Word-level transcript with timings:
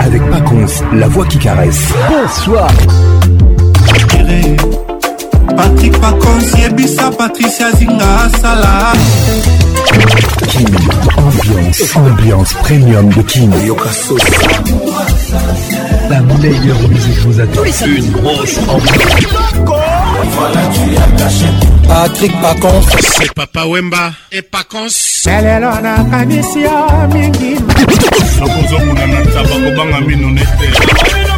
Avec 0.00 0.22
Pacons, 0.30 0.64
la 0.94 1.08
voix 1.08 1.26
qui 1.26 1.36
caresse. 1.36 1.82
Bonsoir. 2.08 2.70
Patrick 5.56 5.92
Pacons, 6.00 6.56
Yebisa, 6.58 7.10
Patricia 7.10 7.70
Zinga, 7.76 8.30
Salah. 8.40 8.92
King, 10.48 10.70
ambiance, 11.18 11.96
ambiance 11.96 12.52
premium 12.62 13.08
de 13.10 13.20
King. 13.22 13.52
La 16.08 16.20
meilleure 16.22 16.88
musique 16.88 17.18
vous 17.18 17.38
attend. 17.38 17.64
Une 17.86 18.10
grosse 18.12 18.58
Patrick 21.90 22.32
Pacons. 22.40 22.82
C'est 23.00 23.32
Papa 23.34 23.66
Wemba 23.66 24.12
et 24.32 24.40
Pacons. 24.50 25.26
elelo 25.26 25.80
nakanisi 25.80 26.60
yo 26.60 27.08
mingi 27.12 27.56
nakozokuna 28.40 29.06
na 29.06 29.20
tabakobanga 29.26 30.00
mino 30.00 30.30
nete 30.30 31.37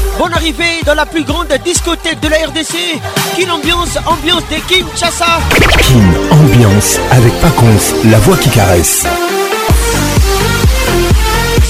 Bonne 0.17 0.33
arrivée 0.33 0.81
dans 0.85 0.93
la 0.93 1.05
plus 1.05 1.23
grande 1.23 1.47
discothèque 1.65 2.19
de 2.19 2.27
la 2.27 2.37
RDC. 2.47 2.99
Kin 3.37 3.49
Ambiance, 3.51 3.97
ambiance 4.05 4.43
des 4.49 4.61
Kinshasa. 4.61 5.39
Kin 5.79 6.31
Ambiance 6.31 6.97
avec 7.11 7.33
Pacons, 7.41 7.77
la 8.11 8.19
voix 8.19 8.37
qui 8.37 8.49
caresse. 8.49 9.03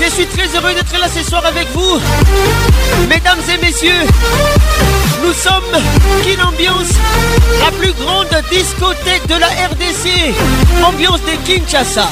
Je 0.01 0.09
suis 0.09 0.25
très 0.25 0.47
heureux 0.57 0.73
d'être 0.73 0.99
là 0.99 1.07
ce 1.15 1.23
soir 1.23 1.43
avec 1.45 1.67
vous. 1.73 1.99
Mesdames 3.07 3.39
et 3.53 3.65
messieurs, 3.65 4.05
nous 5.23 5.33
sommes 5.33 5.77
Kin 6.23 6.43
Ambiance, 6.45 6.91
la 7.63 7.71
plus 7.77 7.93
grande 7.93 8.27
discothèque 8.51 9.25
de 9.27 9.35
la 9.35 9.47
RDC. 9.69 10.33
Ambiance 10.85 11.19
des 11.21 11.37
Kinshasa. 11.45 12.07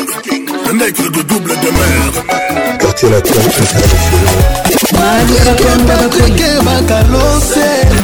un 0.71 0.75
nègre 0.75 1.11
de 1.11 1.21
double 1.23 1.51
demeure 1.51 2.25
mer. 2.27 2.77
Quartier 2.79 3.09
latin, 3.09 3.33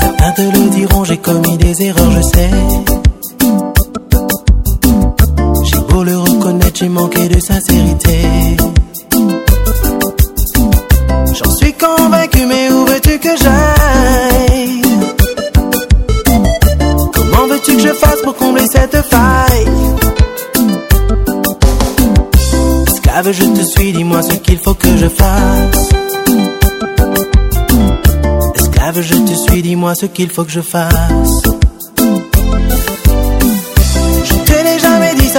Certains 0.00 0.32
te 0.32 0.42
le 0.42 0.70
diront, 0.70 1.04
j'ai 1.04 1.18
commis 1.18 1.56
des 1.58 1.82
erreurs, 1.82 2.10
je 2.12 2.22
sais. 2.22 2.50
Pour 5.90 6.04
le 6.04 6.16
reconnaître, 6.18 6.78
j'ai 6.80 6.88
manqué 6.88 7.28
de 7.28 7.40
sincérité. 7.40 8.18
J'en 11.34 11.50
suis 11.56 11.72
convaincu, 11.72 12.46
mais 12.46 12.70
où 12.70 12.84
veux-tu 12.86 13.18
que 13.18 13.36
j'aille 13.42 14.82
Comment 17.12 17.46
veux-tu 17.48 17.74
que 17.76 17.82
je 17.82 17.88
fasse 17.92 18.22
pour 18.22 18.36
combler 18.36 18.66
cette 18.70 18.96
faille 19.02 19.68
Esclave, 22.86 23.32
je 23.32 23.44
te 23.58 23.62
suis, 23.62 23.92
dis-moi 23.92 24.22
ce 24.22 24.34
qu'il 24.44 24.58
faut 24.58 24.74
que 24.74 24.96
je 24.96 25.08
fasse. 25.08 25.88
Esclave, 28.54 29.02
je 29.02 29.14
te 29.14 29.34
suis, 29.50 29.62
dis-moi 29.62 29.94
ce 29.96 30.06
qu'il 30.06 30.28
faut 30.30 30.44
que 30.44 30.52
je 30.52 30.60
fasse. 30.60 31.44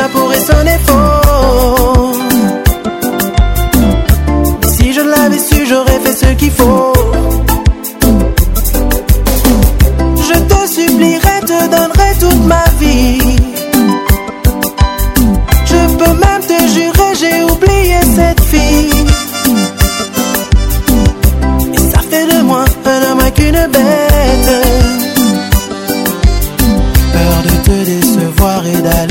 ça 0.02 0.10
pourrait 0.10 0.40
sonner 0.52 0.80
faux. 0.86 2.12
si 4.76 4.94
je 4.94 5.02
l'avais 5.02 5.38
su, 5.38 5.58
j'aurais 5.70 6.00
fait 6.06 6.16
ce 6.24 6.34
qu'il 6.40 6.52
faut. 6.60 6.94
Je 10.30 10.38
te 10.50 10.60
supplierais, 10.76 11.42
te 11.52 11.60
donnerais 11.76 12.14
toute 12.24 12.46
ma 12.56 12.64
vie. 12.80 13.22
Je 15.72 15.82
peux 16.00 16.16
même 16.26 16.44
te 16.52 16.58
jurer, 16.76 17.12
j'ai 17.22 17.40
oublié 17.54 17.98
cette 18.18 18.42
fille. 18.52 19.06
Et 21.78 21.84
ça 21.92 22.02
fait 22.10 22.26
de 22.34 22.42
moi 22.42 22.66
un 22.96 23.00
homme 23.08 23.32
qu'une 23.38 23.64
bête. 23.76 24.52
Peur 27.14 27.36
de 27.48 27.56
te 27.68 27.76
décevoir 27.92 28.66
et 28.66 28.82
d'aller. 28.90 29.11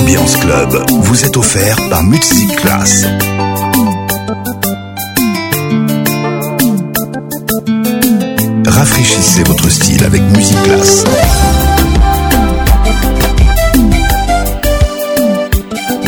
Ambiance 0.00 0.36
Club 0.38 0.84
vous 1.02 1.24
est 1.24 1.36
offert 1.36 1.76
par 1.90 2.04
Music 2.04 2.54
Class. 2.56 3.04
Rafraîchissez 8.66 9.42
votre 9.44 9.68
style 9.68 10.04
avec 10.04 10.22
Music 10.36 10.60
Class. 10.62 11.04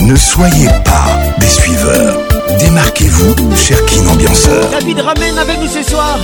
Ne 0.03 0.15
soyez 0.17 0.69
pas 0.85 1.07
des 1.39 1.47
suiveurs. 1.47 2.17
Démarquez-vous, 2.61 3.35
cher 3.57 3.85
Kin 3.87 4.07
Ambianceur. 4.07 4.71
David 4.71 5.01
ramène 5.01 5.37
avec 5.39 5.61
nous 5.61 5.69
ce 5.69 5.83
soir. 5.83 6.19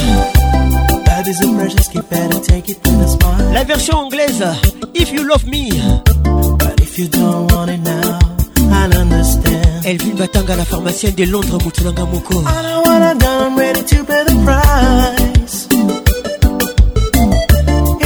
La 3.53 3.65
version 3.65 3.99
anglaise, 3.99 4.45
If 4.95 5.13
You 5.13 5.25
Love 5.25 5.47
Me. 5.49 5.71
But 6.59 6.81
if 6.81 6.99
you 6.99 7.09
don't 7.09 7.56
Elvin 9.99 10.15
Batanga, 10.15 10.57
la 10.57 10.65
pharmacienne 10.67 11.15
de 11.15 11.25
Londres, 11.25 11.57
Moutoulanga 11.65 12.05
Moko. 12.05 12.35
I 12.41 12.43
don't 12.43 12.87
wanna 12.87 13.15
go, 13.15 13.27
I'm 13.47 13.57
ready 13.59 13.83
to 13.83 13.97
pay 14.05 14.25
the 14.29 14.37
price. 14.45 15.69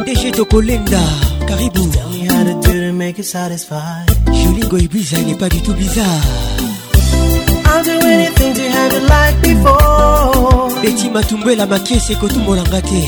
DG 0.05 0.31
Toko 0.33 0.61
Linda, 0.61 1.05
Caribou. 1.47 1.89
Tell 1.93 2.09
me 2.11 2.27
how 2.29 2.43
to 2.45 2.55
do 2.61 2.73
to 2.89 2.93
make 2.93 3.19
you 3.19 3.25
satisfied. 3.25 4.07
Jolie 4.33 4.67
Goibiza, 4.67 5.17
il 5.19 5.29
n'est 5.29 5.37
pas 5.37 5.49
du 5.49 5.61
tout 5.63 5.75
bizarre. 5.75 6.27
I'll 7.67 7.85
do 7.85 8.05
anything 8.05 8.53
to 8.55 8.63
have 8.63 8.93
it 8.95 9.09
like 9.09 9.41
before. 9.43 10.66
beti 10.87 11.09
matumbwela 11.11 11.67
makese 11.67 12.13
ekotumbolanga 12.13 12.81
te 12.89 13.03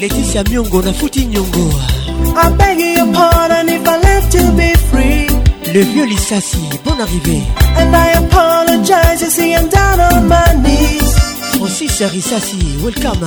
letisia 0.00 0.44
miongo 0.44 0.82
nafuti 0.82 1.24
nyongo 1.26 1.66
le 5.74 5.80
vieux 5.90 6.06
lisasi 6.12 6.56
bon 6.84 6.96
arrivé 7.06 7.42
And 7.80 7.94
I 7.94 8.08
apologize, 8.22 9.22
you 9.22 9.30
see 9.36 9.54
I'm 9.56 9.68
down 9.68 9.98
on 10.08 10.28
my 10.32 10.46
knees 10.62 11.12
francis 11.56 11.98
risasi 12.14 12.60
welcome 12.82 13.26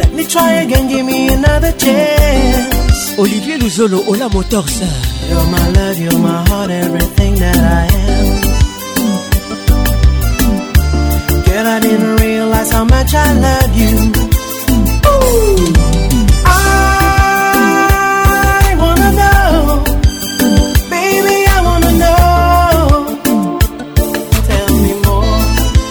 Let 0.00 0.12
me 0.18 0.22
try 0.24 0.50
again, 0.62 0.86
give 0.88 1.04
me 1.04 1.32
another 1.34 1.72
chance 1.72 3.18
Olivier 3.18 3.58
Luzolo, 3.58 4.04
Ola 4.08 4.28
Motors 4.32 4.78
You're 5.28 5.44
my 5.52 5.68
love, 5.76 5.98
you're 5.98 6.18
my 6.18 6.38
heart, 6.48 6.70
everything 6.70 7.34
that 7.42 7.58
I 7.82 7.94
am 8.02 8.07
Girl, 11.58 11.66
I 11.66 11.78
didn't 11.80 12.16
realize 12.20 12.70
how 12.70 12.84
much 12.84 13.12
I 13.16 13.32
love 13.46 13.74
you. 13.82 13.96
I 16.44 16.46
wanna 18.82 19.10
know, 19.18 19.50
baby, 20.94 21.36
I 21.56 21.58
wanna 21.68 21.92
know. 22.02 22.74
Tell 24.48 24.68
me 24.84 24.92
more. 25.04 25.42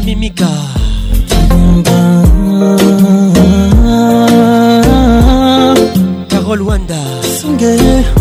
na 0.00 0.06
mimika 0.06 0.48
Carole 6.28 6.62
Wanda 6.64 7.00
Songe. 7.38 8.19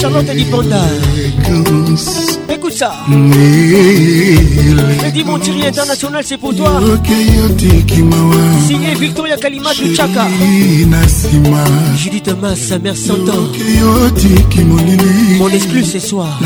Charlotte 0.00 0.32
Liponda. 0.34 0.80
Écoute 2.48 2.72
ça. 2.72 2.92
Le 3.10 5.10
Dimontier 5.12 5.52
international, 5.66 6.22
c'est 6.26 6.38
pour 6.38 6.56
toi. 6.56 6.80
Signé 8.66 8.94
Victoria 8.94 9.36
Kalima 9.36 9.74
du 9.74 9.94
Chaka. 9.94 10.26
Judith 11.98 12.34
Mas, 12.40 12.56
sa 12.58 12.78
mère 12.78 12.96
s'entend. 12.96 13.42
Mon 15.38 15.48
exclu 15.50 15.84
ce 15.84 15.98
soir. 15.98 16.40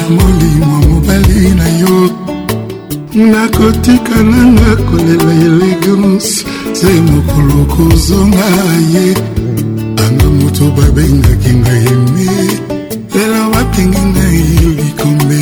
nakotikana 3.15 4.45
na 4.51 4.75
kolela 4.91 5.33
elegance 5.45 6.43
se 6.73 6.87
mokolo 7.07 7.65
kozonga 7.67 8.49
ye 8.93 9.07
anga 10.05 10.29
moto 10.43 10.65
babengaki 10.77 11.53
ngai 11.53 11.93
me 12.17 12.31
atengi 13.75 14.03
ngai 14.15 14.45
yo 14.63 14.69
likombe 14.81 15.41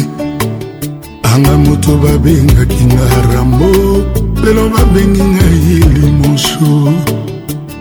anga 1.33 1.55
moto 1.65 1.93
babengaki 2.03 2.85
nga 2.93 3.07
rambo 3.33 3.71
lelo 4.45 4.65
babengi 4.75 5.23
ngai 5.35 5.61
limonso 5.95 6.73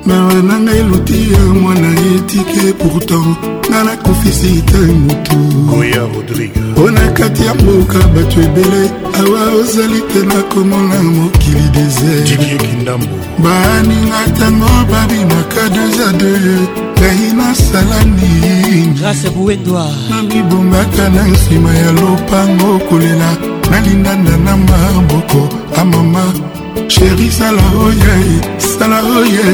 mawa 0.08 0.34
na 0.48 0.56
ngai 0.66 0.82
luti 0.92 1.20
ya 1.34 1.40
mwana 1.62 1.88
etike 2.16 2.64
pourtant 2.80 3.32
nga 3.70 3.80
nakufisi 3.88 4.52
ta 4.70 4.78
motu 5.06 5.36
mpo 6.74 6.84
na 6.96 7.04
kati 7.18 7.42
ya 7.48 7.54
mboka 7.60 8.00
bato 8.14 8.38
ebele 8.48 8.84
awa 9.20 9.42
ozali 9.60 10.00
te 10.10 10.20
nakomona 10.30 10.98
mokili 11.16 11.66
desert 11.76 12.30
baninga 13.44 14.20
ntango 14.30 14.68
babimaka 14.92 15.62
2 15.68 16.06
a 16.08 16.12
2 16.14 16.91
ndai 17.02 17.34
nasala 17.38 17.98
nini 18.18 18.80
grâce 19.00 19.28
buwendwa 19.36 19.84
namibongaka 20.10 21.06
na 21.16 21.24
nsima 21.34 21.72
ya 21.84 21.92
lopango 21.92 22.72
kolela 22.90 23.30
nalindanda 23.72 24.32
na 24.46 24.54
maboko 24.70 25.40
amama 25.82 26.20
ah, 26.30 26.34
sheri 26.94 27.28
sala 27.32 27.62
oye 27.86 28.16
sala 28.78 28.98
oye 29.18 29.46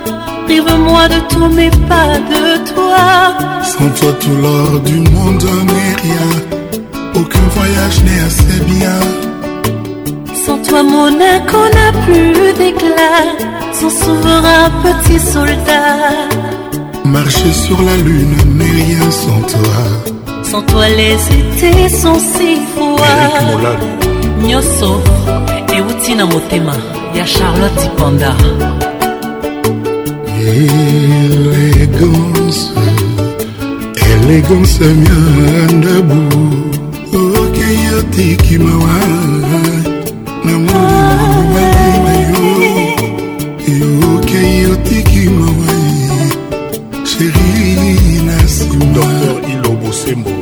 Prive-moi 0.46 1.08
de 1.10 1.20
tout, 1.30 1.48
mais 1.54 1.70
pas 1.88 2.16
de 2.32 2.72
toi. 2.74 3.64
Sans 3.64 3.90
toi, 4.00 4.12
tout 4.20 4.36
l'or 4.42 4.80
du 4.82 5.00
monde 5.12 5.44
n'est 5.68 5.96
rien. 6.06 6.30
Aucun 7.16 7.46
voyage 7.56 7.98
n'est 8.04 8.24
assez 8.30 8.60
bien. 8.70 9.00
Sans 10.46 10.58
toi, 10.68 10.84
Monaco 10.84 11.58
n'a 11.78 11.92
plus 12.06 12.54
d'éclat. 12.58 13.26
Sans 13.74 13.90
souverain, 13.90 14.70
petit 14.84 15.20
soldat. 15.20 16.28
Marcher 17.06 17.54
sur 17.54 17.82
la 17.82 17.96
lune 17.98 18.38
n'est 18.56 18.76
rien 18.84 19.12
sans 19.12 19.42
toi. 19.54 20.14
Sans 20.44 20.62
toi, 20.64 20.88
les 20.90 21.18
étés 21.38 21.90
sont 21.90 22.20
si 22.20 22.58
froids. 22.76 23.76
nyonso 24.48 25.02
euti 25.74 26.16
na 26.16 26.26
motema 26.26 26.76
ya 27.14 27.26
charlotte 27.28 27.90
panda 27.98 28.36
elegance 30.40 32.70
elegance 34.14 34.84
miandabu 34.86 36.50
okei 37.42 37.88
otiki 38.00 38.58
mawa 38.58 39.00
na 40.44 40.58
mobali 40.60 42.00
na 42.04 42.14
yo 43.78 44.18
okei 44.18 44.66
otiki 44.72 45.30
mawa 45.30 45.74
sheri 47.04 47.98
na 48.26 48.36
nsima 48.44 49.06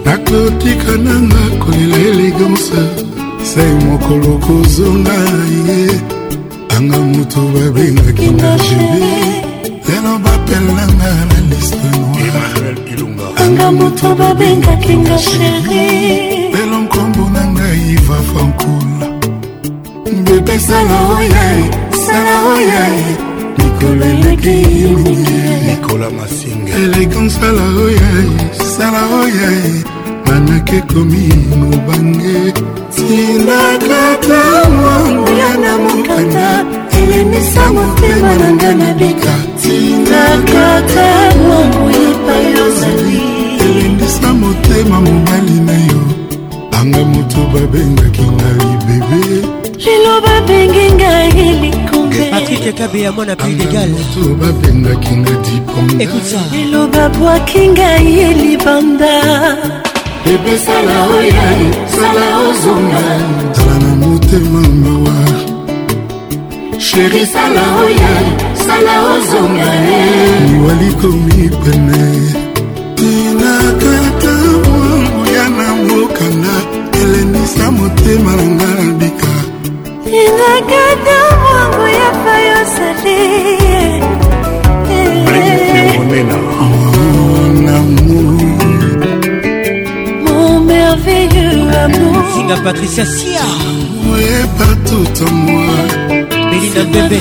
nakotika 0.05 0.91
nanga 1.03 1.43
kolela 1.59 1.97
elegance 2.09 3.06
sei 3.57 3.73
mokolo 3.85 4.31
kozonga 4.45 5.17
ye 5.65 5.79
anga 6.77 6.99
moto 7.11 7.41
babengaki 7.53 8.27
na 8.39 8.49
jebe 8.65 9.05
lelo 9.87 10.13
bapelanga 10.23 11.11
na 11.29 11.37
liste 11.49 11.87
noiranga 12.01 13.67
moto 13.79 14.07
babengaki 14.19 14.93
nga 15.03 15.15
sheri 15.25 15.85
lelo 16.53 16.77
nkombo 16.85 17.23
na 17.33 17.41
ngai 17.53 17.81
iva 17.97 18.17
fankula 18.29 19.07
bebe 20.25 20.55
sala 20.67 20.97
oyae 21.17 21.61
sala 22.05 22.35
oyae 22.53 22.95
mikolo 23.57 24.03
eleki 24.13 24.57
nikola 25.67 26.07
masinga 26.17 26.71
eleki 26.83 27.25
sala 27.37 27.63
oyae 27.85 28.23
sala 28.75 29.01
oyae 29.21 29.67
manake 30.27 30.77
komi 30.89 31.25
mobange 31.59 32.53
ninakata 33.09 34.69
mwangula 34.69 35.57
na 35.57 35.77
mokanda 35.77 36.65
elemisa 37.01 37.71
motema 37.73 38.35
na 38.35 38.53
nga 38.53 38.75
na 38.75 38.93
bika 38.93 39.35
tinakata 39.61 41.35
mwangu 41.41 41.89
epai 41.89 42.61
ozali 42.61 43.21
elemisa 43.65 44.33
motema 44.33 45.01
mobali 45.01 45.59
na 45.65 45.73
yo 45.73 46.01
anga 46.79 47.03
moto 47.05 47.37
babengaki 47.53 48.21
ngai 48.31 48.67
bebe 48.87 49.45
lelo 49.85 50.21
babengi 50.25 50.85
ngai 50.91 51.31
likombe 51.61 52.23
patrik 52.31 52.65
kabeya 52.79 53.09
mwana 53.15 53.33
pe 53.41 53.47
degalmoto 53.59 54.23
babengaki 54.41 55.13
nga 55.21 55.31
diponda 55.31 56.41
lelo 56.53 56.81
babwaki 56.93 57.63
ngai 57.75 58.07
ye 58.17 58.27
libanda 58.41 59.13
bebe 60.25 60.57
sala 60.65 60.97
oya 61.17 61.47
sala 61.97 62.25
ozonga 62.49 63.05
tala 63.55 63.77
na 63.87 63.93
motema 64.01 64.61
mawa 64.81 65.19
sheri 66.87 67.23
sala 67.33 67.63
oya 67.85 68.13
sala 68.65 68.95
ozonga 69.15 69.71
liwalikomi 69.87 71.43
pene 71.63 72.03
tinakata 72.97 74.35
mwangu 74.69 75.23
ya 75.35 75.45
na 75.59 75.67
mokanda 75.87 76.55
elenisa 77.01 77.71
motema 77.71 78.31
na 78.39 78.43
nga 78.55 78.69
na 78.83 78.91
bika 78.99 79.33
tinakata 80.05 81.19
mwangu 81.41 81.85
ya 81.99 82.09
fayosale 82.23 84.16
kinga 92.37 92.57
patricia 92.61 93.01
sia 93.05 93.41
belinda 94.09 95.71
pembe 96.93 97.17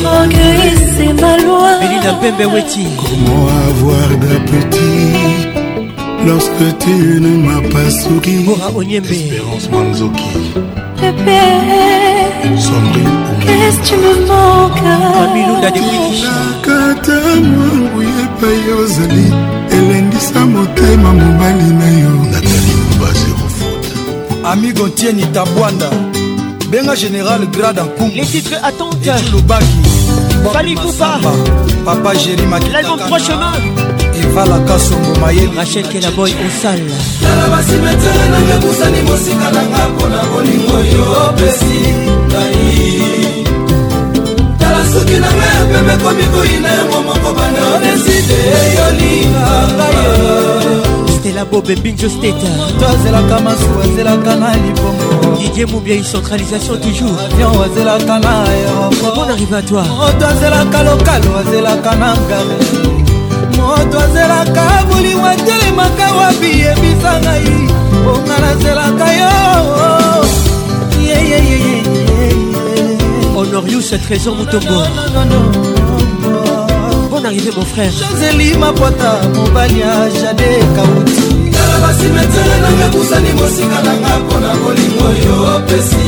belinda 1.20 2.10
pembe 2.20 2.46
weti 2.52 2.84
comment 3.00 3.50
avoir 3.70 4.08
d'appétit 4.22 5.20
lorsque 6.28 6.66
tu 6.84 6.96
ne 7.26 7.32
m'as 7.46 7.62
pas 7.72 7.90
souri 8.02 8.36
Bora 8.46 8.68
Onyembe 8.76 9.10
Espérance 9.16 9.66
Manzoki 9.72 10.32
Bébé 11.00 11.44
Sombre 12.66 13.08
Qu'est-ce 13.40 13.78
que 13.80 13.84
tu 13.86 13.94
me 14.04 14.12
manques 14.28 14.90
Amilunda 15.30 15.68
de 15.76 15.80
British 15.86 16.24
Kata 16.66 17.16
mwangu 17.48 17.98
ye 18.02 18.24
pa 18.40 18.50
yozali 18.68 19.28
elendisa 19.76 20.42
motema 20.46 21.10
mobali 21.12 21.70
na 21.78 21.88
yo 22.02 22.14
amigo 24.52 24.84
ntieni 24.86 25.26
tabwanda 25.26 25.86
benga 26.70 26.94
général 26.96 27.46
grade 27.46 27.80
ankumulubaki 27.80 29.66
balimasamba 30.54 31.30
papa 31.84 32.14
jéri 32.14 32.46
makitakana 32.46 33.52
evalaka 34.22 34.78
songo 34.78 35.14
mayeliachenkelaboy 35.20 36.32
osallala 36.46 37.46
basimetere 37.52 38.24
nanga 38.32 38.56
kusani 38.66 39.00
mosika 39.08 39.48
nanga 39.56 39.82
mpona 39.94 40.20
bolingo 40.30 40.78
yo 40.92 41.02
opesi 41.26 41.78
ngai 42.28 42.72
tala 44.58 44.82
soki 44.92 45.16
na 45.22 45.28
ngai 45.36 45.54
ya 45.56 45.62
pembe 45.70 45.94
komi 46.02 46.24
koyina 46.32 46.68
yango 46.78 46.98
moko 47.06 47.30
bana 47.38 47.60
odeside 47.74 48.36
eyolinganga 48.62 49.86
stela 51.26 51.44
bobe 51.44 51.74
binjo 51.82 52.08
steta 52.08 52.48
tozelaka 52.80 53.40
masuwa 53.44 53.84
ezelaka 53.86 54.32
na 54.42 54.50
libongo 54.56 55.38
didie 55.38 55.64
mobia 55.66 55.96
centralisation 56.12 56.78
toujours 56.80 57.18
avion 57.24 57.52
azelaka 57.66 58.16
na 58.24 58.32
aéroport 58.52 59.14
bon 59.16 59.28
arrivatoire 59.34 59.88
moto 59.98 60.26
azelaka 60.32 60.78
lokalo 60.88 61.30
azelaka 61.40 61.92
na 62.02 62.08
ngare 62.20 62.58
moto 63.58 63.96
azelaka 64.06 64.62
bolingo 64.88 65.26
atelemaka 65.32 66.06
wapi 66.18 66.50
yebisa 66.62 67.12
ngai 67.22 67.50
mponga 68.02 68.36
nazelaka 68.44 69.06
yo 69.18 69.30
honorius 73.36 73.90
trésor 74.06 74.34
motongo 74.38 74.76
arrivée 77.26 77.50
mon 77.56 77.64
frère 77.64 77.90
joseli 77.90 78.56
mapota 78.56 79.20
mobali 79.34 79.80
ya 79.80 79.92
jade 80.18 80.50
kauti 80.76 81.22
kala 81.54 81.76
basimetere 81.82 82.56
nanga 82.64 82.86
kusani 82.94 83.32
mosika 83.38 83.78
nanga 83.86 84.12
mpona 84.22 84.50
molingo 84.62 85.02
oyo 85.10 85.36
opesi 85.56 86.06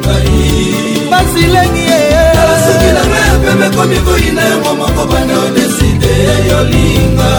ngai 0.00 0.34
basilengi 1.12 1.84
kala 2.36 2.54
soki 2.64 2.88
nanga 2.96 3.18
ya 3.28 3.34
pembe 3.44 3.66
komi 3.76 3.98
koyina 4.06 4.42
yango 4.50 4.70
moko 4.80 5.02
bana 5.10 5.34
odeside 5.46 6.14
yolinga 6.50 7.30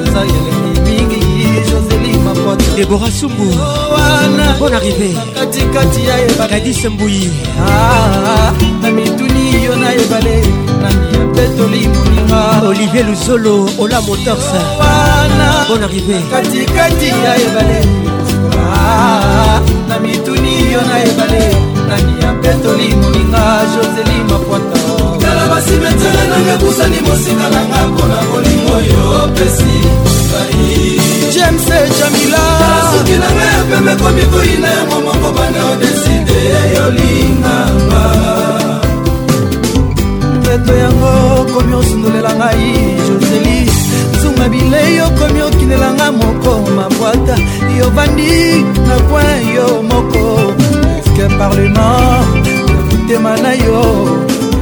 oza 0.00 0.22
elengi 0.34 0.80
mingi 0.86 1.20
joseli 1.70 2.12
mapote 2.26 2.64
debora 2.76 3.08
sumbu 3.10 3.42
oh, 3.42 3.48
bon 4.58 4.72
arrivé 4.74 5.10
katikati 5.34 6.00
ya 6.06 6.14
ebakadise 6.26 6.88
mbuyi 6.88 7.28
ah, 7.68 8.52
na 8.82 8.88
mituni 8.90 9.44
yo 9.64 9.74
na 9.76 9.88
ebale 9.94 10.36
na 10.82 10.88
miapetoli 10.90 11.88
moninga 11.94 12.40
olivier 12.68 13.06
luzolo 13.06 13.56
ola 13.78 14.00
motorsa 14.00 14.60
oh, 14.82 14.86
bon 15.68 15.82
arrivé 15.86 16.16
katikati 16.30 17.08
ya 17.24 17.34
ebale 17.42 17.78
ah, 18.58 19.62
na 19.96 20.00
mituni 20.02 20.56
yo 20.72 20.80
na 20.90 20.96
ebale 21.08 21.44
nani 21.88 22.14
ya 22.22 22.30
petoli 22.42 22.88
moninga 23.02 23.42
joseli 23.72 24.16
mapwata 24.30 24.78
tala 25.20 25.42
basimetele 25.50 26.22
nanga 26.30 26.54
kusani 26.62 26.98
mosika 27.06 27.46
nanga 27.54 27.78
mpona 27.88 28.18
bolingo 28.30 28.76
yo 28.90 29.02
opesi 29.24 29.76
ngai 30.26 30.60
james 31.34 31.68
jamilaasuki 31.98 33.14
nanga 33.22 33.44
ya 33.54 33.58
pembe 33.68 33.92
komi 34.00 34.24
koyina 34.32 34.68
ya 34.76 34.82
momongo 34.90 35.28
bana 35.36 35.60
odeside 35.72 36.38
yolinganga 36.76 38.00
mpeto 40.38 40.72
yango 40.84 41.10
komi 41.52 41.74
osundolela 41.80 42.32
ngai 42.38 42.66
joseli 43.06 43.56
na 44.36 44.48
bilei 44.48 45.00
okomi 45.00 45.40
okinelanga 45.42 46.12
moko 46.12 46.50
mabwata 46.76 47.36
yovandi 47.78 48.62
na 48.88 48.96
poin 49.08 49.42
yo 49.56 49.66
moko 49.90 50.22
eske 51.00 51.24
par 51.38 51.50
le 51.56 51.68
nord 51.76 52.26
nakutema 52.72 53.36
na 53.44 53.52
yo 53.64 53.78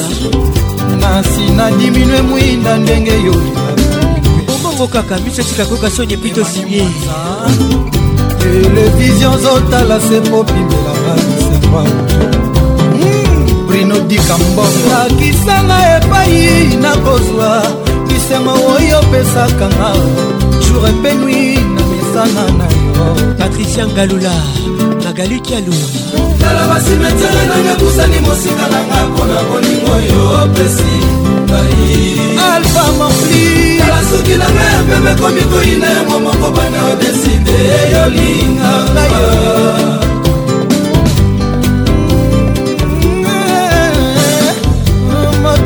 na 1.01 1.21
nsina 1.21 1.65
diminue 1.79 2.23
mwinda 2.23 2.77
ndenge 2.77 3.11
yolingaka 3.27 3.83
obongo 4.59 4.87
kaka 4.89 5.19
miso 5.19 5.41
esika 5.41 5.65
koka 5.65 5.91
soni 5.91 6.15
epito 6.15 6.45
simie 6.45 6.87
televizio 8.43 9.31
zotala 9.43 9.97
se 10.01 10.21
popimela 10.31 10.93
babisemba 11.05 11.83
nodika 13.89 14.39
mbongo 14.39 14.89
nakisanga 14.89 15.97
epai 15.97 16.67
nakozwa 16.83 17.63
lisema 18.07 18.53
oyo 18.53 18.99
opesaka 19.01 19.67
nga 19.69 19.91
jour 20.67 20.87
epenui 20.89 21.55
na 21.75 21.83
misana 21.91 22.43
na 22.59 22.65
yo 22.67 23.35
patricia 23.39 23.87
ngalula 23.87 24.33
magali 25.05 25.41
kialu 25.41 25.75
tala 26.41 26.69
basimetere 26.69 27.41
nanga 27.51 27.75
kusani 27.85 28.19
mosika 28.27 28.65
nanga 28.73 28.99
mpona 29.09 29.39
bolingo 29.51 29.93
yo 30.13 30.23
opesi 30.45 30.97
ngai 31.47 31.89
alfa 32.53 32.85
mofli 32.99 33.79
tala 33.79 34.01
soki 34.11 34.35
nanga 34.41 34.63
ya 34.73 34.83
mpembe 34.83 35.13
komi 35.21 35.43
koyina 35.51 35.89
yango 35.97 36.21
moko 36.21 36.49
bana 36.53 36.79
odeside 36.93 37.57
yolinga 37.93 38.69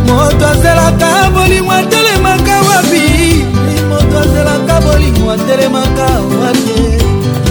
moto 0.06 0.46
azelaka 0.46 1.30
bolimo 1.34 1.72
atelemaka 1.72 2.54
wapi 2.68 3.44
moto 3.88 4.18
azelaka 4.22 4.80
bolimo 4.86 5.30
atelemaka 5.30 6.06
wapi 6.40 6.80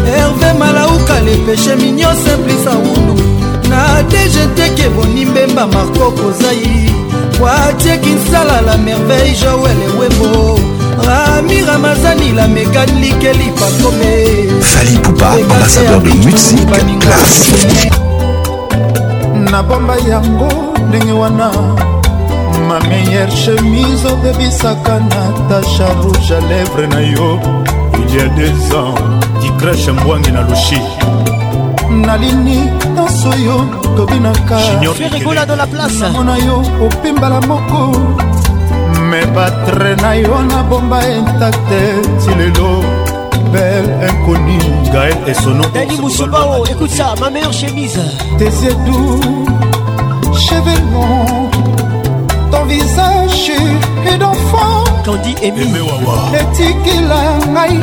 herve 0.06 0.54
malauka 0.60 1.20
lepeshe 1.22 1.76
minio 1.76 2.14
simplisa 2.24 2.72
wundu 2.72 3.22
na 3.70 4.04
dgt 4.04 4.74
kebonimbe 4.76 5.48
mba 5.48 5.68
marko 5.68 6.12
kozai 6.12 7.05
watie 7.42 7.98
kinsala 7.98 8.62
la 8.62 8.78
merveille 8.78 9.36
joel 9.42 9.82
ewembo 9.82 10.56
rami 11.08 11.62
ramazani 11.62 12.32
la 12.34 12.48
mégane 12.48 12.92
likeli 13.00 13.52
pakome 13.60 14.26
fali 14.62 14.98
poupa 15.04 15.26
ambassadeur 15.30 16.02
de 16.02 16.10
musique 16.10 17.00
classe 17.00 17.52
nabomba 19.52 19.94
yango 20.10 20.48
ndenge 20.88 21.12
wana 21.12 21.52
ma 22.68 22.80
meilleure 22.80 23.32
chemise 23.32 24.08
obebisaka 24.08 25.00
natasha 25.00 25.88
rouge 26.04 26.32
à 26.32 26.40
lèvre 26.50 26.88
na 26.90 27.02
yo 27.02 27.40
il 28.00 28.16
y 28.16 28.20
a 28.22 28.28
deux 28.30 28.76
ans 28.76 28.96
dikrashe 29.42 29.88
mbwangi 29.92 30.32
na 30.32 30.42
lushi 30.42 30.80
nalini 32.02 32.68
nyonso 32.96 33.36
yo 33.36 33.68
tobinakaamona 33.98 36.36
yo 36.38 36.62
opimbala 36.86 37.42
moko 37.42 38.00
me 39.10 39.26
batre 39.34 39.96
na 40.02 40.14
yo 40.16 40.42
nabomba 40.44 41.08
intacte 41.08 41.82
ti 42.22 42.34
lelo 42.38 42.70
bel 43.52 43.86
inconi 44.10 44.58
gael 44.92 45.18
esonoekusabao 45.28 46.64
écoute 46.68 46.92
ça 46.96 47.14
ma 47.20 47.30
meilleure 47.30 47.54
chemise 47.54 48.02
tes 48.38 48.62
edu 48.70 48.98
chevelon 50.34 51.45
ton 52.66 52.66
visage 52.68 53.52
et 54.12 54.18
d'enfant 54.18 54.84
kandi 55.06 55.34
eminetikila 55.42 57.22
ngai 57.50 57.76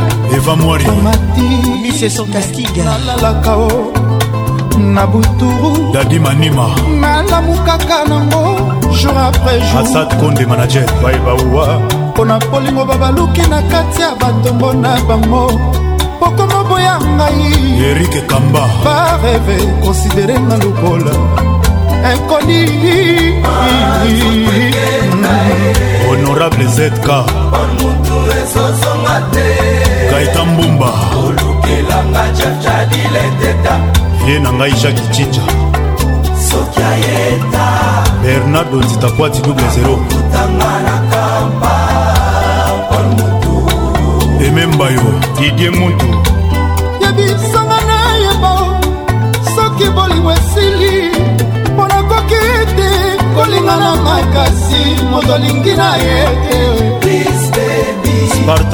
amatialalaka 0.52 3.52
o 3.58 3.60
na 4.78 5.06
buturu 5.06 5.92
dadi 5.92 6.18
manima 6.18 6.66
malamu 7.00 7.54
kaka 7.66 8.04
nango 8.08 8.42
jour 8.92 9.16
après 9.28 9.60
jour 9.70 9.80
asad 9.80 10.08
konde 10.20 10.46
manager 10.46 10.86
baibawa 11.02 11.80
mpo 12.12 12.24
na 12.24 12.38
polingo 12.38 12.84
babaluki 12.84 13.42
na 13.50 13.62
kati 13.62 14.02
ya 14.02 14.10
batombo 14.20 14.72
na 14.72 15.00
bango 15.08 15.60
pokoma 16.20 16.64
boya 16.68 16.98
ngai 17.16 17.84
erike 17.90 18.20
kamba 18.30 18.64
bareve 18.84 19.56
konsidere 19.82 20.36
nga 20.40 20.56
lokola 20.56 21.14
inconnue 22.10 23.34
honorable 26.08 26.66
zk 26.66 27.06
gaita 30.10 30.44
mbumba 30.44 30.92
ye 34.28 34.38
na 34.40 34.50
ngai 34.52 34.72
jacki 34.80 35.02
cinja 35.14 35.42
bernardo 38.22 38.76
nzitakwati 38.76 39.40
double 39.42 39.68
zero 39.74 39.98
emembayo 44.48 45.04
didie 45.38 45.70
muntu 45.70 46.04
yebisangana 47.00 47.91
makasi 54.02 54.84
moto 55.10 55.34
alingi 55.34 55.74
na 55.76 55.96
ye 55.96 56.16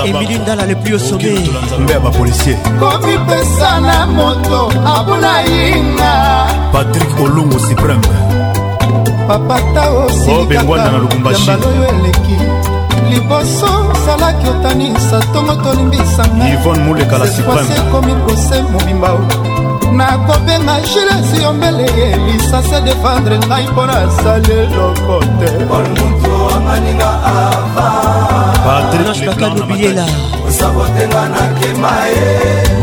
emili 0.04 0.38
ndala 0.38 0.66
le 0.66 0.74
plus 0.74 1.12
osommbe 1.12 1.92
ya 1.92 2.00
bapolisier 2.00 2.56
komipesa 2.80 3.80
na 3.80 4.06
moto 4.06 4.70
abuna 4.96 5.40
yinga 5.40 6.12
patrik 6.72 7.20
olongo 7.24 7.58
supreme 7.58 8.06
papata 9.28 9.90
osilikaka 9.90 10.54
yambaloyo 10.84 11.84
eleki 11.88 12.36
liboso 13.12 13.70
salaki 14.06 14.46
otanisa 14.48 15.18
ntongo 15.30 15.54
tolimbisanga 15.62 16.48
ivone 16.52 16.82
mulekala 16.84 17.26
supreme 17.26 17.72
ekomi 17.80 18.14
prose 18.14 18.62
mobimba 18.72 19.08
nakobenga 19.96 20.76
gilesi 20.90 21.42
yombele 21.42 21.86
elisa 22.12 22.62
se 22.62 22.80
defendre 22.80 23.38
ngai 23.38 23.66
mpo 23.72 23.86
nasali 23.86 24.52
eloko 24.62 25.16
te 25.40 25.50
patrinage 28.66 29.26
bakano 29.26 29.62
bilela 29.68 30.06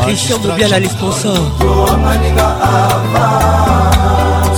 christian 0.04 0.41
mobiala 0.44 0.80
le 0.80 0.89
sponsor 0.89 1.41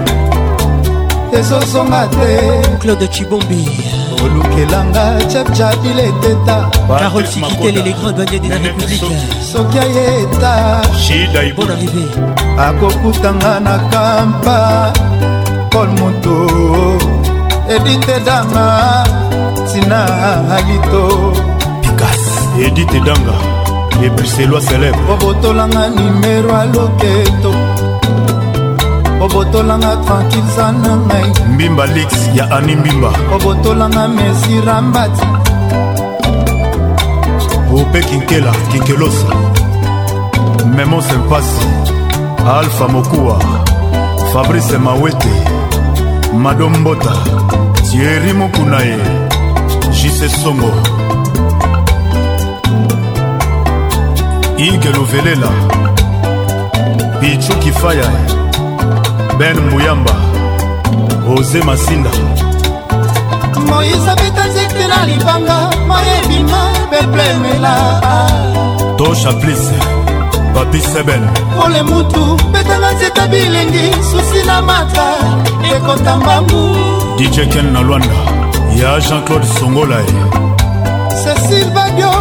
ezozonga 1.38 2.02
te 2.16 2.30
claude 2.80 3.06
chibombi 3.14 3.62
olukelanga 4.24 5.04
chapchabileteta 5.32 6.56
carole 7.00 7.26
sikitele 7.26 7.82
les 7.86 7.94
grands 7.98 8.12
douaniers 8.16 8.40
de 8.44 8.48
la 8.48 8.56
république 8.66 9.22
soki 9.52 9.78
ayeta 9.78 10.80
bon 11.56 11.68
arrivé 11.74 12.04
akokutanga 12.66 13.52
na 13.66 13.76
kampa 13.90 14.92
paul 15.72 15.88
moto 16.00 16.96
edite 17.68 18.20
danga 18.26 19.04
tina 19.72 20.04
agito 20.56 21.32
pikas 21.82 22.24
edite 22.66 23.00
danga 23.06 23.35
ebriselwa 24.06 24.61
celebre 24.61 25.00
obotolanga 25.12 25.82
nimero 25.96 26.50
aloketo 26.61 27.52
obotolanga 29.24 29.96
tranquilza 30.04 30.64
na 30.72 30.92
ngai 31.04 31.28
mbimba 31.54 31.87
lix 31.87 32.12
ya 32.37 32.44
ani 32.56 32.76
mbimba 32.76 33.11
obotolanga 33.35 34.08
mesirambati 34.08 35.26
ope 37.80 38.00
kinkela 38.00 38.52
kinkelosa 38.72 39.26
memo 40.76 41.02
sempasi 41.08 41.66
alfa 42.58 42.88
mokuwa 42.88 43.37
fabrice 44.32 44.78
mawete 44.78 45.51
madombota 46.32 47.12
tieri 47.90 48.32
mokuna 48.32 48.80
ye 48.80 48.98
jise 49.92 50.28
songo 50.28 50.72
ike 54.56 54.88
luvelela 54.96 55.48
pichu 57.20 57.52
kifaya 57.58 58.10
ben 59.38 59.60
mbuyamba 59.60 60.14
oze 61.38 61.62
masinda 61.62 62.10
moïse 63.68 64.10
abeta 64.10 64.46
nzete 64.48 64.86
na 64.88 65.06
libanga 65.06 65.70
mayebima 65.88 66.62
beplemela 66.90 67.76
tosha 68.96 69.32
plise 69.32 69.91
papi 70.62 70.79
sebel 70.81 71.22
pole 71.57 71.83
mutu 71.83 72.22
betanga 72.53 72.90
nzeta 72.94 73.27
bilengi 73.33 73.87
susi 74.11 74.46
na 74.46 74.62
mata 74.62 75.07
ekota 75.77 76.16
mbangu 76.16 76.68
dijeken 77.18 77.72
na 77.72 77.81
lwanda 77.81 78.16
ya 78.81 79.01
jean-claude 79.01 79.46
songola 79.61 79.96
e 80.01 80.07
cecil 81.22 81.64
badio 81.75 82.12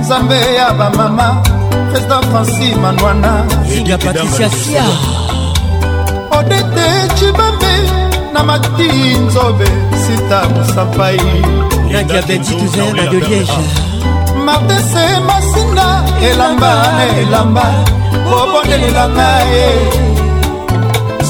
nzambe 0.00 0.38
ya 0.54 0.70
bamama 0.72 1.42
président 1.92 2.24
franci 2.30 2.74
manwana 2.82 3.44
ilia 3.76 3.98
patricia 3.98 4.50
sia 4.50 4.84
odete 6.38 6.88
cibambe 7.18 7.72
na 8.34 8.42
mati 8.44 9.18
nzobe 9.26 9.66
sita 10.06 10.42
mosapai 10.56 11.20
nadia 11.92 12.22
betituzer 12.22 12.94
na 12.94 13.02
de 13.06 13.20
liège 13.20 13.87
mardese 14.48 15.04
masinga 15.28 15.88
elamba 16.30 16.72
na 16.92 17.20
elamba 17.20 17.64
bobondelelanga 18.30 19.28
ye 19.50 19.66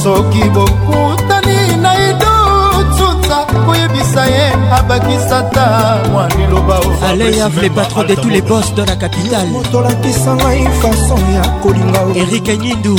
soki 0.03 0.43
bokutani 0.55 1.59
na 1.83 1.93
idotutsa 2.11 3.39
koyebisa 3.67 4.23
ye 4.35 4.47
abakisata 4.79 5.65
mwa 6.13 6.29
liloba 6.37 6.77
aleyaf 7.09 7.57
le 7.63 7.71
patron 7.71 8.05
de 8.11 8.15
tous 8.17 8.31
les 8.37 8.43
boss 8.51 8.73
de 8.75 8.85
la 8.91 8.97
capitale 9.05 9.49
motolakisa 9.53 10.35
ngai 10.35 10.65
fason 10.81 11.23
ya 11.37 11.45
kolinga 11.63 12.01
erike 12.21 12.57
nyindu 12.59 12.95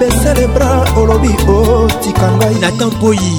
besele 0.00 0.46
bra 0.54 0.70
olobi 1.00 1.32
otika 1.58 2.28
ngai 2.36 2.54
natan 2.62 2.88
mpoyi 2.88 3.34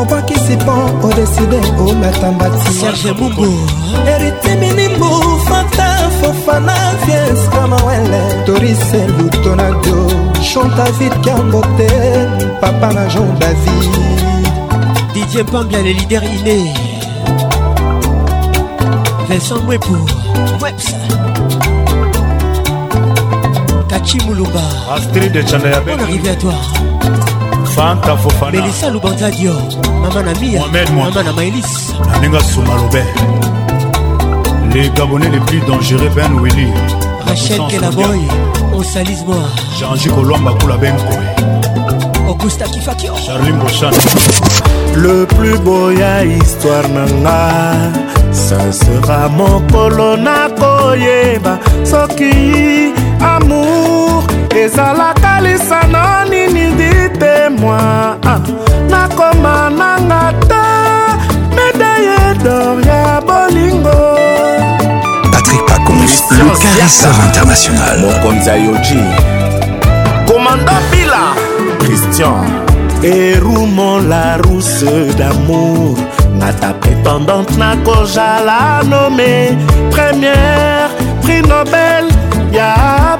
obakisi 0.00 0.56
mpo 0.60 0.74
odeside 1.08 1.58
olata 1.88 2.32
mbati 2.32 2.70
serge 2.80 3.12
mungu 3.18 3.52
eritimini 4.12 4.88
mbu 4.96 5.37
fana 6.48 6.78
fies 7.04 7.40
kama 7.54 7.76
wele 7.86 8.22
torise 8.46 9.06
lutonado 9.22 9.96
chontavid 10.52 11.20
kiambote 11.20 11.88
papa 12.60 12.92
na 12.92 13.06
jean 13.08 13.38
david 13.38 13.88
didie 15.14 15.44
pambia 15.44 15.82
le 15.82 15.92
leader 15.92 16.22
iné 16.24 16.74
vincent 19.28 19.62
mwepu 19.64 19.96
webs 20.62 20.94
kachi 23.90 24.20
mulumba 24.20 24.62
astrid 24.96 25.46
chandayabe 25.50 25.90
arrivé 25.92 26.30
à 26.30 26.34
toi 26.36 26.54
fanta 27.76 28.16
fofana 28.16 28.52
melisa 28.60 28.90
lubanzadio 28.90 29.54
mama 30.02 30.22
na 30.22 30.34
mia 30.40 30.62
mama 30.96 31.22
na 31.22 31.32
maelis 31.32 31.94
naninga 32.10 32.40
suma 32.44 32.74
lobe 32.74 33.02
Les 34.74 34.90
Gabonais 34.90 35.30
les 35.30 35.40
plus 35.40 35.60
dangereux, 35.60 36.10
Ben 36.14 36.30
Willy. 36.42 36.66
Rachel 37.26 37.60
Kelaboy, 37.68 38.20
on 38.72 38.82
salise 38.82 39.24
moi. 39.26 39.36
Jean-Jacques 39.78 40.16
Olomba 40.18 40.50
Benkoé. 40.52 42.06
Augusta 42.28 42.64
Kifakio. 42.66 43.12
Charlie 43.16 43.52
Mochan. 43.52 43.90
Le 44.94 45.24
plus 45.24 45.58
beau 45.60 45.90
ya 45.90 46.24
histoire 46.24 46.86
nanga. 46.88 47.90
Ça 48.30 48.58
sera 48.70 49.28
mon 49.28 49.60
colonna 49.72 50.48
koyeba. 50.58 51.58
Soki 51.84 52.92
amour. 53.20 54.24
ezalaka 54.54 55.40
lisano 55.42 56.24
nini 56.30 56.72
ditemoi 56.78 57.76
ah, 58.32 58.40
nakoma 58.90 59.70
nanga 59.78 60.32
te 60.48 60.66
medaye 61.56 62.34
dor 62.42 62.80
ya 62.84 63.20
bolingo 63.26 64.27
le 66.42 66.52
caresseur 66.54 67.14
international 67.28 67.98
mokonzi 68.00 68.50
ayoji 68.50 69.02
komanda 70.26 70.74
bila 70.90 71.22
christian 71.80 72.44
erumon 73.02 74.08
la 74.08 74.36
ruse 74.36 75.14
damour 75.18 75.98
ngata 76.38 76.72
pretendante 76.80 77.52
nakozala 77.58 78.82
nome 78.86 79.56
première 79.90 80.88
prix 81.22 81.42
nobel 81.42 82.04
ya 82.52 82.72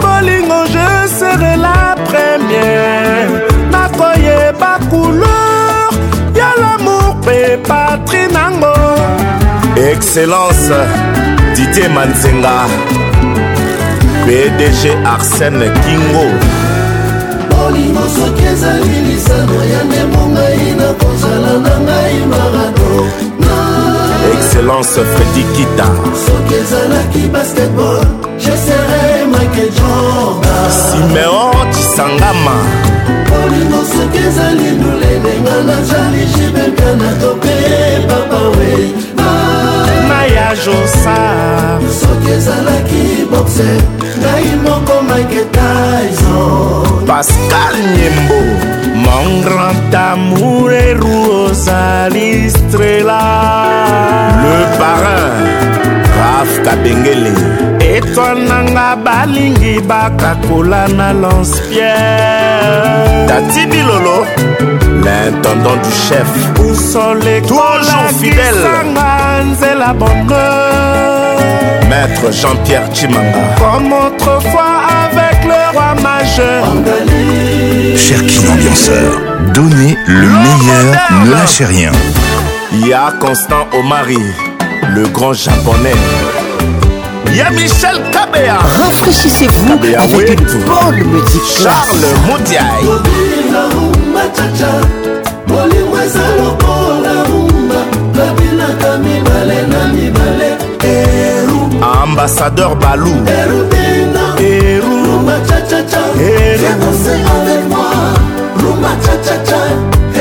bolingo 0.02 0.61
je 0.72 0.88
serai 1.18 1.57
la 1.66 1.78
première 2.09 3.26
nakoyeba 3.72 4.72
couleur 4.90 5.90
ya 6.38 6.50
lamour 6.62 7.16
mpe 7.18 7.57
patri 7.68 8.26
nango 8.33 8.74
excellence 9.92 10.70
didie 11.58 11.88
manzenga 11.88 12.56
pdg 14.24 14.82
arsene 15.14 15.66
kingo 15.84 16.24
bolingo 17.50 18.04
soki 18.16 18.44
ezali 18.52 18.96
lisano 19.06 19.58
ya 19.72 19.80
ndembo 19.88 20.22
ngai 20.34 20.62
nakozala 20.80 21.52
na 21.64 21.74
ngai 21.86 22.16
marado 22.32 22.86
excellence 24.34 24.98
fredi 25.12 25.42
kita 25.56 25.86
soki 26.26 26.54
ezalaki 26.62 27.22
basketball 27.34 28.00
jesere 28.44 29.02
michael 29.32 29.70
jordan 29.78 30.68
simeon 30.86 31.64
cisangama 31.74 32.56
bolingo 33.30 33.80
soki 33.94 34.18
ezali 34.28 34.68
nolelenga 34.80 35.56
na 35.68 35.76
jali 35.88 36.22
jibelkana 36.34 37.11
tope 37.20 37.59
papa 38.09 38.40
we 38.56 38.72
ah. 39.28 39.38
mama 40.18 40.26
ya 40.26 40.54
josar 40.54 41.80
soki 42.00 42.30
ezalaki 42.36 43.02
boxe 43.30 43.70
ngai 44.20 44.50
moko 44.66 44.96
mike 45.08 45.42
tyson 45.54 47.06
pascal 47.08 47.74
nyembo 47.96 48.38
mon 49.02 49.28
grand 49.44 49.94
amour 49.94 50.72
et 50.72 50.94
rosalie 51.02 52.50
strela 52.56 53.20
le 54.42 54.58
parrain 54.78 55.38
raf 56.18 56.50
kabengele 56.64 57.32
etwale 57.88 58.42
nanga 58.50 58.88
balingi 59.04 59.74
bakakola 59.90 60.82
na 60.98 61.08
lance 61.22 61.60
pierre 61.70 63.26
tati 63.30 63.66
bilolo 63.70 64.16
l'intendant 65.04 65.78
du 65.84 65.92
chef 66.06 66.28
boussole 66.56 67.40
toujours 67.46 68.10
fidèle 68.20 68.64
bonne 69.95 70.30
heure 70.30 71.36
Maître 71.89 72.30
Jean-Pierre 72.32 72.89
Chimanga 72.93 73.39
Comme 73.59 73.93
autrefois 73.93 74.82
avec 75.11 75.45
le 75.45 75.74
roi 75.74 75.95
majeur 76.03 76.64
Cher 77.97 78.18
ambianceur, 78.51 79.20
donnez 79.55 79.97
le, 80.07 80.28
meilleur, 80.28 81.24
ne 81.26 81.30
lâchez 81.32 81.64
rien 81.64 81.93
Y'a 82.86 83.12
Constant 83.20 83.66
Omari, 83.78 84.18
le 84.95 85.07
grand 85.09 85.32
japonais 85.32 85.95
Y'a 87.34 87.51
Michel 87.51 87.99
Kabea 88.12 88.55
Rafraîchissez-vous 88.82 89.72
avec 89.97 90.16
oui. 90.16 90.24
une 90.28 90.64
bonne 90.64 91.05
musique 91.05 91.43
Charles 91.47 92.07
Moudiaï 92.26 92.64
mibale 98.99 99.62
na 99.66 99.84
mibale 99.92 100.59
eru 100.84 101.61
ambassadeur 102.03 102.74
balou 102.74 103.18
eru 103.40 103.62
dena 103.70 104.24
eru 104.49 104.90
rumba 105.07 105.36
cha 105.49 105.61
cha 105.70 105.80
cha 105.90 106.01
eru 106.18 106.59
viens 106.61 106.78
danser 106.80 107.18
avec 107.34 107.62
moi 107.68 107.88
rumba 108.62 108.92
cha 109.07 109.14
cha 109.28 109.36
cha 109.51 109.61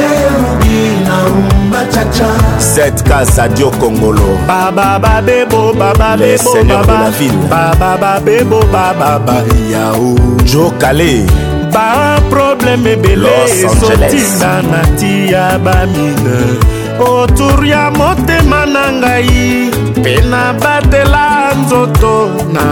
eru 0.06 0.50
dina 0.62 1.16
rumba 1.30 1.82
cha 1.94 2.04
cha 2.18 2.30
cette 2.60 3.04
case 3.10 3.40
à 3.40 3.48
Dio 3.48 3.72
Congolo 3.72 4.30
baba 4.48 5.00
babebo 5.00 5.74
baba 5.74 6.16
bebo 6.18 6.64
baba 6.64 7.12
baba 7.50 7.98
babebo 7.98 8.60
baba 8.72 9.20
baba 9.20 9.44
yao 9.72 10.16
Joe 10.46 10.72
Calais 10.80 11.26
ba 11.74 12.20
problème 12.30 12.88
ebele 12.88 13.30
esotinga 13.48 14.62
na 14.72 14.82
tia 14.98 15.60
bamine 15.64 16.76
botur 16.98 17.58
ya 17.74 17.86
motema 17.98 18.62
na 18.74 18.86
ngai 18.92 19.70
mpe 20.00 20.14
nabatela 20.32 21.26
nzoto 21.60 22.16
na 22.54 22.66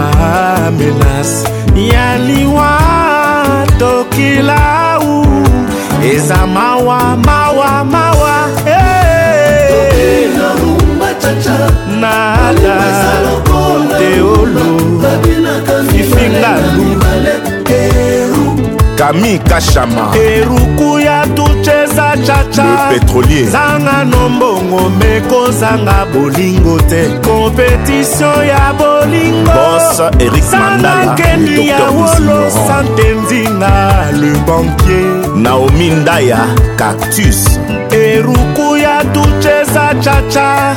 menase 0.78 1.40
ya 1.92 2.06
liwa 2.26 2.72
tokilau 3.78 5.22
eza 6.10 6.40
mawa 6.54 7.00
mawa 7.26 7.72
mawa 7.92 8.36
hey. 8.66 10.28
nada 12.00 12.76
teolo 13.98 14.66
fifingalu 15.90 16.88
kami 18.98 19.32
kashama 19.48 20.04
eruku 20.30 20.88
ya 21.08 21.18
tu 21.36 21.45
chachachapetrolierzanga 22.24 24.04
nombongo 24.04 24.90
mekozanga 25.00 26.06
bolingo 26.12 26.80
te 26.90 27.08
kompetitio 27.28 28.32
ya 28.44 28.74
bolingozangakendi 28.78 31.68
ya 31.68 31.80
wolo 31.90 32.50
sante 32.66 33.02
nzinga 33.14 33.72
le 34.20 34.30
banquier 34.46 35.36
naomi 35.36 35.88
ndaya 35.90 36.38
cactus 36.76 37.60
eruku 37.90 38.76
ya 38.76 39.04
tucheza 39.04 39.94
chacha 40.00 40.76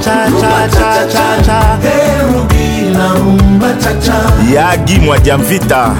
cha-cha-cha-cha-cha-cha. 0.03 1.59
Herubi 1.85 2.65
na 2.97 3.07
rumba 3.13 3.69
cha-cha. 3.81 4.17
Yagi 4.53 4.99
Mwadiamvita, 4.99 5.95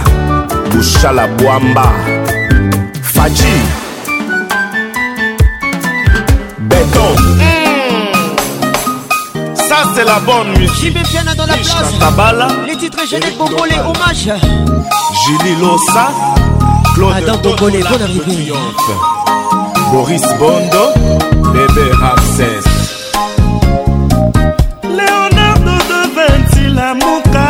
Bushala 0.72 1.28
Bwamba, 1.38 1.88
Faji, 3.02 3.58
Béton. 6.70 7.12
Mmh. 7.20 8.36
Ça 9.68 9.78
c'est 9.94 10.06
la 10.06 10.20
bonne 10.20 10.52
musique. 10.58 10.78
Jimmy 10.94 11.04
Piana 11.12 11.36
dans 11.36 11.46
la 11.48 11.54
place. 11.56 12.00
Tabala. 12.00 12.48
Les 12.66 12.78
titres 12.78 13.06
Jeannette 13.10 13.38
Bongolé, 13.38 13.76
hommage. 13.86 14.30
Julie 15.28 15.56
Lossa. 15.60 16.06
Claude 16.96 17.14
Adam 17.18 17.38
Bongolé, 17.44 17.80
bonne 17.90 18.02
arrivée. 18.04 18.54
boris 19.92 20.26
bondo 20.40 20.94
bebe 21.54 21.92
ramses 22.00 22.66
leonardo 24.84 25.74
de 25.90 26.08
vinci 26.16 26.74
la 26.76 26.94
moka 26.94 27.46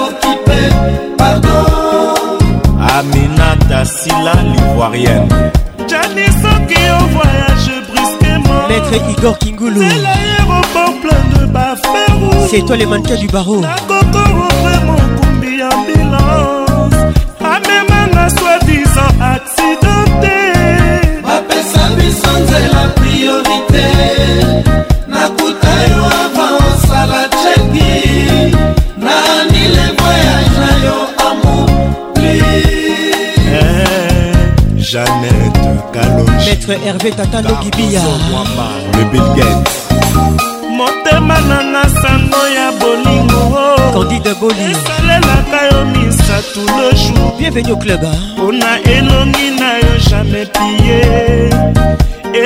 fait 8.91 9.11
Igor 9.11 9.37
Kingulu 9.37 9.85
C'est 12.49 12.65
toi 12.65 12.75
les 12.75 12.85
mannequins 12.85 13.15
du 13.15 13.27
barreau 13.27 13.61
hervé 36.85 37.11
tatando 37.11 37.55
gibiya 37.61 38.01
le 38.97 39.05
bilgate 39.05 39.69
motema 40.77 41.39
na 41.41 41.61
nasano 41.63 42.37
ya 42.59 42.71
bolingo 42.71 43.35
oh. 43.35 43.93
candide 43.93 44.33
boli 44.39 44.61
esalelaka 44.71 45.59
yo 45.71 45.85
misato 45.85 46.61
le 46.79 46.95
jour 46.97 47.33
bienvenu 47.37 47.71
au 47.73 47.77
club 47.77 48.01
mpona 48.37 48.81
elongi 48.81 49.51
na 49.59 49.77
yo 49.77 49.97
jamais 50.09 50.47
pie 50.49 51.49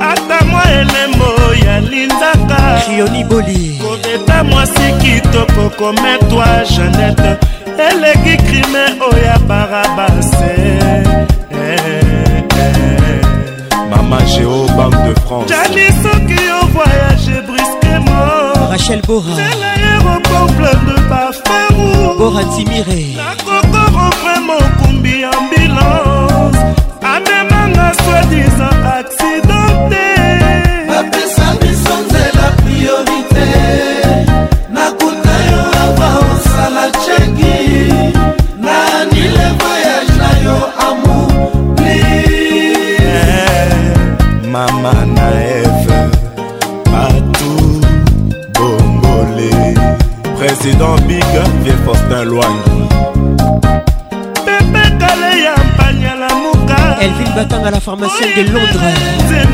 ata 0.00 0.44
mwa 0.44 0.64
elembo 0.64 1.28
yalindaka 1.66 2.82
rioni 2.88 3.24
boli 3.24 3.80
kobeta 3.84 4.44
mwasi 4.44 4.92
kitoko 5.02 5.70
kometwa 5.70 6.46
janete 6.76 7.38
eleki 7.80 8.36
crime 8.44 9.00
oya 9.14 9.38
barabase 9.46 11.02
mama 13.90 14.18
géo 14.26 14.66
banque 14.76 15.08
de 15.08 15.14
france 15.26 15.48
jani 15.48 15.86
soki 16.02 16.42
yo 16.50 16.58
voyage 16.74 17.36
brusquement 17.46 18.68
rachel 18.70 19.00
bora 19.06 19.36
l'aéroport 19.60 20.52
plein 20.56 20.76
de 20.86 20.96
bafarou 21.10 22.18
bora 22.18 22.44
timire 22.56 23.00
nakokorompe 23.18 24.34
mokumbi 24.46 25.24
ambulance 25.24 26.58
amemanga 27.14 27.92
soi-disant 28.04 28.76
accidenté 28.98 30.11
de 58.34 58.44
Londres. 58.48 59.51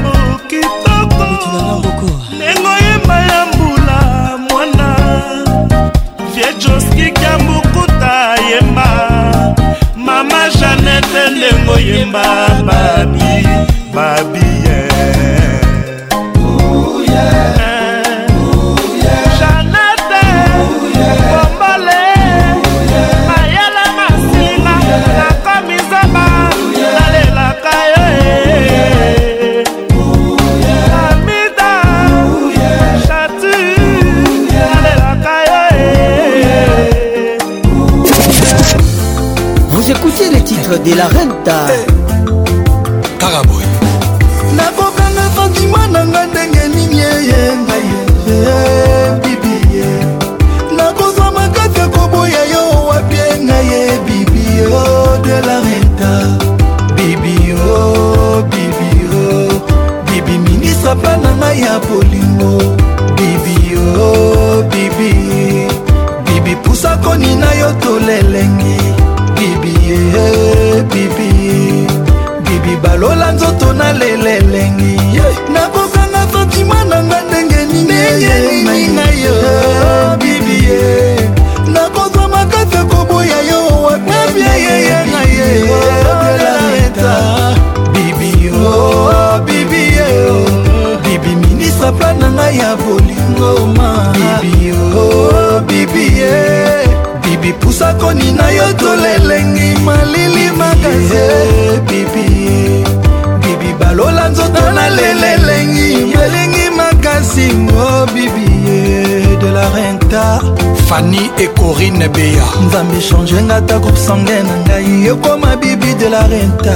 fani 110.99 111.31
e 111.39 111.47
corine 111.59 112.07
beya 112.15 112.45
nzambe 112.67 112.97
echange 113.03 113.37
nga 113.47 113.57
ta 113.69 113.77
groupe 113.83 113.99
sangue 114.07 114.37
na 114.49 114.55
ngai 114.65 114.95
ekoma 115.13 115.51
bibi 115.61 115.91
de 116.01 116.07
la 116.15 116.23
renta 116.33 116.75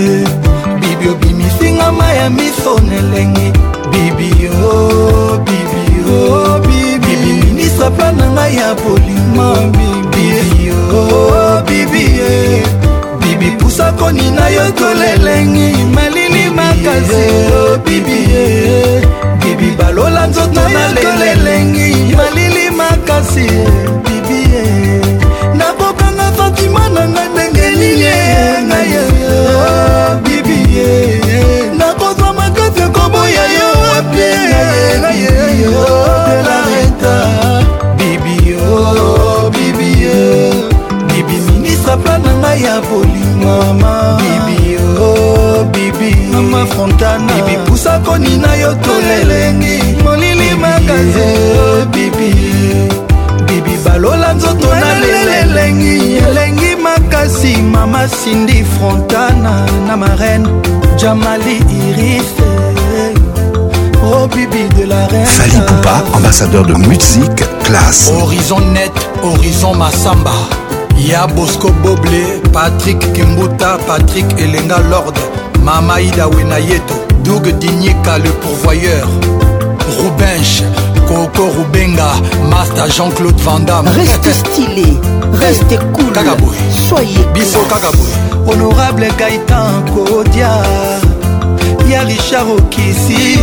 bibi 0.81 1.07
obimisinga 1.13 1.89
ma 1.99 2.09
ya 2.19 2.29
miso 2.33 2.75
nelengi 2.89 3.49
bibi 3.93 4.29
yo 4.41 5.37
bibi 5.45 5.83
yo 6.01 6.17
bibi 6.65 7.13
minisa 7.45 7.91
mpa 7.93 8.09
na 8.17 8.25
ngai 8.35 8.55
ya 8.57 8.69
polima 8.83 9.49
bibi 10.17 10.25
yo 10.73 11.61
bibi 11.69 12.05
ye 12.17 12.65
bibi 13.21 13.51
pusa 13.61 13.93
koni 14.01 14.31
na 14.33 14.49
yo 14.49 14.65
tolelengi 14.79 15.69
malili 15.95 16.45
makasi 16.59 17.25
bibi 17.85 18.19
ye 18.33 18.45
bibi 19.45 19.69
balola 19.79 20.25
nzoto 20.27 20.63
na 20.73 20.85
lelelengi 20.97 21.91
malili 22.17 22.71
makasi 22.73 23.45
ye 28.03 28.15
na 28.71 28.79
ye 28.93 29.03
oh, 29.27 30.13
bibi 30.23 30.59
ye 30.75 30.89
nakozwa 31.79 32.31
makasi 32.39 32.85
koboya 32.95 33.45
yo 33.57 33.69
wapi 33.91 34.29
na 35.03 35.11
ye 35.19 35.35
delareta 35.75 37.15
oh, 37.27 37.65
bibi 37.99 38.35
yo 38.51 38.67
bibi 39.55 39.89
ye 40.05 40.19
bibi 41.11 41.37
minisa 41.49 41.97
plan 42.03 42.23
na 42.23 42.33
ngai 42.43 42.63
ya 42.67 42.77
bolimama 42.89 43.95
bibi 44.23 44.57
yo 44.75 45.11
bibi 45.75 46.11
mama 46.33 46.63
fontana 46.75 47.33
bibi 47.35 47.55
pusa 47.67 47.99
koni 48.07 48.37
na 48.45 48.55
yo 48.63 48.71
tolelengi 48.87 49.79
molili 50.07 50.51
makazi 50.63 51.27
bibi 51.95 52.31
bibi 53.47 53.75
balola 53.85 54.35
nzoto 54.39 54.69
na 54.83 54.91
lelelengi 55.03 55.99
merci 57.41 57.63
mama 57.63 58.09
sindi 58.09 58.65
frontana 58.65 59.65
na 59.87 59.97
marraine 59.97 60.49
jamali 60.97 61.59
irise 61.89 62.33
robibi 64.11 64.67
oh, 64.71 64.79
de 64.79 64.85
la 64.87 65.07
reine 65.07 65.27
fali 65.27 65.57
poupa 65.67 66.03
ambassadeur 66.17 66.67
de 66.67 66.73
musique 66.75 67.45
classe 67.63 68.11
horizon 68.21 68.61
net 68.73 68.91
horizon 69.23 69.75
masamba 69.75 70.33
ya 70.97 71.27
bosco 71.29 71.71
boble 71.85 72.41
patrik 72.53 72.99
kimbuta 73.13 73.79
patrik 73.87 74.27
elenga 74.39 74.79
lord 74.91 75.17
mama 75.65 76.01
ida 76.01 76.27
wenayeto 76.29 76.95
doug 77.25 77.43
dinika 77.61 78.19
le 78.19 78.31
pourvoyeur 78.31 79.07
roubenche 80.01 80.65
coco 81.09 81.49
rubenga 81.57 82.09
master 82.51 82.89
jean-claude 82.91 83.41
vandam 83.45 83.87
reste 83.97 84.29
stylé 84.33 84.89
reste 85.41 85.79
cool 85.93 86.11
kaka 86.13 86.35
boye 86.35 86.78
biso 86.89 87.33
biso 87.35 87.61
kaka 87.69 87.91
boye 87.97 88.49
honorable 88.49 89.09
gaitan 89.19 89.85
kodia 89.93 90.49
ya 91.87 92.03
richard 92.05 92.49
okisi 92.49 93.39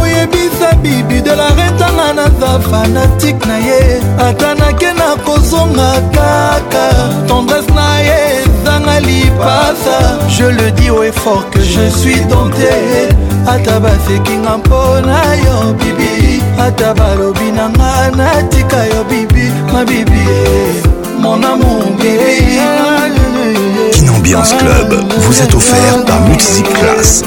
oyebisa 0.00 0.72
bibi 0.82 1.20
de 1.20 1.36
la 1.36 1.48
retanga 1.48 2.12
naza 2.14 2.60
fanatike 2.60 3.44
na 3.46 3.58
ye 3.58 4.00
ata 4.18 4.54
nake 4.54 4.92
na 4.92 5.16
kozonga 5.16 5.92
kaka 6.14 6.88
tendresse 7.28 7.70
na 7.74 8.00
ye 8.00 8.42
ezanga 8.46 9.00
lipasa 9.00 10.18
je 10.28 10.44
le 10.50 10.70
dis 10.72 10.88
au 10.88 11.02
effort 11.02 11.44
que 11.50 11.60
je 11.60 11.90
suis 11.90 12.20
tenté 12.26 13.12
ata 13.46 13.80
basekinga 13.80 14.58
mpona 14.58 15.18
yo 15.44 15.74
bibi 15.74 16.40
ata 16.58 16.94
balobi 16.94 17.52
nanga 17.52 18.10
natika 18.16 18.84
yo 18.86 19.04
bibi 19.10 19.52
mabibi 19.72 20.91
mon 21.22 21.40
amour 21.40 21.80
ambiance 24.16 24.54
club 24.54 24.94
vous 25.20 25.40
êtes 25.42 25.54
offert 25.54 26.04
par 26.04 26.20
Music 26.22 26.68
Class. 26.74 27.22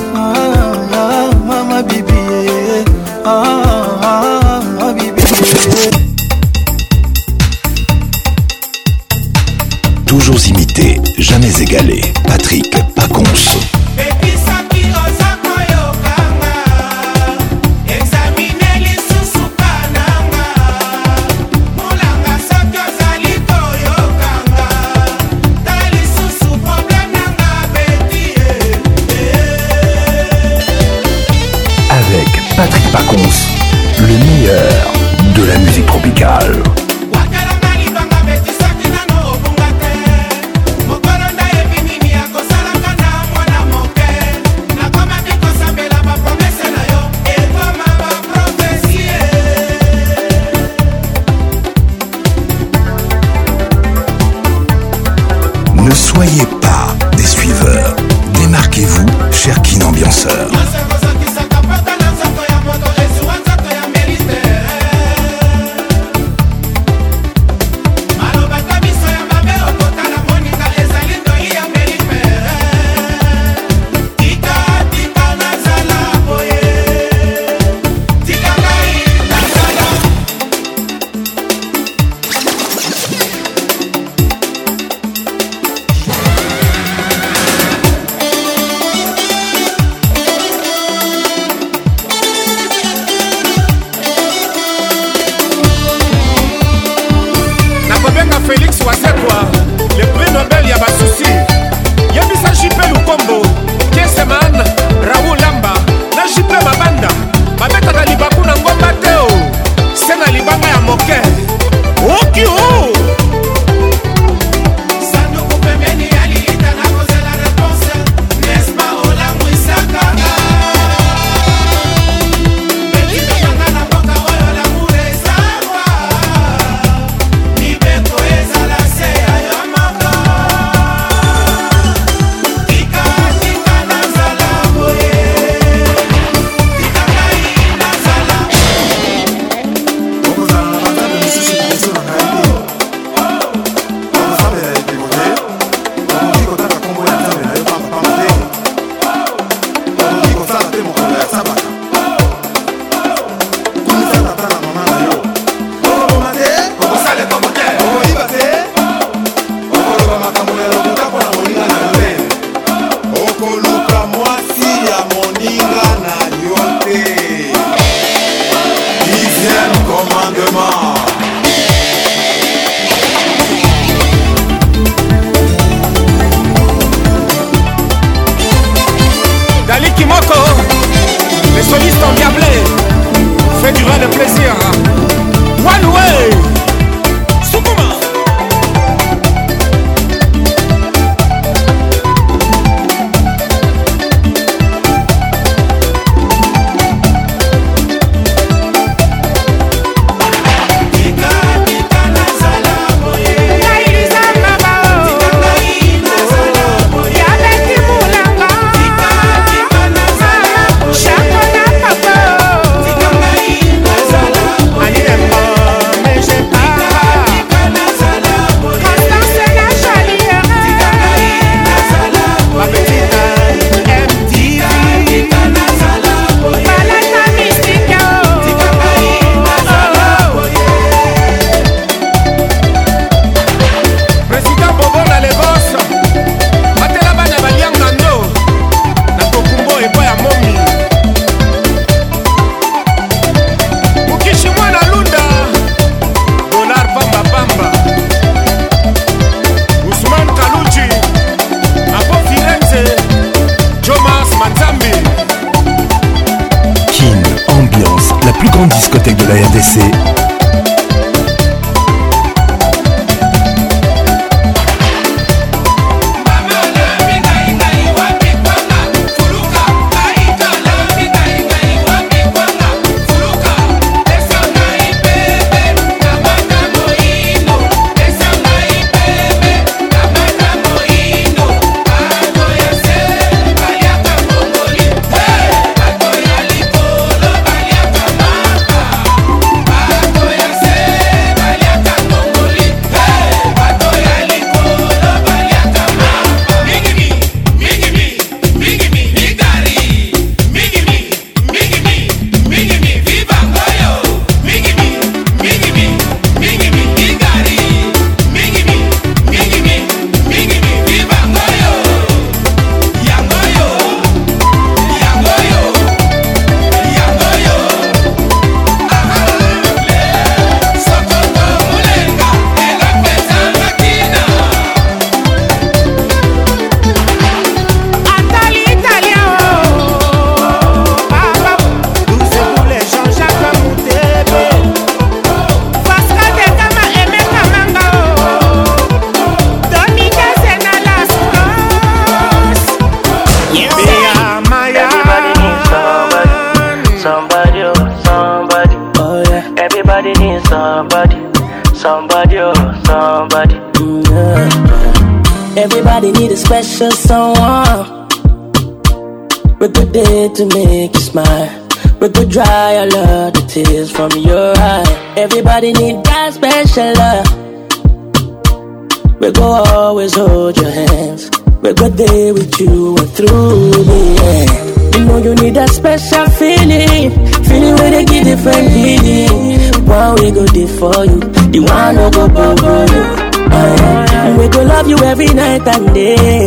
love 384.86 385.00
you 385.00 385.06
every 385.06 385.34
night 385.34 385.68
and 385.68 385.94
day. 385.94 386.46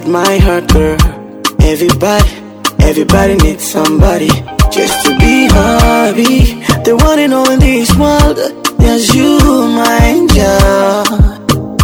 my 0.08 0.38
heart, 0.38 0.72
girl. 0.72 0.97
Everybody, 1.62 2.30
everybody 2.80 3.36
needs 3.36 3.64
somebody 3.64 4.30
just 4.72 5.03
to 5.05 5.12
be 5.20 5.45
happy. 5.45 6.64
The 6.84 6.95
one 7.05 7.20
and 7.20 7.34
all 7.34 7.49
in 7.51 7.60
this 7.60 7.93
world, 7.95 8.38
there's 8.80 9.14
you, 9.14 9.38
my 9.82 9.99
angel. 10.03 11.38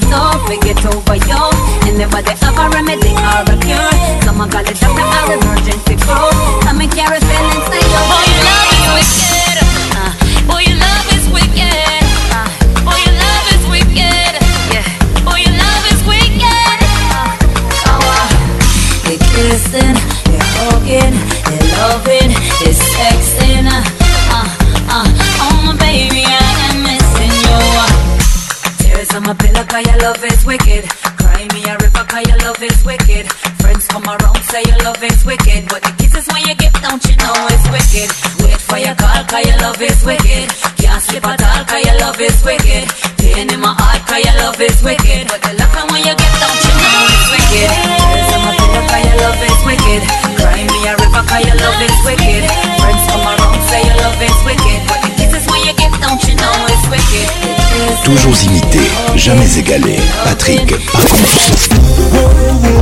no 0.00 0.33
inégalé. 59.54 59.96
Patrick 60.24 60.66
Patrick 60.92 62.73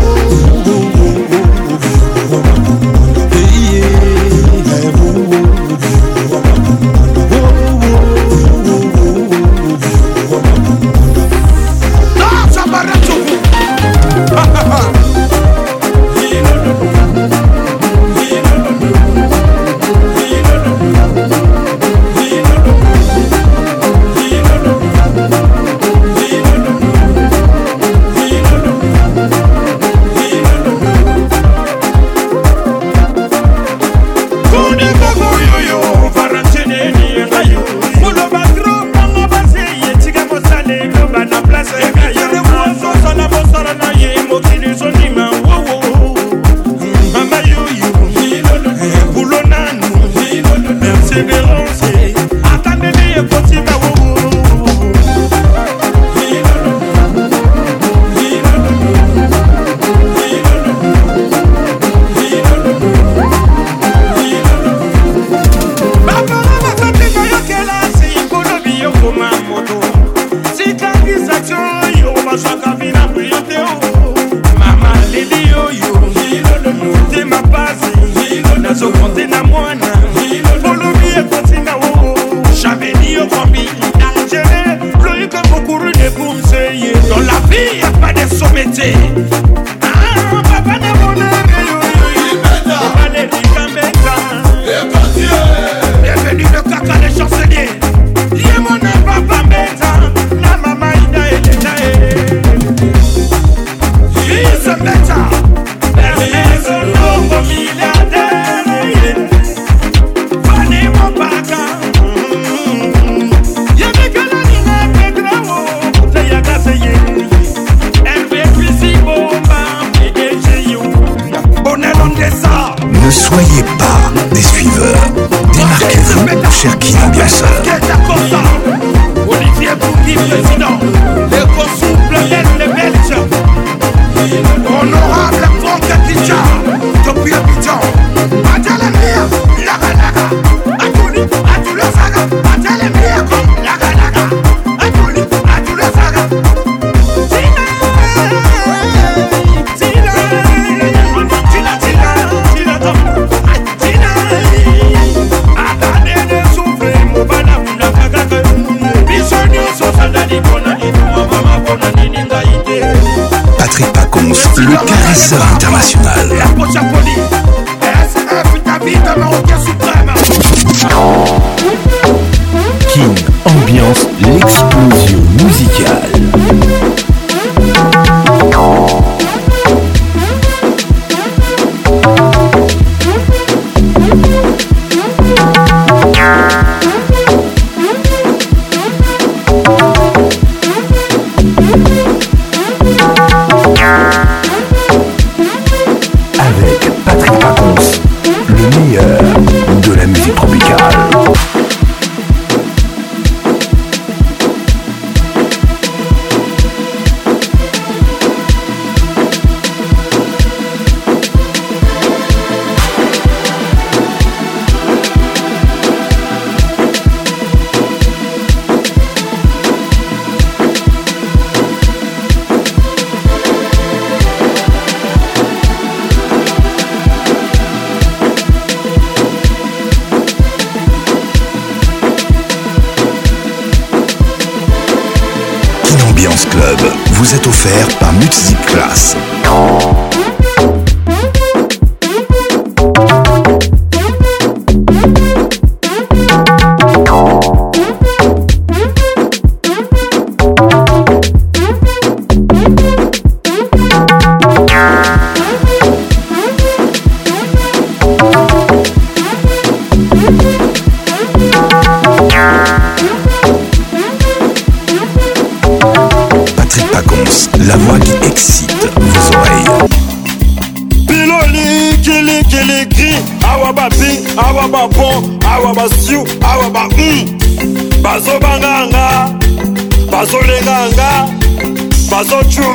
offert 237.47 237.99
par 237.99 238.13
Multiple 238.13 238.63
Class. 238.67 239.17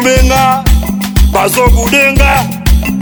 bakumenga 0.08 0.64
bazobudenga 1.34 2.43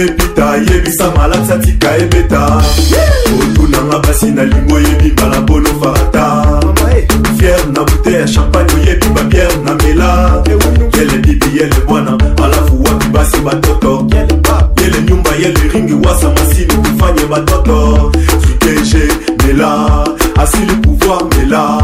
repita 0.00 0.56
yebisa 0.56 1.10
malakisa 1.16 1.56
tika 1.58 1.96
ebeta 1.98 2.62
otunanga 3.52 3.98
basi 3.98 4.26
na 4.26 4.44
lingo 4.44 4.74
oyebi 4.74 5.10
mbala 5.12 5.40
mpono 5.40 5.68
farata 5.82 6.44
fiere 7.38 7.62
na 7.74 7.84
bute 7.84 8.12
ya 8.12 8.26
champagne 8.28 8.72
oyebi 8.74 9.06
babiere 9.14 9.56
na 9.64 9.74
mela 9.74 10.42
yele 10.98 11.18
bibi 11.18 11.46
yele 11.56 11.74
bwana 11.88 12.18
alafu 12.44 12.82
wapi 12.82 13.06
basi 13.08 13.36
batoto 13.36 14.06
yele 14.84 15.02
nyumba 15.08 15.30
yele 15.36 15.60
ringi 15.74 15.94
wasa 16.06 16.30
masini 16.30 16.74
kufanye 16.74 17.24
batoto 17.30 18.12
suteje 18.48 19.02
mela 19.46 19.88
asili 20.42 20.72
pouvoir 20.82 21.22
mela 21.38 21.80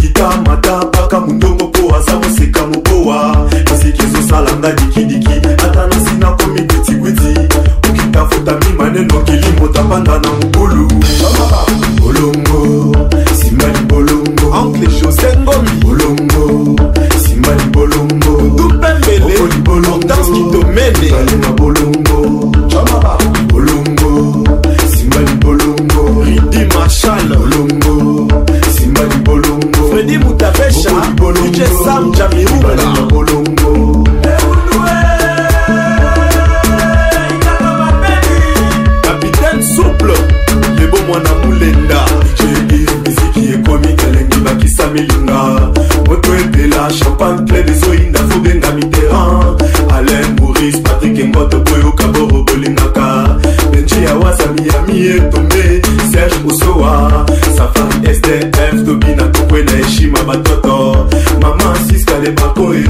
kita 0.00 0.28
mata 0.46 0.78
mpaka 0.78 1.20
mondongo 1.20 1.64
mpo 1.64 1.96
aza 1.96 2.12
moseka 2.16 2.66
mobowa 2.66 3.50
esiki 3.72 4.02
ezosalanga 4.02 4.72
dikidiki 4.72 5.40
no. 10.04 10.29
Boy. 62.60 62.89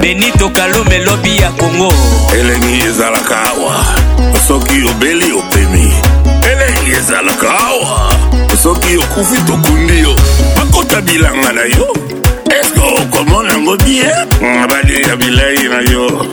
benito 0.00 0.50
kalume 0.50 0.98
lobi 1.04 1.36
ya 1.38 1.50
kongo 1.50 1.92
elengi 2.38 2.82
ezalaka 2.86 3.42
awa 3.50 3.86
soki 4.48 4.82
obeli 4.90 5.32
opemi 5.32 5.94
elengi 6.50 6.90
ezalaka 6.98 7.50
awa 7.58 8.10
soki 8.62 8.96
okufi 8.96 9.42
tokundi 9.42 10.00
yo 10.00 10.16
bakota 10.56 11.00
bilanga 11.00 11.52
na 11.52 11.62
yo 11.62 11.96
eske 12.60 12.80
okomona 13.02 13.52
yango 13.52 13.76
bie 13.76 14.10
balia 14.68 15.16
bilei 15.16 15.68
na 15.68 15.80
yo 15.90 16.26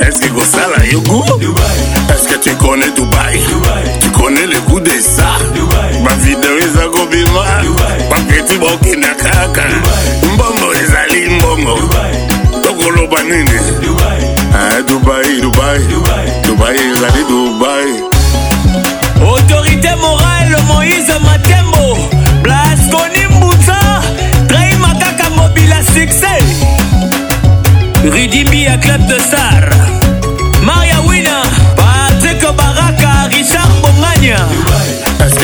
Est-ce 0.00 0.20
que 0.20 0.28
Gosala 0.28 0.84
yo 0.92 1.00
goût 1.02 1.24
Est-ce 2.10 2.28
que 2.28 2.36
tu 2.38 2.54
connais 2.56 2.90
Dubaï 2.94 3.40
Tu 4.00 4.08
connais 4.10 4.46
le 4.46 4.58
goût 4.68 4.78
de 4.80 4.90
ça 4.90 5.26
Ma 6.02 6.12
vidéo 6.16 6.56
est 6.58 6.78
à 6.80 6.86
Gobima 6.86 7.44
Papetu 8.10 8.58
Bokina 8.58 9.08
Kaka 9.14 9.62
Mbongo 10.22 10.72
ezali 10.74 11.30
mbongo 11.34 11.74
Tokoloba 12.62 13.22
nini 13.24 13.58
Dubaï, 14.86 15.36
Dubaï 15.40 15.82
Dubaï 16.44 16.74
ezali 16.74 17.22
Dubaï 17.28 17.88
Autorité 19.20 19.88
morale 20.00 20.56
Moïse 20.66 21.12
Matembo 21.24 21.86
Blasconi 22.42 23.22
Mbouta 23.30 23.80
Trahima 24.48 24.90
Kaka 25.00 25.26
Mobila 25.30 25.80
Succès 25.92 26.40
Rudimbi 28.04 28.60
à 28.68 28.76
Club 28.78 29.00
de 29.06 29.18
Sar 29.18 29.77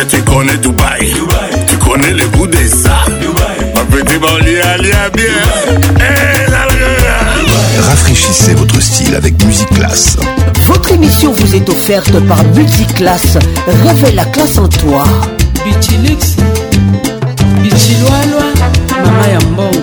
mais 0.04 0.06
tu 0.06 0.22
connais 0.22 0.56
Dubaï. 0.58 1.00
Dubaï. 1.12 1.66
Tu 1.68 1.76
connais 1.78 2.12
le 2.12 2.26
goût 2.28 2.46
de 2.46 2.54
ça. 2.56 2.96
Dubaï. 3.20 3.72
Ma 3.74 3.80
petite 3.82 4.20
banlieue, 4.20 4.60
lia 4.80 5.08
bien. 5.14 6.00
Hey, 6.00 6.16
eh, 6.16 6.50
la, 6.50 6.58
la, 6.66 6.66
la, 7.76 7.82
Rafraîchissez 7.82 8.54
votre 8.54 8.80
style 8.80 9.14
avec 9.14 9.42
Musique 9.44 9.68
Classe. 9.70 10.16
Votre 10.66 10.92
émission 10.92 11.32
vous 11.32 11.54
est 11.56 11.68
offerte 11.70 12.12
par 12.26 12.42
Musique 12.54 12.94
Classe. 12.94 13.38
Réveille 13.84 14.14
la 14.14 14.24
classe 14.26 14.58
en 14.58 14.68
toi. 14.68 15.04
Bichilux, 15.64 16.16
Bichiloaloa, 17.62 18.52
Mama 19.02 19.32
Yambo. 19.40 19.73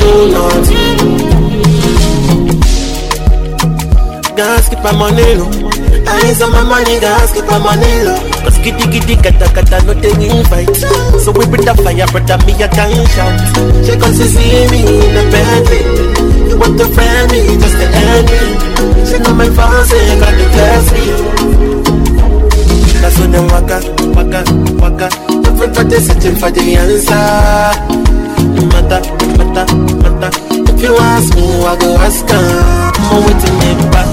do 3.57 3.63
nothing. 3.73 4.35
Gas 4.35 4.65
keep 4.69 4.81
my 4.83 4.91
money 4.95 5.33
low. 5.35 5.49
I 6.07 6.09
need 6.27 6.35
some 6.35 6.51
my 6.51 6.63
money, 6.63 6.99
gas 6.99 7.31
keep 7.33 7.45
my 7.47 7.57
money 7.57 8.01
low. 8.03 8.32
Cause 8.43 8.59
kitty 8.59 8.85
kitty 8.91 9.15
kata 9.15 9.47
kata 9.55 9.79
no 9.87 9.95
thing 10.03 10.19
invite 10.19 10.75
So 11.23 11.31
we 11.31 11.47
bring 11.47 11.63
the 11.63 11.71
fire 11.79 12.03
brother 12.11 12.35
me 12.43 12.51
a 12.59 12.67
can't 12.67 12.91
shout 13.15 13.39
She 13.87 13.95
comes 13.95 14.19
to 14.19 14.27
see 14.27 14.67
me 14.67 14.83
in 14.83 15.15
a 15.15 15.23
Bentley 15.31 15.81
You 16.51 16.59
want 16.59 16.75
to 16.75 16.85
friend 16.91 17.31
me 17.31 17.39
just 17.63 17.75
to 17.79 17.87
end 17.87 18.27
me 18.27 18.41
She 19.07 19.15
know 19.23 19.31
my 19.33 19.47
fancy 19.47 19.95
got 20.19 20.35
to 20.35 20.45
test 20.51 20.89
me 20.91 21.03
That's 22.99 23.15
when 23.19 23.31
them 23.31 23.47
waka 23.47 23.79
waka 24.11 24.39
waka 24.75 25.07
Everybody 25.47 26.03
searching 26.03 26.35
for 26.35 26.51
the 26.51 26.75
answer 26.75 27.15
No 28.43 28.61
matter, 28.75 28.99
matter, 29.39 29.65
matter 30.03 30.31
If 30.67 30.83
you 30.83 30.93
ask 30.99 31.31
me 31.33 31.47
I 31.63 31.79
go 31.79 31.95
ask 31.95 32.27
her 32.27 32.43
I'm 33.07 33.23
waiting 33.23 33.55
in 33.71 33.79
back 33.91 34.12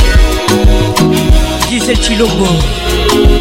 Marcel 1.93 2.03
Chilombo 2.05 2.45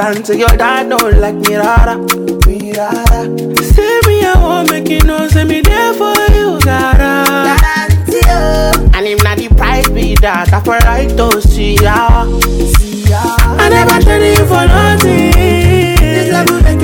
Thanks 0.01 0.29
to 0.29 0.35
your 0.35 0.49
dad 0.57 0.89
don't 0.89 1.19
like 1.21 1.35
me 1.45 1.57
rara 1.57 1.95
Me 2.47 2.73
rara 2.73 3.21
Say 3.61 3.99
me 4.09 4.25
at 4.25 4.35
home 4.35 4.65
make 4.65 4.89
you 4.89 4.99
know 5.03 5.27
Say 5.27 5.43
me 5.43 5.61
there 5.61 5.93
for 5.93 6.17
you 6.33 6.59
gara 6.65 7.21
And 8.97 9.05
him 9.05 9.19
not 9.21 9.37
the 9.37 9.53
price 9.55 9.87
be 9.89 10.15
that 10.17 10.49
I 10.51 10.59
for 10.65 10.79
right 10.89 11.05
to 11.21 11.39
see 11.45 11.75
ya 11.77 12.25
See 12.81 13.05
ya 13.13 13.21
I 13.61 13.69
never 13.69 14.01
traded 14.01 14.39
you 14.41 14.45
for 14.49 14.65
nothing 14.65 15.37
This 16.01 16.33
love 16.33 16.49
will 16.49 16.61
make 16.65 16.81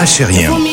Je 0.00 0.04
ne 0.04 0.06
sais 0.06 0.24
rien. 0.24 0.69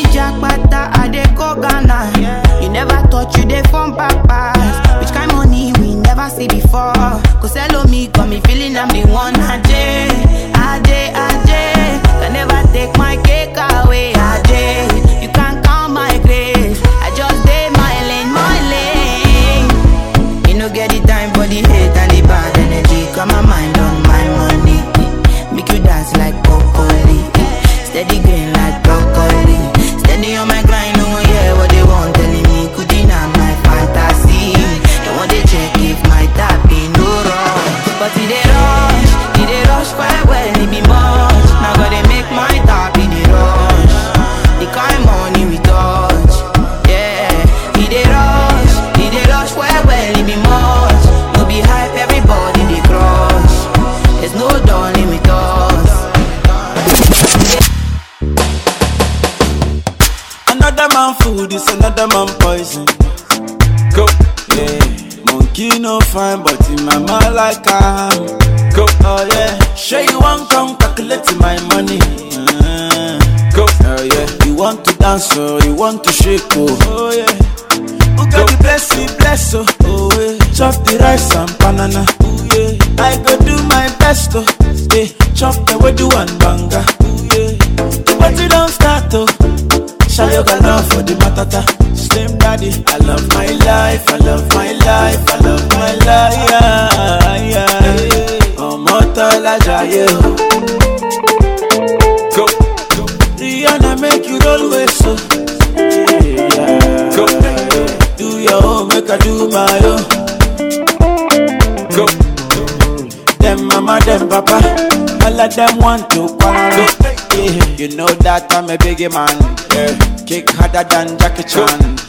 biggie 118.98 119.14
man. 119.14 119.30
Yeah. 119.78 119.94
Kick 120.26 120.50
harder 120.58 120.82
than 120.88 121.16
Jackie 121.18 121.44
Chan. 121.44 121.68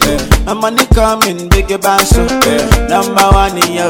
Yeah. 0.09 0.43
My 0.47 0.53
money 0.55 0.85
coming, 0.87 1.45
biggie 1.53 1.79
bounce. 1.81 2.15
Yeah. 2.17 2.87
Number 2.89 3.29
one 3.31 3.53
in 3.69 3.73
your 3.77 3.88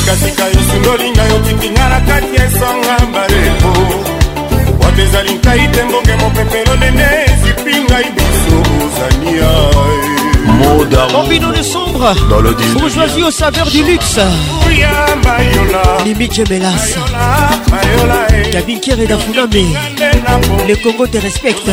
sikasika 0.04 0.44
yo 0.46 0.62
sundolinga 0.70 1.22
yokikinga 1.22 1.88
na 1.88 2.00
kati 2.00 2.34
esanga 2.34 2.96
mbaleko 3.10 3.68
wato 4.80 5.02
ezali 5.02 5.32
nkai 5.34 5.68
te 5.68 5.84
mbonge 5.84 6.14
mopepelo 6.16 6.76
nene 6.76 7.04
ezipi 7.26 7.80
ngai 7.84 8.06
biso 8.16 8.58
ozania 8.80 9.54
Combino 11.14 11.52
de 11.52 11.62
sombre, 11.62 12.14
dans 12.28 12.40
le 12.40 12.52
bourgeoisie 12.74 13.22
aux 13.24 13.30
saveurs 13.30 13.70
du 13.70 13.82
luxe. 13.82 14.20
Limite 16.04 16.34
Gemelas, 16.34 16.96
Kabinker 18.52 19.00
et 19.00 19.06
Dafuname, 19.06 19.72
le 20.68 20.76
Congo 20.82 21.06
te 21.06 21.16
respecte. 21.18 21.68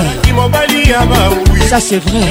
Ça 1.69 1.79
c'est 1.81 1.97
vrai. 1.99 2.21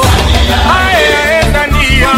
aeedania 0.78 2.12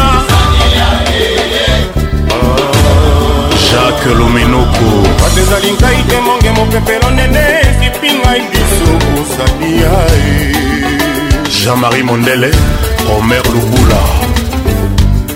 jacques 3.71 4.13
lomenoko 4.19 4.89
bato 5.21 5.39
ezali 5.43 5.69
ngai 5.77 5.99
te 6.09 6.17
monge 6.27 6.49
mopepelo 6.57 7.09
nene 7.17 7.43
esipingai 7.67 8.41
biso 8.51 8.87
kosalia 9.13 9.93
e 10.33 11.02
jean-marie 11.63 12.01
mondele 12.03 12.49
omer 13.17 13.41
lubula 13.53 14.01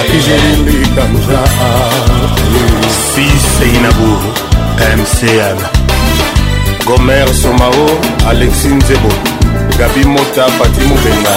akijelimbikanja 0.00 1.40
siseinaburu 3.14 4.32
mcl 4.98 5.77
gomer 6.88 7.28
somao 7.34 7.86
alexi 8.30 8.68
nzebo 8.68 9.08
gabi 9.78 10.02
mota 10.14 10.44
pati 10.58 10.80
mobenga 10.88 11.36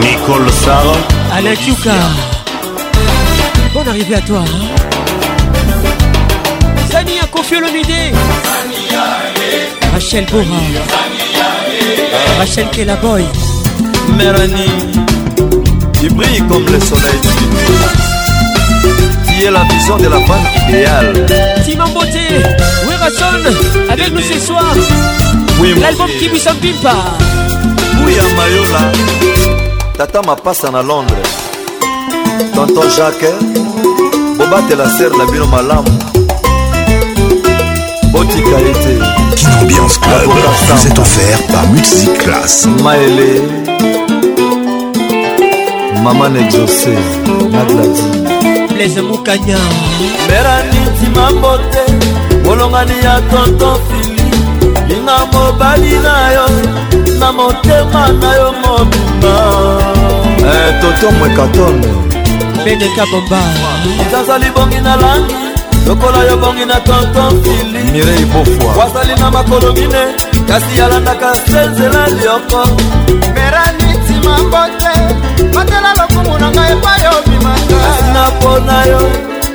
nicole 0.00 0.52
sar 0.64 0.86
alain 1.34 1.56
kiuka 1.62 1.94
bonne 3.74 3.88
arrivée 3.90 4.16
à 4.20 4.22
toi 4.22 4.44
Zania 6.90 7.24
Kofiolonide 7.32 8.02
Rachel 9.94 10.24
Bora 10.32 10.62
Rachel 12.40 12.68
Kelaboy 12.70 13.24
Tu 14.20 14.48
qui 16.00 16.08
brille 16.12 16.42
comme 16.48 16.64
le 16.66 16.80
soleil 16.80 17.18
du 17.22 19.32
Qui 19.32 19.44
est 19.44 19.50
la 19.50 19.62
vision 19.62 19.96
de 19.96 20.08
la 20.08 20.20
femme 20.26 20.44
idéale. 20.68 21.12
oui 21.64 21.76
ma 22.98 23.10
sonne 23.12 23.56
avec 23.88 24.12
nous 24.12 24.20
ce 24.20 24.40
soir. 24.44 24.74
Oui, 25.60 25.72
L'album 25.80 26.08
Kibi 26.18 26.38
pas. 26.82 27.14
Oui, 28.04 28.14
à 28.18 28.36
Mayola. 28.36 28.92
Tata 29.96 30.20
ma 30.26 30.34
passe 30.34 30.64
à 30.64 30.82
Londres. 30.82 31.14
Tonton 32.56 32.88
Jacques, 32.90 33.14
la 33.22 34.90
ser 34.96 35.10
la 35.16 35.30
bino 35.30 35.46
malam. 35.46 35.84
botika 38.10 38.56
bien 38.64 39.48
Ambiance 39.62 39.98
Club 39.98 40.22
vous 40.24 40.86
est 40.88 40.98
offert 40.98 41.38
par 41.52 41.68
Music 41.68 42.18
Class. 42.18 42.66
Maëlle 42.82 43.66
maman 46.02 46.34
exaucé 46.36 46.94
nagladi 47.50 48.70
blaise 48.74 49.00
mokanya 49.02 49.58
meranitima 50.28 51.30
mbote 51.32 52.44
bolongani 52.44 52.92
ya 53.04 53.20
tonton 53.30 53.80
fili 53.90 54.22
linga 54.88 55.18
mobali 55.32 55.98
na 55.98 56.32
yo 56.32 56.46
na 57.18 57.32
motema 57.32 58.08
na 58.20 58.34
yo 58.36 58.52
mobima 58.62 59.34
eh, 60.38 60.74
toto 60.80 61.12
mwekaton 61.12 61.80
bedeka 62.64 63.06
bomba 63.06 63.40
ekanza 64.00 64.38
libongi 64.38 64.80
na 64.80 64.96
langi 64.96 65.34
lokola 65.86 66.24
yo 66.24 66.36
bongi 66.36 66.64
na 66.64 66.80
tonton 66.80 67.42
fili 67.42 67.90
mirei 67.92 68.24
bofwa 68.24 68.74
wazali 68.84 69.14
na 69.20 69.30
makolo 69.30 69.72
mine 69.72 69.98
kasi 70.48 70.80
alandaka 70.82 71.34
se 71.34 71.66
nzela 71.72 72.06
lioko 72.08 72.62
erani 73.48 73.84
ntima 73.98 74.32
mbote 74.38 74.92
batela 75.54 75.90
lokumu 76.00 76.34
na 76.40 76.48
ngai 76.54 76.72
epai 76.74 77.02
obimanga 77.18 77.80
mpona 78.28 78.76
yo 78.90 79.02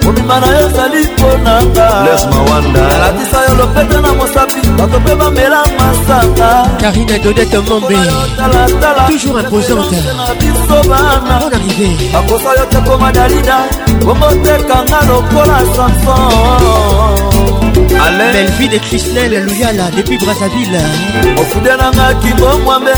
mobima 0.05 0.35
na 0.41 0.47
yo 0.57 0.67
ezali 0.67 0.99
mponangaalatisa 1.13 3.37
yo 3.45 3.53
lopete 3.59 3.97
na 4.05 4.11
mosapi 4.19 4.59
bato 4.77 4.97
mpe 4.99 5.13
bamela 5.21 5.59
masanga 5.79 6.49
karina 6.81 7.17
dodete 7.23 7.59
mombe 7.67 7.97
toujours 9.09 9.41
imposante 9.41 9.99
bon 10.69 11.49
arrivé 11.57 11.89
akosa 12.19 12.49
yo 12.57 12.65
te 12.71 12.79
komadalida 12.87 13.57
kombotekanga 14.05 14.99
lokola 15.09 15.59
samson 15.75 17.32
Alain 18.05 18.31
Belvi 18.31 18.69
de 18.69 18.77
Christelle 18.77 19.45
Louyala 19.45 19.85
depuis 19.97 20.17
Brazzaville 20.17 20.79
Ofude 21.39 21.69
nanga 21.79 22.13
kibongwambe 22.21 22.91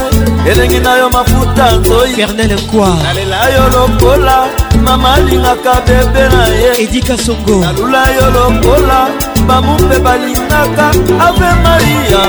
elengi 0.52 0.80
na 0.80 0.98
yo 0.98 1.10
mafuta 1.10 1.66
nzoi 1.76 2.14
Fernel 2.16 2.54
Nkwa 2.56 2.90
nalela 3.04 3.50
yo 3.56 3.64
lokola 3.74 4.38
mama 4.86 5.14
alingaka 5.14 5.82
bebe 5.88 6.24
na 6.36 6.48
ye 6.48 6.84
Edi 6.84 7.00
Kasongo 7.02 7.58
nalula 7.64 8.04
yo 8.18 8.26
lokola 8.36 9.00
bamu 9.48 9.72
mpe 9.80 9.98
balingaka 10.00 10.88
ave 11.26 11.52
maria 11.64 12.22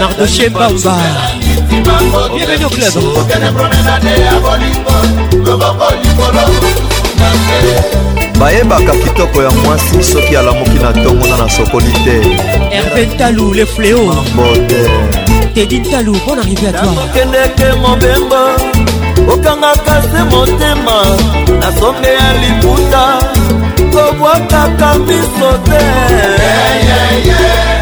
nardoche 0.00 0.48
bamba 0.50 0.96
bayebaka 8.40 8.92
kitoko 8.96 9.42
ya 9.42 9.50
mwasi 9.50 10.02
soki 10.04 10.36
alamuki 10.36 10.70
na 10.70 10.90
ntongona 10.90 11.36
na 11.36 11.48
sokoli 11.48 11.92
te 11.92 12.38
herve 12.70 13.06
ntalu 13.06 13.54
le 13.54 13.64
fléau 13.64 14.04
bote 14.36 14.90
tedi 15.54 15.78
ntalu 15.78 16.14
mpon 16.16 16.38
arrive 16.38 16.68
a 16.68 16.72
toikendeke 16.72 17.72
mobembo 17.80 18.42
okangaka 19.32 20.02
se 20.02 20.22
motema 20.30 21.16
na 21.60 21.72
sombe 21.80 22.08
ya 22.08 22.32
liputa 22.32 23.18
kobwakaka 23.94 24.94
miso 24.98 25.52
te 25.64 25.82
yeah, 26.40 26.84
yeah, 26.88 27.26
yeah. 27.26 27.81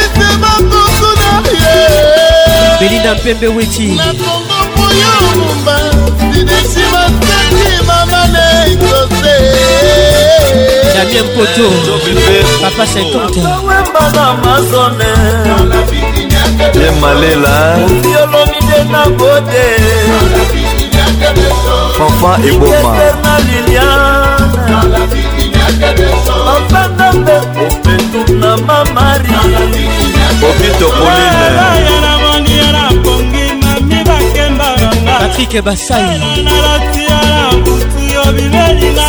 belinda 2.79 3.13
mpembe 3.15 3.47
weti 3.47 3.81
nakongokoyolumba 3.87 5.79
bidesi 6.31 6.79
bakati 6.91 7.85
mamane 7.87 8.43
ekose 8.71 9.35
damien 10.95 11.25
poto 11.35 11.71
papa 12.61 12.83
50wembana 12.93 14.45
mazone 14.45 15.05
ye 16.83 16.91
malela 17.01 17.75
ofiolomide 17.85 18.79
na 18.91 19.05
bote 19.05 19.65
fanfan 21.97 22.43
eboma 22.47 22.91
bafandambe 25.79 27.31
opetu 27.63 28.33
na 28.33 28.57
mamari 28.57 29.29
patrik 35.19 35.63
basai 35.63 36.19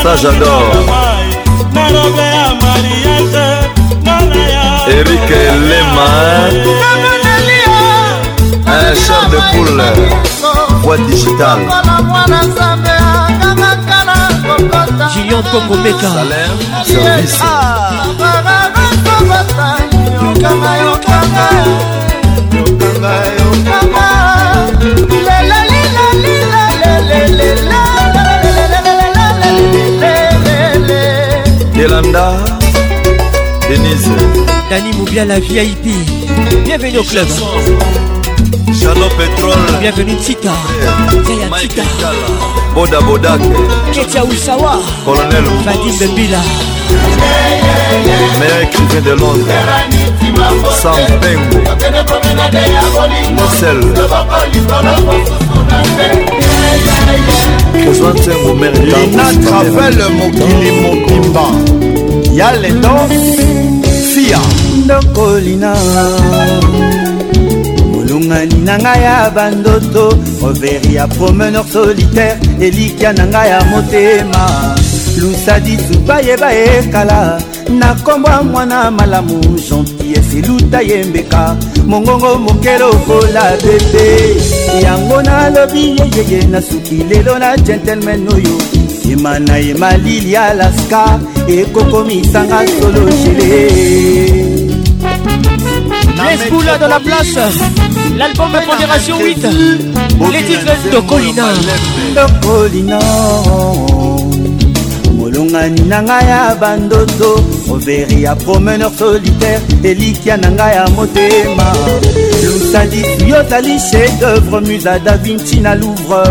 ça 0.02 0.16
j'adore 0.16 0.72
Eric 4.90 5.30
Lema 5.68 6.06
un 8.66 8.80
eh, 8.80 8.92
eh, 8.92 8.94
chef 8.94 9.30
de 9.30 9.38
poule 9.52 9.82
voix 10.82 10.96
digitale 11.08 11.66
Gillian 15.10 15.42
Congo 15.50 15.74
Meka 15.82 16.12
Service 16.84 17.38
Yolanda 31.78 32.34
Denise 33.68 34.08
Dani 34.70 34.92
Moubia 34.96 35.24
la 35.24 35.40
VIP 35.40 35.88
Bienvenue 36.64 36.98
au 36.98 37.02
club 37.02 37.26
Jano 38.78 39.08
Pétrole 39.16 39.80
Bienvenue 39.80 40.16
Tika 40.16 40.50
Yaya 40.80 41.48
yeah. 41.48 41.58
Tika 41.60 41.82
Boda 42.74 43.00
Bodak 43.00 43.40
Ketia 43.92 44.24
Oussawa 44.24 44.78
Colonel 45.04 45.44
Vadim 45.64 45.96
Bebila 45.98 46.38
meilleur 48.38 48.58
écrivain 48.62 49.00
de 49.04 49.10
Londres 49.12 49.46
Sam 50.80 50.92
Pengo 51.20 51.62
Marcel 53.34 53.80
besoin 57.84 58.12
de 58.12 58.46
mon 58.46 58.54
mère 58.54 58.72
Lena 58.72 59.24
Travel 59.46 59.98
Mokili 60.18 60.70
Mokimba 60.82 62.30
Yaledo 62.34 63.08
Fia 64.14 64.38
Ndokolina 64.84 65.72
ebongani 68.22 68.54
na 68.66 68.74
ngai 68.82 69.02
ya 69.04 69.30
bandoto 69.34 70.06
overi 70.46 70.94
ya 70.94 71.06
promeneur 71.06 71.64
solitaire 71.72 72.38
elikya 72.64 73.10
na 73.16 73.24
ngai 73.26 73.48
ya 73.50 73.58
motema 73.70 74.44
lusadisu 75.20 75.94
bayeba 76.06 76.48
ekala 76.52 77.40
na 77.78 77.94
nkombo 77.94 78.28
ya 78.30 78.42
mwana 78.42 78.90
malamu 78.90 79.40
gentillese 79.40 80.42
luta 80.46 80.80
yembeka 80.82 81.56
mongongo 81.86 82.38
moke 82.38 82.78
lokola 82.78 83.44
bebe 83.62 84.06
yango 84.84 85.22
nalobi 85.22 85.84
yeyeye 85.96 86.46
na 86.50 86.60
suki 86.62 86.96
lelo 87.08 87.38
na 87.38 87.56
gentleman 87.56 88.28
oyo 88.34 88.56
yema 89.08 89.38
na 89.38 89.56
yema 89.56 89.96
lili 89.96 90.36
alaska 90.36 91.20
ekokomisanga 91.58 92.58
solo 92.68 93.02
gele 93.10 94.41
Les 96.44 96.50
Boula 96.50 96.78
dans 96.78 96.88
la 96.88 97.00
place. 97.00 97.34
L'album 98.16 98.50
Pondération 98.66 99.18
8. 99.18 99.36
Les 100.32 100.42
titres 100.42 100.92
de 100.92 101.00
Colina. 101.08 101.52
De 101.52 102.46
Colina. 102.46 102.98
molongani 105.16 105.82
na 105.88 106.00
ngai 106.02 106.24
ya 106.28 106.40
bandoto 106.60 107.28
overi 107.72 108.22
ya 108.24 108.34
promeneur 108.34 108.90
solitaire 108.98 109.62
elikya 109.90 110.36
na 110.36 110.50
ngai 110.50 110.74
ya 110.76 110.84
motema 110.96 111.68
lusadisi 112.46 113.28
yozali 113.30 113.76
chef 113.88 114.10
d'œuvre 114.20 114.60
musa 114.68 114.98
da 114.98 115.14
vinci 115.24 115.60
na 115.60 115.76
louvre 115.76 116.24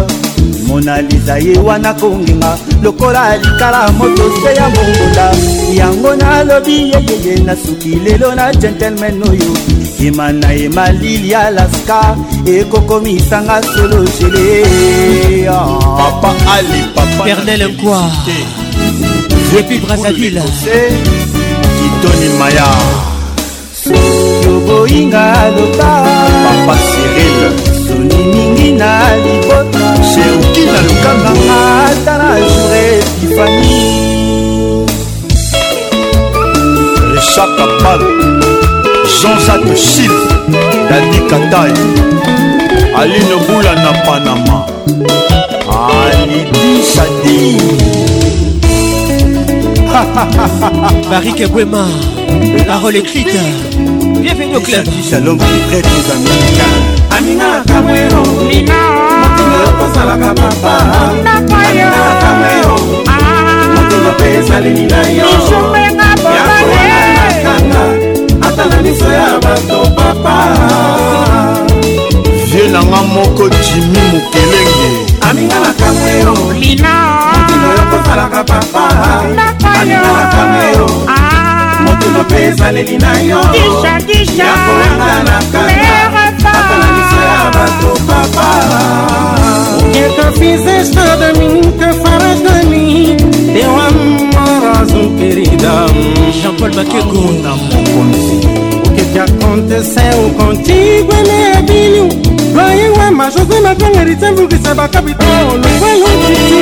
monaliza 0.71 1.35
ye 1.45 1.57
wana 1.67 1.93
kongenga 1.93 2.51
lokola 2.83 3.37
likala 3.41 3.81
moto 3.97 4.23
se 4.43 4.51
ya 4.57 4.67
mongola 4.73 5.25
yango 5.79 6.11
nalobi 6.15 6.75
yeyeye 6.93 7.33
nasuki 7.47 7.89
lelo 8.03 8.29
na 8.35 8.45
gentleman 8.61 9.19
oyo 9.29 9.51
yema 9.99 10.25
na 10.31 10.49
ye 10.59 10.69
malili 10.69 11.35
alaska 11.35 11.97
ekokomisanga 12.53 13.57
solo 13.69 13.99
jele 14.19 14.47
ah. 15.55 15.67
papa 15.99 16.31
ali 16.53 16.79
papa 16.95 17.23
pernel 17.27 17.63
kwa 17.81 18.01
depuis 19.53 19.79
brazzaville 19.83 20.43
kitoni 21.79 22.29
maya 22.39 22.67
soki 23.83 24.47
oboyinga 24.55 25.23
aloba 25.43 25.89
papa 26.45 26.75
siril 26.87 27.70
joni 28.09 28.23
mingi 28.33 28.71
na 28.71 29.15
libota 29.17 29.95
sheuki 30.13 30.61
na 30.65 30.81
lukanganga 30.81 31.85
ata 31.85 32.17
na 32.17 32.39
jour 32.39 32.73
epifani 32.81 33.81
richard 37.15 37.49
kabal 37.57 38.01
jean-jacques 39.17 39.77
chile 39.77 40.21
dadi 40.89 41.19
katai 41.29 41.73
aline 42.97 43.35
bula 43.47 43.73
na 43.75 43.91
panama 44.05 44.57
alidisadi 45.91 47.37
marie 51.09 51.31
kebwema 51.33 51.85
parole 52.67 52.95
écrite 52.99 53.39
bienvenue 54.21 54.55
au 54.55 54.61
club 54.61 54.85
salon 55.09 55.37
qui 55.37 55.59
prête 55.67 55.85
aux 55.85 56.11
américains 56.11 56.97
baninga 57.21 57.47
na 57.47 57.63
kamwero 57.63 58.23
motinga 58.35 58.81
okozalaka 59.69 60.33
papa 60.41 60.85
baninga 61.23 61.85
na 61.85 62.15
kamwero 62.23 62.75
motinga 63.75 64.09
mpe 64.15 64.29
ezaleli 64.39 64.85
na 64.93 65.01
yo 65.17 65.29
yakoyakanga 66.35 67.81
ah. 67.81 68.47
ata 68.47 68.63
na 68.69 68.77
miso 68.83 69.09
ya 69.17 69.27
bato 69.43 69.77
papa 69.97 70.35
vie 72.51 72.67
nanga 72.73 73.01
moko 73.13 73.43
jimi 73.63 74.01
mokelenge 74.13 74.87
baninga 75.21 75.59
na 75.65 75.71
kamwero 75.79 76.31
motinga 76.41 76.93
oyokozalaka 77.69 78.43
papa 78.43 78.83
baninga 79.63 80.11
na 80.17 80.23
kamwero 80.33 80.87
motinga 81.85 82.19
mpe 82.23 82.43
ezaleli 82.49 82.97
na 82.97 83.13
yo 83.29 83.39
yakoyanga 84.37 85.23
na 85.27 85.37
kanga 85.51 86.00
bato 87.53 87.93
papa 88.07 88.49
ungeka 89.83 90.31
fizesta 90.39 91.17
dami 91.17 91.47
kafara 91.79 92.33
dami 92.45 93.15
tewa 93.53 93.87
marazu 94.35 95.09
querida 95.17 95.85
jean-paul 96.41 96.71
bakegonda 96.75 97.51
mokonzi 97.55 98.37
okekia 98.87 99.25
konte 99.41 99.83
seu 99.93 100.29
contigo 100.37 101.13
eleabilio 101.21 102.05
loye 102.55 102.89
wema 102.97 103.29
jose 103.31 103.59
matanga 103.63 104.03
litembukisa 104.03 104.73
bakabita 104.75 105.25
olongwelotiti 105.49 106.61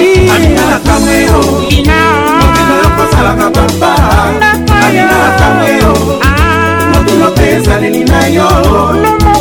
solo 7.19 7.31
mpe 7.31 7.45
ezaleli 7.55 8.03
na 8.03 8.27
yo 8.27 8.47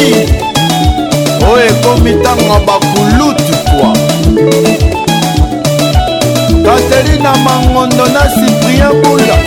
oyo 1.52 1.66
ekomi 1.72 2.12
ntango 2.12 2.60
bakulutu 2.68 3.56
kwa 3.68 3.92
katerina 6.66 7.36
mangondo 7.38 8.06
na 8.06 8.22
siprien 8.36 8.94
bula 9.04 9.38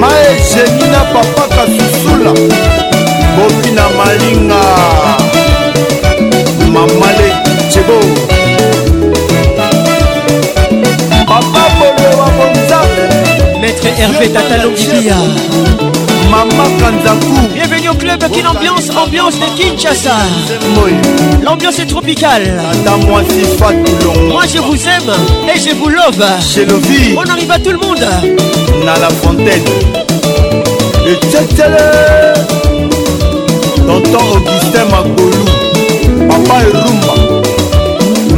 ma 0.00 0.08
egeni 0.30 0.86
na 0.92 1.00
papa 1.14 1.44
kasusula 1.56 2.32
bobi 3.36 3.70
na 3.74 3.82
malinga 3.96 5.35
mamale 6.76 7.28
cebo 7.70 7.98
papa 11.28 11.64
polo 11.78 12.10
Bonza, 12.36 12.80
maître 13.60 13.86
hervé 14.00 14.26
tatalongibia 14.34 15.16
mama 16.30 16.66
kanzaku 16.78 17.36
bienvenue 17.54 17.88
au 17.88 17.94
club 17.94 18.20
qui 18.32 18.42
ambiance 18.52 18.86
ambiance 19.04 19.36
de 19.42 19.46
kinshasa 19.58 20.18
l'ambiance 21.46 21.78
est 21.78 21.86
tropicale 21.86 22.46
moi 24.32 24.44
je 24.54 24.58
vous 24.58 24.80
aime 24.94 25.12
et 25.50 25.58
je 25.64 25.72
vous 25.74 25.88
love 25.88 26.26
chez 26.50 26.66
Lovie 26.66 27.16
on 27.16 27.30
arrive 27.30 27.50
à 27.58 27.58
tout 27.58 27.70
le 27.78 27.78
monde 27.78 28.06
na 28.84 28.94
la 29.02 29.08
fontaine 29.22 29.64
et 31.06 31.14
Tonton 33.86 34.24
Augustin 34.34 34.84
Magolou 34.90 35.55
papa 36.44 36.60
erumba 36.66 37.14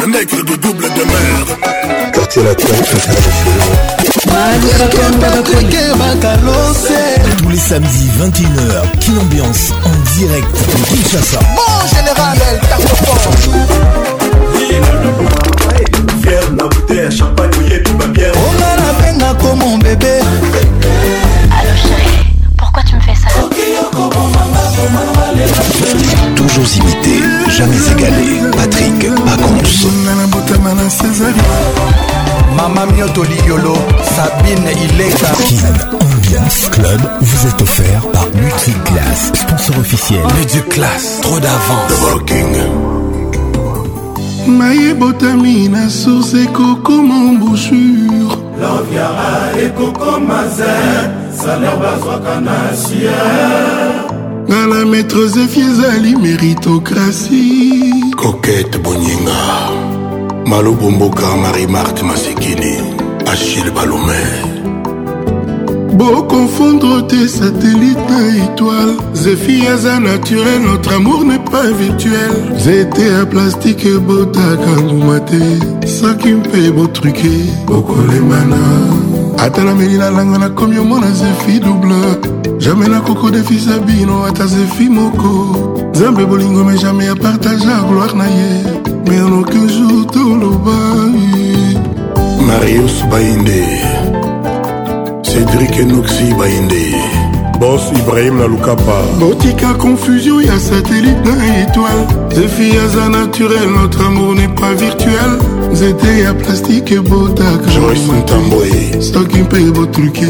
le 0.00 0.06
nègre 0.06 0.36
de 0.44 0.56
double 0.56 0.82
de 0.82 2.12
quartier 2.14 2.42
latin 2.42 2.66
tous 7.40 7.48
les 7.50 7.56
samedis 7.58 8.08
21h, 8.20 8.98
King 9.00 9.18
Ambiance 9.18 9.72
en 9.84 10.18
direct 10.18 10.56
Kinshasa. 10.88 11.40
mon 11.84 11.84
général, 11.88 12.36
elle 12.50 12.60
tape 12.60 12.96
fort. 12.96 13.34
Fier 16.22 16.40
na 16.52 16.64
bouteille, 16.64 17.10
champagne, 17.10 17.50
oyebi 17.60 17.90
ma 17.98 18.06
bière. 18.06 18.32
On 18.34 18.62
a 18.62 18.76
la 18.76 18.92
peine 19.02 19.22
à 19.22 19.34
comme 19.34 19.58
mon 19.58 19.76
bébé. 19.78 20.18
Allô 20.18 21.76
chérie, 21.76 22.26
pourquoi 22.56 22.82
tu 22.84 22.94
me 22.96 23.00
fais 23.00 23.14
ça 23.14 23.30
Toujours 26.36 26.64
imité, 26.76 27.22
jamais 27.48 27.92
égalé. 27.92 28.40
Patrick 28.56 29.00
Pacons. 29.24 29.64
Mama 32.56 32.86
Mioto 32.86 33.22
Liolo, 33.24 33.74
Sabine 34.14 34.70
Ileka. 34.72 35.28
Kin 35.42 35.74
Ambiance 35.98 36.68
Club 36.70 37.00
vous 37.20 37.46
est 37.48 37.60
offert 37.62 38.02
par 38.12 38.26
Multiclass, 38.34 39.32
sponsor 39.34 39.78
officiel. 39.78 40.20
Multiclass, 40.36 41.20
trop 41.22 41.40
d'avance. 41.40 42.12
Rocking. 42.12 42.54
maye 44.46 44.94
botami 44.94 45.68
na 45.70 45.88
source 45.88 46.34
ekokoma 46.42 47.14
embouchure 47.32 48.36
lanviara 48.60 49.50
ekokoma 49.66 50.42
ze 50.56 50.74
salaire 51.42 51.78
bazwaka 51.80 52.36
na 52.44 52.58
sier 52.76 54.04
na 54.46 54.66
la 54.66 54.84
maître 54.84 55.24
zefi 55.28 55.60
ezali 55.60 56.12
méritocratie 56.16 58.14
kokete 58.20 58.78
boninga 58.84 59.80
malo 60.46 60.72
bomboka 60.74 61.36
marie-marthe 61.36 62.02
masekeli 62.04 62.74
achille 63.26 63.70
balome 63.70 64.24
boconfondre 65.98 67.06
tes 67.08 67.28
satellites 67.28 68.04
na 68.10 68.18
étoile 68.44 68.96
zefi 69.14 69.66
aza 69.68 69.98
naturel 70.00 70.60
notre 70.62 70.92
amour 70.94 71.24
n'est 71.24 71.44
pas 71.50 71.70
virtuel 71.72 72.34
nzete 72.56 73.02
ya 73.14 73.26
plastike 73.26 73.86
ebotaka 73.88 74.74
nguma 74.82 75.20
te 75.20 75.44
soki 75.88 76.32
mpe 76.32 76.70
botruke 76.76 77.30
bokolemana 77.66 78.62
atalameli 79.38 79.98
na 79.98 80.10
langa 80.10 80.38
nakomi 80.38 80.78
omona 80.78 81.06
zefi 81.10 81.58
double 81.60 81.96
jamai 82.58 82.88
nakoko 82.88 83.30
defisa 83.30 83.78
bino 83.78 84.24
ata 84.26 84.46
zefi 84.46 84.88
moko 84.88 85.58
nzambe 85.90 86.24
bolingo 86.24 86.64
me 86.64 86.78
jamai 86.78 87.08
apartagea 87.08 87.82
gloire 87.88 88.14
na 88.14 88.26
ye 88.26 88.64
mais 89.06 89.20
en 89.22 89.40
aucun 89.40 89.68
jour 89.68 90.06
toloba 90.12 90.70
marius 92.46 93.02
bainde 93.10 93.64
cédrik 95.22 95.78
enoxi 95.80 96.32
bainde 96.38 96.96
bos 97.58 97.82
ibrahim 97.98 98.38
na 98.38 98.46
lukapa 98.46 99.02
botika 99.20 99.74
confusion 99.74 100.40
ya 100.42 100.58
satellite 100.58 101.24
na 101.24 101.34
étoile 101.60 102.06
zefi 102.34 102.76
aza 102.78 103.08
naturel 103.08 103.68
notre 103.82 104.02
amour 104.06 104.34
n'est 104.34 104.54
pas 104.54 104.72
virtuel 104.74 105.53
nzete 105.72 106.20
ya 106.20 106.34
plastike 106.34 106.94
ebotaka 106.94 107.70
soki 109.12 109.38
mpe 109.42 109.56
ebotruke 109.60 110.26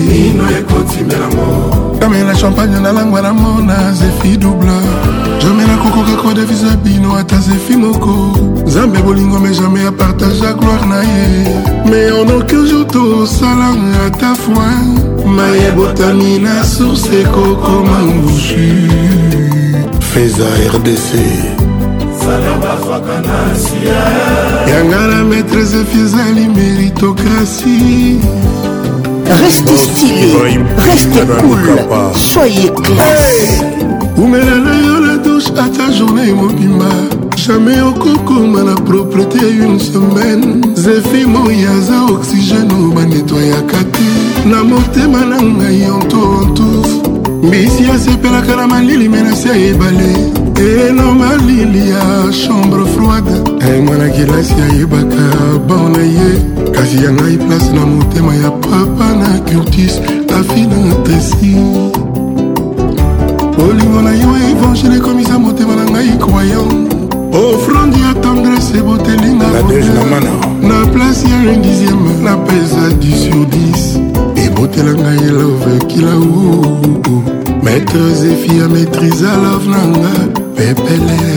kamela 2.01 2.35
champagne 2.35 2.81
nalangwa 2.81 3.23
na 3.23 3.32
mona 3.32 3.93
zefi 3.93 4.36
double 4.36 4.73
jamai 5.43 5.66
nakokoka 5.66 6.16
kodevisa 6.23 6.77
bino 6.85 7.16
ata 7.16 7.36
zefi 7.39 7.77
moko 7.77 8.39
nzambe 8.66 8.98
bolingo 9.02 9.39
me 9.40 9.55
jamai 9.55 9.86
apartagea 9.86 10.52
gloire 10.52 10.86
na 10.86 11.02
ye 11.02 11.44
mais 11.85 12.12
en 12.12 12.28
aucun 12.28 12.66
jour 12.66 12.85
tosala 12.86 13.70
ata 14.06 14.35
foi 14.35 15.24
maye 15.27 15.70
botami 15.77 16.39
na 16.39 16.62
source 16.65 17.09
ekokoma 17.20 17.98
ngushu 18.02 18.86
feza 20.01 20.47
rdc 20.74 21.53
yanga 24.70 25.01
na 25.16 25.24
maîtrese 25.24 25.84
fizali 25.92 26.48
méritocratie 26.56 28.18
reste 29.42 29.70
stylé 29.76 30.64
reste 30.86 31.26
cool 31.40 31.59
soyez 32.14 32.70
classe 32.82 33.64
omela 34.16 34.56
na 34.64 34.74
yo 34.86 35.01
na 35.06 35.16
douche 35.22 35.51
ata 35.51 35.92
journée 35.92 36.32
mobimba 36.32 36.90
jamais 37.36 37.82
okokoma 37.82 38.62
na 38.62 38.74
propreté 38.74 39.38
une 39.66 39.78
semaine 39.78 40.62
zefi 40.76 41.26
moi 41.26 41.52
aza 41.76 42.05
oxygène 42.12 42.72
o 42.82 42.90
banetwayaka 42.94 43.80
te 43.92 44.48
na 44.48 44.62
motema 44.64 45.26
na 45.26 45.36
ngai 45.42 45.90
onto 45.90 46.16
ontour 46.16 46.86
mbisi 47.42 47.84
asepelaka 47.94 48.56
na 48.56 48.66
malili 48.66 49.09
menasi 49.09 49.48
ya 49.48 49.56
ebale 49.56 50.44
elo 50.59 51.12
malili 51.14 51.90
ya 51.90 52.02
chambre 52.32 52.85
froide 52.85 53.31
e 53.60 53.81
mwana-kelasi 53.81 54.55
ayebaka 54.55 55.59
bar 55.68 55.89
na 55.90 56.02
ye 56.02 56.72
kasi 56.72 57.05
ya 57.05 57.12
ngai 57.12 57.36
place 57.36 57.72
na 57.72 57.85
motema 57.86 58.35
ya 58.35 58.51
papa 58.51 59.16
na 59.16 59.39
curtis 59.40 60.01
afina 60.39 60.94
tesi 61.05 61.56
olingo 63.68 64.02
na 64.02 64.10
yo 64.10 64.52
evangile 64.52 64.97
ekomisa 64.97 65.39
motema 65.39 65.74
na 65.76 65.85
ngai 65.90 66.18
croyant 66.18 66.94
ofrande 67.32 67.97
ya 68.01 68.14
tendrese 68.14 68.82
botelinga 68.82 69.47
na 70.62 70.86
place 70.86 71.24
ya 71.24 71.55
1dixième 71.55 72.22
na 72.22 72.36
pesa 72.36 72.89
10 72.98 73.14
sur 73.14 73.47
10 74.35 74.47
ebotela 74.47 74.93
ngai 74.94 75.28
elove 75.28 75.78
kilau 75.89 77.44
maître 77.62 77.97
zefi 78.14 78.56
ya 78.59 78.68
maîtrise 78.68 79.24
alove 79.26 79.68
nanga 79.68 80.14
pepele 80.56 81.32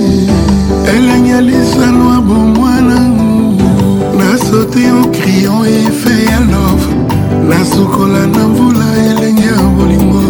elenge 0.94 1.40
lisano 1.40 2.14
ya 2.14 2.20
bomoi 2.20 2.65
sauter 4.56 4.86
en 4.90 5.04
criant 5.12 5.64
et 5.64 5.86
fait 6.02 6.24
ya 6.30 6.40
love 6.40 6.84
nasukola 7.48 8.24
na 8.26 8.44
mvula 8.48 8.86
elenge 9.10 9.44
ya 9.46 9.56
bolingo 9.78 10.22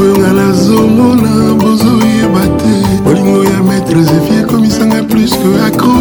oyo 0.00 0.12
nga 0.20 0.30
nazomona 0.40 1.32
bozoyeba 1.60 2.42
te 2.60 2.72
bolingo 3.04 3.42
ya 3.50 3.58
maître 3.68 3.98
zefie 4.08 4.38
ekomisanga 4.42 5.02
plus 5.10 5.32
que 5.40 5.48
acro 5.66 6.00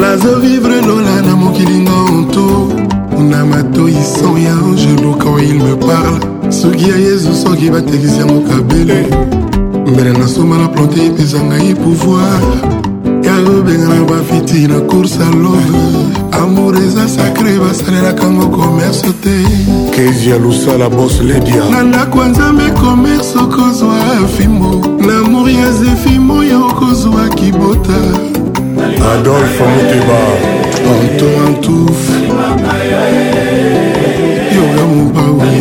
nazovivre 0.00 0.78
lola 0.88 1.16
na 1.26 1.32
mokilinga 1.40 1.92
onto 2.16 2.46
na 3.30 3.44
matoi 3.44 3.96
sans 4.16 4.36
ya 4.46 4.52
angelo 4.70 5.10
quand 5.22 5.36
il 5.50 5.58
me 5.66 5.74
parle 5.88 6.20
soki 6.52 6.84
ya 6.90 6.96
yezu 6.96 7.32
soki 7.44 7.68
batekisi 7.70 8.18
yango 8.20 8.40
kabele 8.48 8.98
mbele 9.92 10.12
nasomala 10.18 10.68
plante 10.68 10.98
epesanga 11.08 11.56
ye 11.64 11.74
pouvoir 11.74 12.38
ya 13.24 13.34
kobenga 13.44 13.88
na 13.94 14.00
bafiti 14.10 14.66
na 14.72 14.80
course 14.90 15.18
à 15.26 15.28
love 15.42 16.21
amour 16.42 16.74
eza 16.76 17.06
sacre 17.06 17.52
basalelaka 17.58 18.26
ngo 18.30 18.46
komerce 18.48 19.12
te 19.22 19.30
kezia 19.94 20.38
lusala 20.38 20.88
bos 20.88 21.20
ledia 21.22 21.64
na 21.70 21.82
ndako 21.82 22.18
ya 22.22 22.28
nzambe 22.28 22.62
komerce 22.80 23.38
okozwa 23.38 23.94
fimbo 24.36 24.70
na 25.06 25.18
amour 25.26 25.48
ya 25.50 25.72
zefi 25.72 26.18
moyo 26.18 26.66
okozwa 26.66 27.28
kibota 27.34 27.98
adolfe 29.12 29.64
muteba 29.74 30.18
anto 31.04 31.26
antuf 31.46 32.00
yoga 34.54 34.84
mobawi 34.94 35.58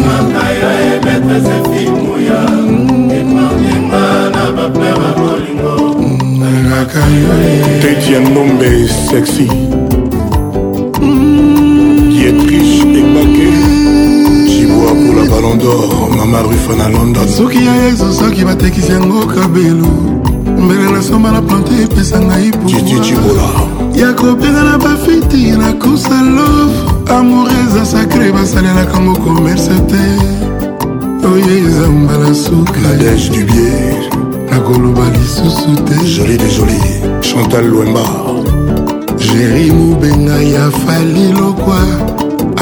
mm, 7.13 7.81
teti 7.81 8.13
ya 8.13 8.19
ndombe 8.19 8.87
sexy 9.09 9.47
ballon 15.41 15.55
d'or 15.57 16.09
mama 16.18 16.41
rufana 16.43 16.88
london 16.89 17.27
soki 17.27 17.65
ya 17.65 17.76
yesu 17.84 18.13
soki 18.13 18.45
batekisi 18.45 18.91
yango 18.91 19.26
kabelo 19.27 19.88
mbele 20.63 20.91
na 20.91 21.01
somba 21.01 21.31
na 21.31 21.41
plante 21.41 21.72
epesa 21.84 22.19
ngai 22.22 22.51
pouvoir 22.51 23.68
ya 23.95 24.13
kobenga 24.13 24.63
na 24.63 24.77
bafeti 24.77 25.51
na 25.59 25.73
kusa 25.73 26.18
love 26.38 26.76
amour 27.18 27.49
eza 27.63 27.85
sacre 27.85 28.31
basalelaka 28.34 28.97
ngo 28.99 29.13
commerce 29.23 29.72
te 29.89 30.03
oyo 31.27 31.45
oh 31.45 31.68
ezamba 31.68 32.13
na 32.18 32.34
sukaadege 32.34 33.30
du 33.31 33.41
bier 33.43 34.01
nakoloba 34.51 35.03
lisusu 35.18 35.72
te 35.88 35.95
joli 36.13 36.38
de 36.38 36.49
joli 36.55 36.80
chantal 37.22 37.65
lwemba 37.72 38.05
jéri 39.18 39.72
mobenga 39.72 40.38
ya 40.53 40.72
fali 40.85 41.31
lokwa 41.34 41.81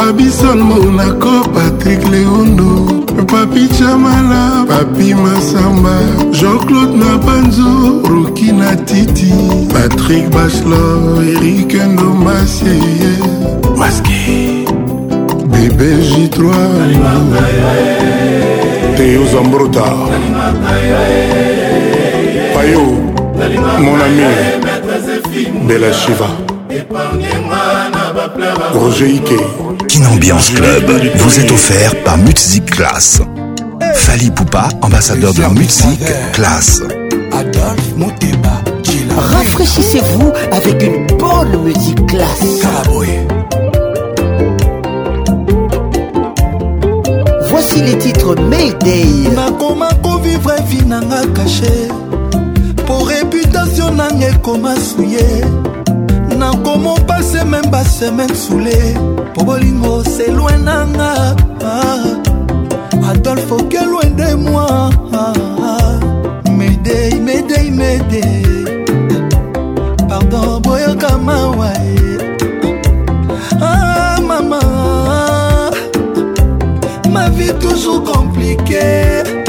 abisalmo 0.08 0.76
nako 0.98 1.32
patrik 1.54 2.00
leondo 2.12 2.86
papi 3.32 3.68
chamala 3.80 4.66
papi 4.70 5.14
masamba 5.16 5.92
jean-claude 6.32 6.98
nabanzo 6.98 8.02
ruki 8.10 8.52
na 8.52 8.76
titi 8.76 9.34
patrik 9.74 10.30
bachelor 10.30 11.24
erik 11.34 11.74
ndomasie 11.74 12.80
maske 13.78 14.48
bebe 15.52 15.96
j3 15.96 16.54
teo 18.98 19.26
zambrota 19.32 19.84
payo 22.54 22.86
mon 23.84 24.02
ami 24.02 24.28
bela 25.68 25.94
shiva 25.94 26.30
roger 28.74 29.08
ike 29.10 29.40
Ambiance 30.08 30.50
Club 30.54 30.92
vous 31.18 31.40
est 31.40 31.52
offert 31.52 31.94
par 32.04 32.18
Music 32.18 32.66
Class. 32.66 33.22
Fali 33.96 34.32
Poupa, 34.32 34.70
ambassadeur 34.82 35.34
de 35.34 35.42
la 35.42 35.50
Music 35.50 36.00
Class. 36.32 36.82
Rafraîchissez-vous 39.18 40.32
avec 40.52 40.82
une 40.84 41.18
bonne 41.18 41.64
musique 41.64 42.06
classe. 42.08 42.70
Voici 47.50 47.82
les 47.82 47.98
titres 47.98 48.36
Mayday. 48.42 49.04
vivre 50.24 50.54
vie 50.70 50.86
n'a 50.86 51.02
caché. 51.36 51.72
Pour 52.88 53.06
réputation 53.08 53.92
n'a 53.94 54.06
comment 54.42 54.76
nakomopase 56.40 57.44
meme 57.44 57.68
basemaine 57.72 58.36
soule 58.36 58.80
po 59.34 59.44
bolingo 59.48 59.94
selwe 60.14 60.54
nanga 60.68 61.12
adolfo 63.10 63.58
kelwe 63.72 64.06
de 64.20 64.30
moi 64.44 64.70
medei 66.60 67.16
medei 67.28 67.70
medei 67.80 68.44
pardon 70.10 70.48
boyoka 70.64 71.12
mawa 71.28 71.72
ah, 73.72 74.16
mama 74.30 74.62
ma 77.14 77.24
vie 77.36 77.54
toujours 77.66 78.02
compliquée 78.10 79.49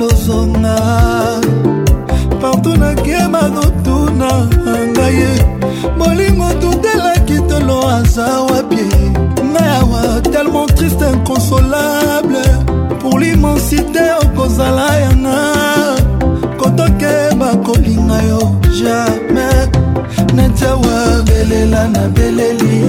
lozonga 0.00 0.78
partout 2.40 2.76
nakema 2.78 3.38
kotuna 3.56 4.30
ngaye 4.90 5.28
bolingo 5.98 6.48
tutelaki 6.60 7.36
tolo 7.48 7.88
aza 7.98 8.26
wapie 8.40 8.92
ngayawa 9.52 10.20
tellement 10.32 10.66
triste 10.76 11.02
inconsolable 11.10 12.38
pour 12.98 13.18
l'immensité 13.18 14.02
okozala 14.22 14.88
yanga 15.04 15.38
kotokeba 16.60 17.50
kolinga 17.66 18.18
yo 18.30 18.40
jamais 18.78 19.68
netiawa 20.34 21.00
belela 21.28 21.88
na 21.88 22.08
beleli 22.16 22.80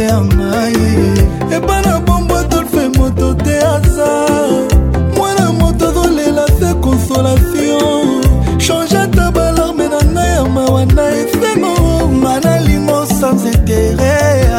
te 0.02 0.08
ya 0.08 0.18
ngai 0.20 0.80
epai 1.56 1.80
na 1.86 1.92
bombo 2.06 2.34
adolfe 2.42 2.82
moto 2.98 3.28
te 3.44 3.56
aza 3.74 4.10
mwana 5.16 5.44
moto 5.60 5.84
azolela 5.88 6.44
se 6.58 6.70
consolation 6.84 8.06
change 8.64 8.94
ata 9.04 9.24
balarme 9.36 9.86
na 9.94 10.00
ngai 10.14 10.30
ya 10.36 10.44
mawa 10.54 10.82
na 10.96 11.04
efeno 11.22 11.72
ngana 12.20 12.52
limo 12.66 12.98
sans 13.20 13.42
intere 13.54 14.12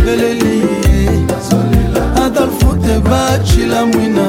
asepeleli 0.09 0.62
adolfo 2.24 2.74
tebacila 2.74 3.86
mwina 3.86 4.28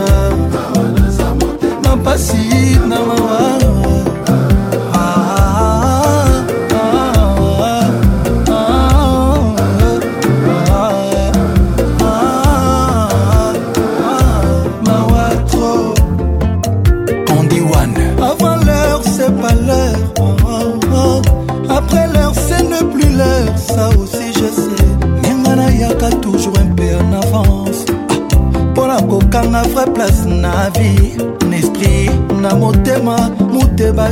mapasi 1.83 2.77
na 2.87 2.99
mawa 3.05 3.58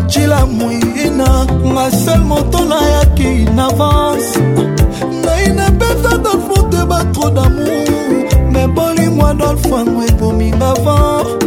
cila 0.08 0.46
mwina 0.46 1.46
nga 1.74 1.92
sel 1.92 2.22
moto 2.24 2.60
nayaki 2.66 3.46
na 3.56 3.68
vance 3.70 4.40
naina 5.26 5.72
peza 5.80 6.12
adolfo 6.16 6.62
de 6.72 6.82
batro 6.88 7.30
damour 7.36 7.68
me 8.52 8.68
bolingo 8.68 9.26
adolfo 9.28 9.76
ango 9.78 10.02
ekominga 10.08 10.72
vent 10.84 11.44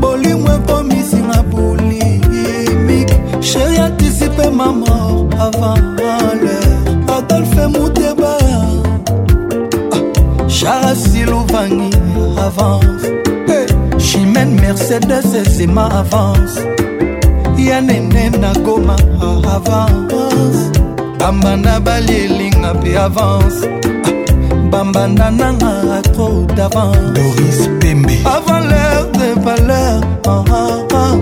bolingo 0.00 0.48
ekomisinga 0.56 1.42
bolimike 1.52 3.16
sheri 3.42 3.78
antisipe 3.78 4.46
ma 4.52 4.68
mort 4.72 5.32
avant 5.40 5.80
l'heure 5.96 6.60
adolfe 7.18 7.64
muteba 7.74 8.36
charasiluvangi 10.48 11.90
avance 12.46 13.06
chimène 13.98 14.60
mercedes 14.60 15.32
esema 15.42 15.84
avance 16.00 16.60
ya 17.66 17.80
nene 17.80 18.28
nakoma 18.42 18.96
ah, 19.28 19.40
avance 19.56 20.72
bambanda 21.20 21.74
balielinga 21.86 22.70
mpe 22.78 22.90
avance 23.06 23.62
bambanda 24.72 25.26
nanga 25.38 25.70
atro 25.98 26.28
d'avance 26.56 27.68
avant 28.34 28.62
l'heure 28.70 29.06
de 29.20 29.28
valeur 29.44 29.98
ah, 30.26 30.44
ah, 30.50 30.78
ah. 31.00 31.12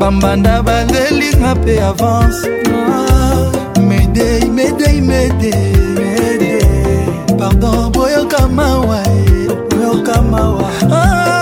bambanda 0.00 0.54
balielinga 0.68 1.50
mpe 1.60 1.74
avance 1.90 2.42
medei 3.88 4.44
medei 4.56 4.98
medei 5.00 5.98
pardon 7.38 7.80
boyoka 7.94 8.42
mawa 8.56 9.00
eh, 9.06 9.50
boyoka 9.70 10.16
mawa 10.32 10.70
ah, 11.00 11.41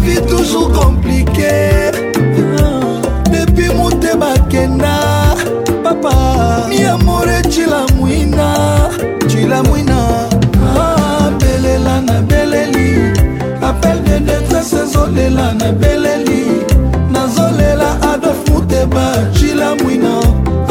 vie 0.00 0.20
toujours 0.26 0.70
compliquée 0.72 1.92
depuis 3.32 3.68
motema 3.74 4.32
kenda 4.48 4.98
papa 5.82 6.66
miamore 6.68 7.42
cilamwina 7.50 8.48
cilamwina 9.28 9.98
abelela 11.26 11.96
ah, 11.98 12.00
na 12.00 12.20
beleli 12.22 13.12
apel 13.62 14.02
de 14.04 14.18
detresse 14.28 14.76
ezolela 14.84 15.52
na 15.60 15.72
beleli 15.72 16.46
nazolela 17.12 17.90
adolf 18.12 18.40
muteba 18.52 19.04
cilamwina 19.38 20.14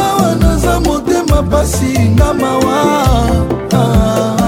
awa 0.07 0.35
naza 0.41 0.79
motema 0.79 1.43
pasi 1.43 1.93
nga 2.15 2.33
mawa 2.33 2.81
ah. 3.73 4.38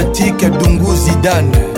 Mathieu 0.00 0.32
Kadungu 0.40 0.96
Zidane 0.96 1.69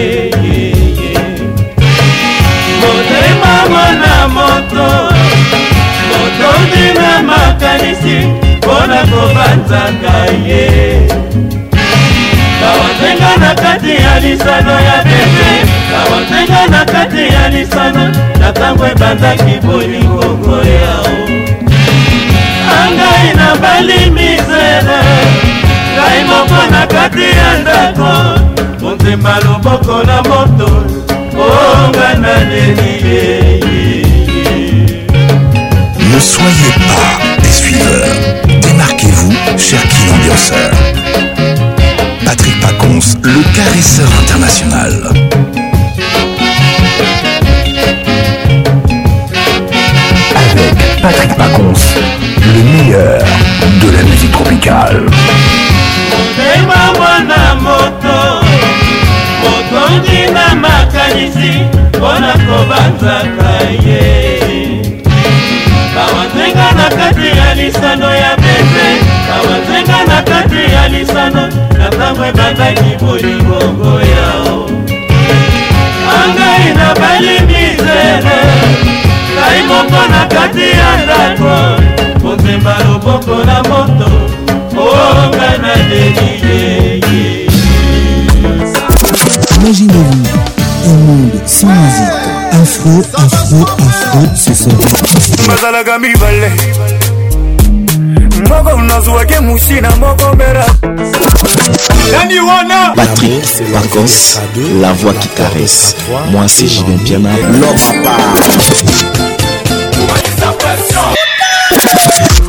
motema 2.82 3.54
mwana 3.72 4.14
moto 4.36 4.88
motondi 6.12 6.86
na 7.00 7.12
makanisi 7.30 8.16
mpona 8.58 9.00
kobanzaka 9.12 10.16
ye 10.50 10.68
bawazenga 12.62 13.32
na 13.44 13.52
kati 13.64 13.94
ya 14.04 14.14
lisano 14.20 14.76
ya 14.90 14.98
bezemi 15.06 15.71
awatenga 15.96 16.68
na 16.68 16.86
kati 16.86 17.28
ya 17.34 17.50
lisano 17.50 18.06
na 18.40 18.52
ntango 18.52 18.88
ebandaki 18.88 19.60
bolingongo 19.68 20.56
yao 20.56 21.14
angai 22.80 23.30
na 23.40 23.48
balimizere 23.62 25.00
ngai 25.96 26.22
moko 26.30 26.60
na 26.72 26.82
kati 26.88 27.22
ya 27.38 27.50
ndako 27.62 28.12
motema 28.82 29.34
loboko 29.46 30.04
na 30.10 30.18
moto 30.30 30.70
onga 31.40 32.14
na 32.24 32.34
delie 32.50 33.42
Ne 36.14 36.20
soyez 36.20 36.74
pas 36.78 37.42
des 37.42 37.50
suiveurs. 37.50 38.62
Démarquez-vous, 38.62 39.34
cher 39.58 39.80
Kinambianceur. 39.88 40.72
Patrick 42.26 42.60
Pacons, 42.60 43.00
le 43.24 43.44
caresseur 43.56 44.10
international. 44.22 44.92
Patrick 51.02 51.34
Pacons, 51.36 51.82
le 52.54 52.62
meilleur 52.64 53.20
de 53.82 53.90
la 53.98 54.04
musique 54.04 54.32
tropicale. 54.32 55.02
otongi 59.44 60.32
na 60.34 60.56
makanisi 60.56 61.62
mpo 61.96 62.10
na 62.20 62.34
kobanzaka 62.34 63.52
ye 63.86 64.40
kawanzenga 65.94 66.72
na 66.72 66.90
kati 66.96 67.28
ya 67.38 67.56
lisano 67.56 68.16
ya 68.16 68.38
bese 68.38 68.86
kawanzenga 69.28 70.06
na 70.08 70.22
kati 70.22 70.74
ya 70.74 70.88
lisano 70.88 71.48
na 71.78 71.88
ntango 71.90 72.26
ebandaki 72.26 72.96
bolingongo 73.06 74.00
yao 74.02 74.70
angai 76.14 76.74
na 76.78 76.94
bali 76.96 77.40
mizere 77.48 79.11
ngai 79.52 79.64
moko 79.68 80.02
na 80.12 80.26
kati 80.26 80.64
ya 80.80 80.90
ndako 81.04 81.52
motema 82.24 82.76
loboko 82.84 83.36
na 83.46 83.56
moto 83.64 84.10
oonga 84.78 85.50
na 85.62 85.76
deliyeye 85.76 87.52
Imaginez-vous 89.62 90.28
un 90.88 90.98
monde 91.06 91.40
sans 91.46 91.68
musique. 91.68 92.14
Afro, 92.52 93.04
afro, 93.14 93.66
afro, 93.78 94.22
ce 94.36 94.54
soir. 94.54 94.74
bazalaka 95.48 96.00
mibale 96.00 96.52
moko 98.50 98.82
nazwaki 98.82 99.44
musi 99.44 99.82
na 99.82 99.90
moko 99.96 100.34
mbela 100.36 100.66
nani 102.12 102.40
wana 102.40 102.94
patrik 102.96 103.44
pacons 103.74 104.40
la 104.82 104.94
voix 104.94 105.14
qui 105.20 105.28
caresse 105.30 105.96
moi 106.32 106.44
c'est 106.48 106.68
jivin 106.68 106.98
piana 107.06 107.30
lopapa 107.62 108.18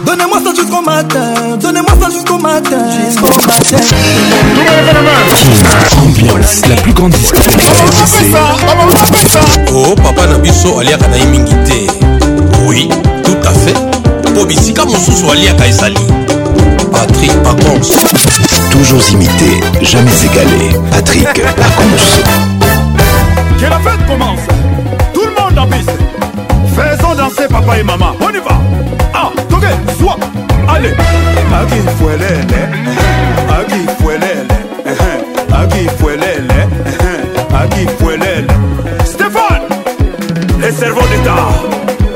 Donnez-moi 0.05 0.39
ça 0.45 0.51
jusqu'au 0.55 0.83
matin, 0.83 1.35
donnez-moi 1.61 1.93
ça 2.01 2.11
jusqu'au 2.11 2.39
matin, 2.39 2.89
jusqu'au 3.07 3.29
matin. 3.47 3.83
Ambiance, 6.03 6.63
la 6.69 6.75
plus 6.77 6.93
grande 6.93 7.11
discothèque 7.13 7.63
Oh 9.73 9.95
papa 9.95 10.27
Nabiso 10.27 10.79
aliaka 10.81 11.07
na 11.09 11.25
mingi 11.27 11.55
te. 11.65 11.93
Oui, 12.67 12.89
tout 13.25 13.37
à 13.47 13.51
fait. 13.53 13.75
Po 14.35 14.45
bisika 14.45 14.85
mosusu 14.85 15.31
aliaka 15.31 15.67
ezali. 15.69 15.97
Patrick 16.93 17.33
Pacons. 17.43 17.93
Toujours 18.71 19.03
imité, 19.13 19.61
jamais 19.83 20.11
égalé. 20.25 20.73
Patrick 20.91 21.33
Pacons. 21.55 22.25
Que 23.61 23.65
la 23.67 23.79
fête 23.79 24.07
commence. 24.09 24.41
Tout 25.15 25.23
le 25.25 25.41
monde 25.43 25.59
en 25.59 25.67
piste. 25.69 25.93
Faisons 26.77 27.15
danser 27.15 27.47
papa 27.49 27.79
et 27.79 27.83
maman. 27.85 28.13
On 28.21 28.29
y 28.31 28.35
va. 28.39 28.99
akifuelele 31.63 32.61
akifuelele 33.59 34.59
akifuelele 35.61 36.69
akifuelele 37.53 38.53
stéphane 39.05 39.63
les 40.61 40.73
cerveaux 40.79 41.09
d'état 41.11 41.53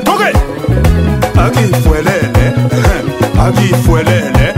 toge 0.05 0.33
akifuelele 1.47 2.55
akifuelele 3.47 4.56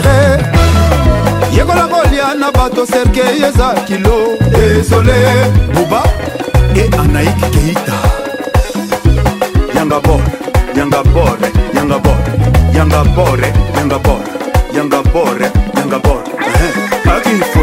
désiré 0.02 0.40
yekola 1.52 1.88
kolia 1.88 2.34
na 2.36 2.52
bato 2.52 2.86
serkei 2.86 3.42
eza 3.48 3.74
kilo 3.88 4.38
desole 4.52 5.20
buba 5.74 6.02
e 6.82 6.86
anaik 7.02 7.42
keita 7.54 7.98
yanga 9.76 10.00
bor 10.00 10.22
yanga 10.76 11.02
bor 11.16 11.38
yanga 11.74 12.00
bor 12.00 12.18
yanga 12.78 13.04
bor 13.16 13.38
yanga 13.78 13.98
bor 14.06 14.22
yanga 14.76 15.04
bor 15.14 15.38
yanga 15.78 16.00
bor 16.00 16.24
eh, 16.40 16.62
eh. 16.68 17.12
akif 17.14 17.57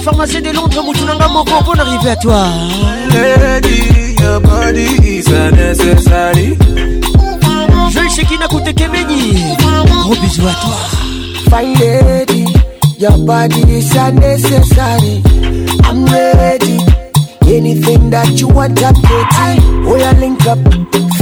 pharmacie 0.12 0.40
de 0.40 0.50
Londres, 0.52 0.82
Moutounanga 0.82 1.28
Moko, 1.28 1.62
bonne 1.64 1.80
arrivée 1.80 2.10
à 2.10 2.16
toi. 2.16 2.42
Lady, 3.10 4.14
your 4.22 4.40
body 4.40 5.18
is 5.18 5.28
unnecessary. 5.28 6.56
Je 7.92 7.98
le 7.98 8.08
Shekina 8.08 8.46
Koute 8.48 8.72
Kemeni. 8.74 9.44
Gros 10.02 10.14
bisous 10.14 10.46
à 10.46 10.52
toi. 10.52 10.76
Fine 11.58 11.74
lady, 11.74 12.44
your 12.98 13.18
body 13.26 13.60
is 13.68 13.94
unnecessary. 13.94 15.22
I'm 15.84 16.06
ready. 16.06 16.78
Anything 17.46 18.10
that 18.10 18.40
you 18.40 18.48
want, 18.48 18.80
I'm 18.82 18.94
getting. 18.94 19.84
We 19.84 20.02
are 20.02 20.14
link 20.14 20.40
up, 20.46 20.58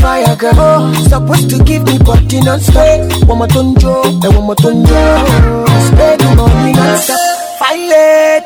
fire 0.01 0.37
girl. 0.37 0.55
Oh, 0.59 0.93
supposed 1.09 1.51
to 1.51 1.59
give 1.65 1.85
me 1.85 1.99
body 1.99 2.41
non-stop. 2.43 3.27
One 3.29 3.39
more 3.39 3.49
tonjo, 3.49 4.05
and 4.25 4.37
one 4.37 4.45
more 4.45 4.55
tonjo. 4.57 4.85
Spend 5.89 6.21
the 6.21 6.37
money 6.37 6.73
non-stop. 6.75 7.18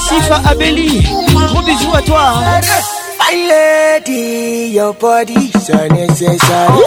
Sifa 0.08 0.42
Abeli, 0.50 1.04
gros 1.34 1.62
bisous 1.64 1.96
à 1.96 2.02
toi. 2.02 2.34
My 3.20 3.36
lady, 3.48 4.74
your 4.76 4.94
body 4.94 5.34
is 5.54 5.70
unnecessary. 5.70 6.80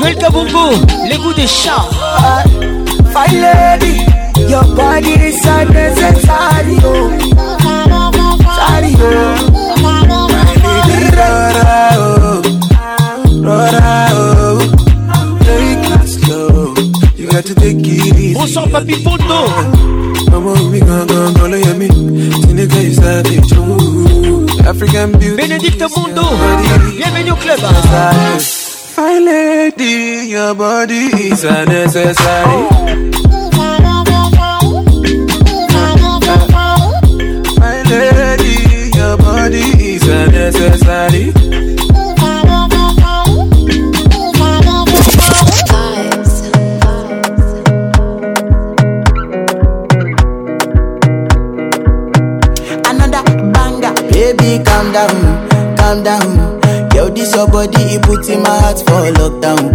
le 0.00 0.14
Kabongo, 0.20 0.70
les 1.10 1.16
goûts 1.18 1.34
des 1.34 1.46
chats. 1.46 1.88
My 3.12 3.26
lady, 3.30 4.06
your 4.48 4.64
body 4.76 5.10
is 5.12 5.44
unnecessary. 5.46 6.78
Oh. 6.84 7.47
Bonsoir 18.34 18.66
papi 18.74 18.96
Poto 19.04 19.50
African 24.66 25.06
beauty 25.12 25.34
Bénédicte 25.36 25.84
Mondo 25.96 26.22
Bienvenue 26.96 27.30
au 27.32 27.36
club 27.36 27.58
Fine 28.38 29.24
lady, 29.24 30.28
your 30.30 30.54
body 30.54 31.30
is 31.30 31.44
unnecessary 31.44 33.17
just 40.70 40.84
calm 54.66 54.92
down, 54.92 55.46
calm 55.80 56.02
down. 56.02 56.58
Girl, 56.90 57.10
this 57.10 57.34
your 57.34 57.46
body, 57.48 57.98
put 58.02 58.28
in 58.28 58.42
my 58.42 58.48
heart 58.60 58.76
lockdown, 59.16 59.72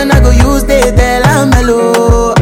person 0.02 0.11
I 0.11 0.19
go 0.19 0.32
use, 0.53 0.64
the 0.64 0.82
tell 0.98 1.23
I'm 1.26 1.52
hello. 1.52 2.34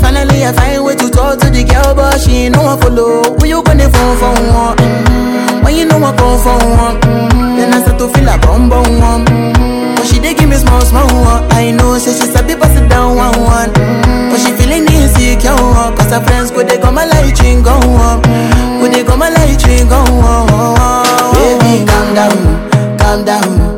Finally, 0.00 0.44
I 0.46 0.52
find 0.52 0.84
way 0.84 0.96
to 0.96 1.08
talk 1.10 1.38
to 1.40 1.48
the 1.48 1.62
girl, 1.62 1.94
but 1.94 2.18
she 2.18 2.50
ain't 2.50 2.56
no 2.56 2.62
one 2.64 2.78
follow. 2.80 3.22
Who 3.38 3.46
you 3.46 3.62
gonna 3.62 3.86
phone 3.88 4.16
for 4.18 4.32
one? 4.50 4.76
Mm-hmm. 4.76 5.64
When 5.64 5.76
you 5.76 5.84
know 5.86 6.02
I 6.02 6.10
phone 6.16 6.38
for 6.42 6.56
one? 6.58 6.96
Mm-hmm. 7.00 7.56
Then 7.56 7.72
I 7.74 7.78
start 7.86 7.98
to 8.00 8.06
feel 8.10 8.26
a 8.28 8.34
bum 8.38 8.68
bum 8.68 8.88
one. 8.98 9.24
Mm-hmm. 9.26 9.94
But 9.94 10.06
she 10.10 10.18
dey 10.18 10.34
give 10.34 10.48
me 10.48 10.56
small 10.56 10.80
small 10.82 11.06
one. 11.06 11.42
I 11.52 11.70
know, 11.70 11.96
say 11.98 12.14
she 12.18 12.26
sabi 12.30 12.56
pass 12.58 12.74
it 12.74 12.88
down 12.90 13.14
one 13.14 13.38
one. 13.40 13.70
Mm-hmm. 13.70 14.30
But 14.34 14.38
she 14.42 14.50
feeling 14.58 14.82
insecure, 14.90 15.54
cause 15.54 16.10
her 16.10 16.20
friends 16.26 16.50
go 16.50 16.66
they 16.66 16.78
come 16.82 16.96
my 16.98 17.06
light 17.06 17.38
ring 17.40 17.62
go 17.62 17.78
up. 17.78 18.26
Go 18.26 18.84
they 18.90 19.04
come 19.04 19.20
my 19.22 19.30
light 19.30 19.62
ring 19.66 19.86
go 19.86 20.02
up. 20.02 21.34
Baby, 21.34 21.86
calm 21.86 22.06
down, 22.18 22.38
calm 22.98 23.18
down 23.24 23.71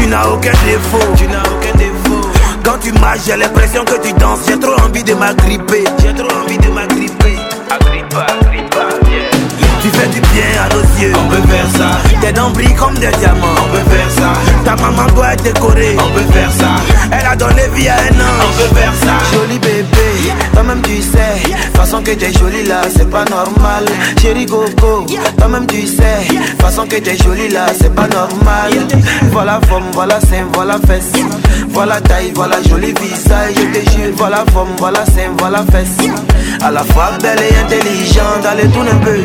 Tu 0.00 0.06
n'as 0.06 0.26
aucun 0.28 0.52
défaut. 0.64 1.06
Tu 1.16 1.24
n'as 1.26 1.42
aucun 1.42 1.76
défaut. 1.76 2.30
Quand 2.62 2.78
tu 2.80 2.92
marches, 3.00 3.20
j'ai 3.26 3.36
l'impression 3.36 3.84
que 3.84 4.00
tu 4.06 4.12
danses. 4.12 4.40
J'ai 4.46 4.58
trop 4.60 4.74
envie 4.84 5.02
de 5.02 5.14
m'agripper. 5.14 5.82
J'ai 6.00 6.14
trop 6.14 6.28
envie 6.44 6.56
de 6.58 6.68
m'agripper. 6.70 6.89
Fais 10.00 10.08
du 10.08 10.20
bien 10.20 10.50
à 10.64 10.68
nos 10.74 10.80
yeux. 10.98 11.12
On 11.14 11.28
peut 11.28 11.46
faire 11.46 11.68
ça. 11.76 11.90
Tes 12.22 12.32
dents 12.32 12.48
brillent 12.50 12.74
comme 12.74 12.94
des 12.94 13.10
diamants. 13.18 13.58
On 13.64 13.68
peut 13.70 13.90
faire 13.94 14.10
ça. 14.16 14.32
Ta 14.64 14.74
maman 14.80 15.04
doit 15.14 15.34
être 15.34 15.42
décorée. 15.44 15.94
On 15.98 16.10
peut 16.14 16.32
faire 16.32 16.50
ça. 16.52 16.70
Elle 17.12 17.26
a 17.26 17.36
donné 17.36 17.68
vie 17.74 17.86
à 17.88 17.96
un 17.96 18.20
an. 18.24 18.34
On 18.48 18.62
peut 18.62 18.74
faire 18.76 18.94
ça. 19.02 19.12
Joli 19.36 19.58
bébé, 19.58 20.32
toi-même 20.54 20.80
tu 20.82 21.02
sais. 21.02 21.52
Façon 21.74 22.02
que 22.02 22.12
t'es 22.12 22.32
jolie 22.32 22.64
là, 22.66 22.80
c'est 22.96 23.10
pas 23.10 23.26
normal. 23.26 23.84
Chérie 24.22 24.46
Gogo, 24.46 25.04
toi-même 25.38 25.66
tu 25.66 25.86
sais. 25.86 26.24
Façon 26.62 26.86
que 26.86 26.96
t'es 26.96 27.18
jolie 27.18 27.50
là, 27.50 27.66
c'est 27.78 27.94
pas 27.94 28.08
normal. 28.08 28.70
Voilà 29.32 29.60
forme, 29.68 29.84
voilà 29.92 30.18
sein, 30.20 30.46
voilà 30.54 30.78
fesse. 30.86 31.12
Voilà 31.72 32.00
taille, 32.00 32.32
voilà 32.34 32.56
joli 32.70 32.94
visage. 33.02 33.52
Je 33.54 33.78
te 33.78 33.90
jure, 33.90 34.12
voilà 34.16 34.44
forme, 34.54 34.70
voilà 34.78 35.04
sein, 35.04 35.28
voilà 35.36 35.62
fesse. 35.70 36.08
À 36.62 36.70
la 36.70 36.82
fois 36.84 37.10
belle 37.22 37.38
et 37.40 37.56
intelligente, 37.64 38.46
allez 38.50 38.68
tourne 38.68 38.88
un 38.88 38.96
peu. 39.04 39.20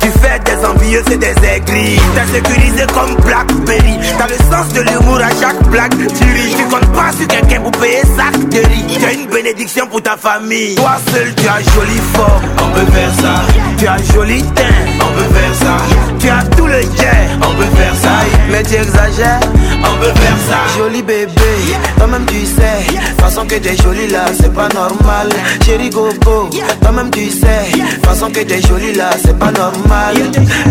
Tu 0.00 0.08
fais 0.08 0.38
des 0.40 0.64
envieux, 0.64 1.02
c'est 1.06 1.18
des 1.18 1.34
aigris. 1.46 2.00
T'es 2.14 2.36
sécurisé 2.36 2.86
comme 2.94 3.14
Blackberry. 3.22 3.98
T'as 4.16 4.28
le 4.28 4.50
sens 4.50 4.68
de 4.72 4.80
l'humour 4.80 5.20
à 5.20 5.28
chaque 5.38 5.62
blague. 5.68 5.92
Tu 5.94 6.24
ris, 6.32 6.56
tu 6.56 6.64
comptes 6.68 6.90
pas 6.94 7.12
sur 7.12 7.28
quelqu'un 7.28 7.60
pour 7.60 7.72
payer 7.72 8.00
sac 8.16 8.48
de 8.48 8.58
riz. 8.66 8.98
T'as 8.98 9.12
une 9.12 9.26
bénédiction 9.26 9.86
pour 9.88 10.02
ta 10.02 10.16
famille. 10.16 10.74
Toi 10.76 10.96
seul, 11.12 11.34
tu 11.34 11.46
as 11.46 11.58
joli 11.74 12.00
fort, 12.14 12.40
On 12.64 12.68
peut 12.70 12.92
faire 12.92 13.12
ça. 13.20 13.42
Tu 13.76 13.86
as 13.86 14.12
joli 14.14 14.42
teint. 14.42 14.62
On 15.02 15.18
peut 15.18 15.34
faire 15.34 15.54
ça. 15.68 16.15
tu 16.26 16.30
as 16.32 16.44
tout 16.56 16.66
le 16.66 16.80
yeah 17.00 17.26
On 17.40 17.54
peut 17.54 17.68
faire 17.76 17.94
ça, 18.00 18.10
mais 18.50 18.62
tu 18.62 18.74
exagères 18.76 19.40
On 19.78 19.98
peut 20.00 20.12
faire 20.20 20.36
ça 20.48 20.76
Joli 20.78 21.02
bébé, 21.02 21.32
toi-même 21.96 22.24
tu 22.26 22.44
sais 22.44 22.98
Façon 23.20 23.44
que 23.46 23.54
t'es 23.56 23.76
jolie 23.76 24.08
là, 24.10 24.26
c'est 24.38 24.52
pas 24.52 24.68
normal 24.74 25.28
Chérie 25.64 25.90
Coco, 25.90 26.48
toi-même 26.82 27.10
tu 27.10 27.30
sais 27.30 27.70
Façon 28.04 28.30
que 28.30 28.40
t'es 28.40 28.60
jolie 28.62 28.94
là, 28.94 29.10
c'est 29.24 29.38
pas 29.38 29.52
normal 29.52 30.14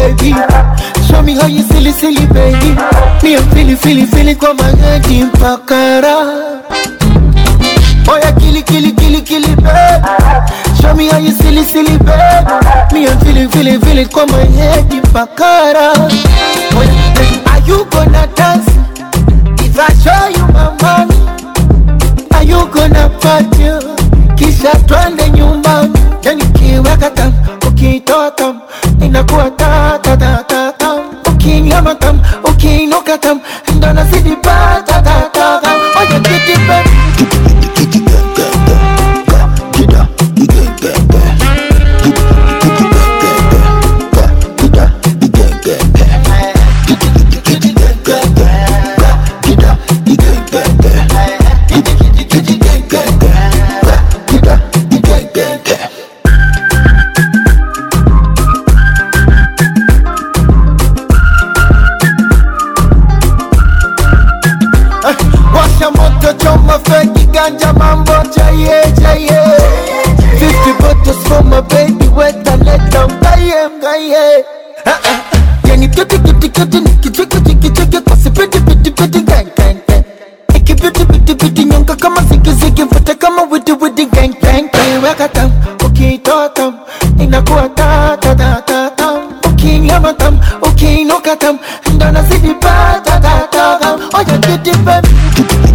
baby. 0.00 0.32
Show 1.06 1.22
me 1.22 1.34
how 1.34 1.46
you 1.46 1.62
silly, 1.62 1.92
silly 1.92 2.26
baby. 2.32 2.72
Me 3.22 3.36
I'm 3.36 3.44
feeling, 3.52 3.76
feeling, 3.84 4.06
feeling 4.14 4.34
kwa 4.36 4.54
magadi 4.54 5.24
mpakara. 5.24 6.14
Oh 8.08 8.16
yeah, 8.18 8.32
kili, 8.36 8.62
kili, 8.62 8.90
kili, 8.92 9.20
kili 9.22 9.56
baby. 9.56 10.08
Show 10.80 10.94
me 10.94 11.08
how 11.12 11.18
you 11.18 11.32
silly, 11.32 11.62
silly 11.64 11.98
baby. 11.98 12.54
Me 12.92 13.00
I'm 13.06 13.18
feeling, 13.20 13.48
feeling, 13.50 13.80
feeling 13.80 14.06
kwa 14.08 14.26
magadi 14.26 14.96
mpakara. 14.96 15.92
Oh 15.96 16.82
yeah, 16.82 17.52
are 17.52 17.62
you 17.68 17.84
gonna 17.90 18.26
dance? 18.36 18.70
If 19.66 19.78
I 19.78 19.92
show 20.02 20.24
you 20.36 20.46
my 20.56 20.68
money, 20.82 21.18
are 22.36 22.44
you 22.44 22.66
gonna 22.74 23.08
party? 23.20 23.70
kisha 24.36 24.70
twende 24.86 25.30
nyumbani, 25.30 25.92
yani 26.22 26.44
kiweka 26.44 27.10
tam, 27.10 27.32
ukitoka 27.68 28.54
inakuwa 29.04 29.50
tamu 29.50 29.79
nyama 31.70 31.94
tam 32.02 32.16
ukiinuka 32.50 33.14
tam 33.24 33.36
ndo 33.76 33.88
nazidi 33.96 34.34
to 76.60 76.66
the 76.68 76.80
nicky 76.84 77.08
tricky 77.08 77.38
tricky 77.44 77.70
tricky 77.72 78.00
Cause 78.04 78.28
pretty 78.36 78.60
pretty 78.60 78.90
pretty 78.92 79.20
gang 79.24 79.48
gang 79.56 79.80
gang 79.88 80.04
Iki 80.52 80.74
pretty 80.76 81.04
pretty 81.08 81.32
pretty 81.34 81.64
nyonka 81.64 81.96
kama 81.96 82.20
ziki 82.28 82.52
ziki 82.52 82.84
Mfata 82.84 83.14
kama 83.14 83.44
witty 83.48 83.72
witty 83.72 84.04
gang 84.04 84.32
gang 84.42 84.68
gang 84.68 85.00
Weka 85.02 85.28
tam, 85.32 85.48
ukiitoa 85.88 86.48
tam 86.54 86.72
Inakuwa 87.22 87.68
ta 87.68 88.16
ta 88.20 88.34
ta 88.34 88.60
ta 88.68 88.90
tam 88.96 89.32
Ukinyama 89.48 90.12
que 90.12 90.28
ukiinuka 90.68 91.36
tam 91.36 91.58
Ndo 91.94 92.10
nazidi 92.12 92.52
pa 92.60 93.00
ta 93.04 93.16
ta 93.24 93.34
ta 93.52 93.64
tam 93.80 93.96
Oya 94.18 94.36
titi 94.44 94.72
baby 94.84 95.68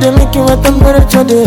they 0.00 0.10
make 0.14 0.34
you 0.34 0.42
wet 0.46 0.62
and 0.66 0.78
go 0.80 0.92
to 0.94 1.20
the 1.26 1.42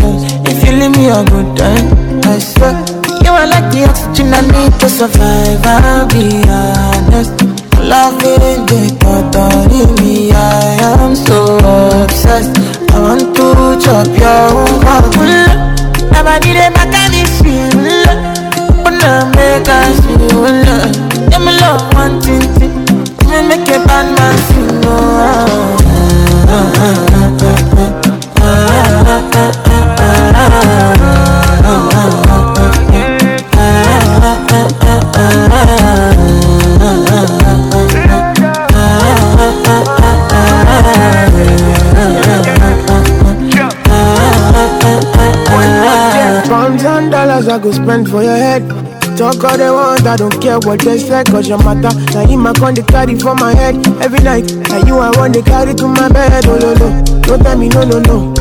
If 0.45 0.59
you 0.65 0.73
leave 0.75 0.91
me 0.91 1.07
a 1.09 1.23
good 1.23 1.47
time, 1.55 1.87
I 2.27 2.37
swear 2.39 2.75
You 3.23 3.31
are 3.31 3.47
like 3.47 3.71
the 3.71 3.87
oxygen 3.87 4.33
I 4.35 4.41
need 4.43 4.73
to 4.79 4.87
survive, 4.91 5.63
I'll 5.63 6.03
be 6.11 6.27
honest 6.51 7.31
Loving 7.79 8.67
the 8.69 8.81
thought 8.99 9.35
of 9.35 9.97
me, 9.99 10.31
I 10.31 10.95
am 11.01 11.15
so 11.15 11.59
obsessed 12.03 12.51
I 12.91 12.99
want 12.99 13.35
to 13.35 13.79
chop 13.83 14.07
your 14.19 14.43
own 14.51 14.83
heart 14.85 15.15
Nobody 16.11 16.51
they 16.53 16.67
back 16.75 16.91
at 16.91 17.07
this 17.15 17.31
shit, 17.39 17.71
But 18.83 18.93
now 18.99 19.31
make 19.31 19.63
us 19.67 19.95
feel 20.05 20.43
Yeah, 21.29 21.39
my 21.39 21.53
love 21.63 21.87
wanting 21.95 22.43
to 22.59 22.71
Make 23.31 23.61
a 23.69 23.83
bad 23.87 24.07
man 24.13 24.37
feel, 24.51 24.89
oh, 24.91 25.77
oh, 26.47 26.73
oh, 26.77 27.07
oh. 27.09 27.10
I 47.43 47.57
go 47.59 47.71
spend 47.71 48.07
for 48.09 48.23
your 48.23 48.31
head. 48.35 48.61
Talk 49.17 49.43
all 49.43 49.57
they 49.57 49.69
want, 49.69 50.07
I 50.07 50.15
don't 50.15 50.41
care 50.41 50.57
what 50.59 50.79
they 50.79 50.97
say, 50.97 51.23
cause 51.25 51.49
your 51.49 51.57
matter. 51.57 51.93
Now 52.13 52.21
you 52.29 52.37
my 52.37 52.53
con 52.53 52.75
they 52.75 52.81
carry 52.83 53.19
for 53.19 53.35
my 53.35 53.53
head 53.53 53.75
every 54.01 54.21
night. 54.23 54.53
Now 54.69 54.85
you 54.85 54.97
I 54.99 55.09
want 55.17 55.33
they 55.33 55.41
carry 55.41 55.73
to 55.75 55.87
my 55.87 56.07
bed, 56.07 56.45
oh 56.45 56.57
no 56.57 56.73
no. 56.75 57.21
Don't 57.23 57.39
tell 57.43 57.57
me 57.57 57.67
no 57.67 57.83
no 57.83 57.99
no. 57.99 58.40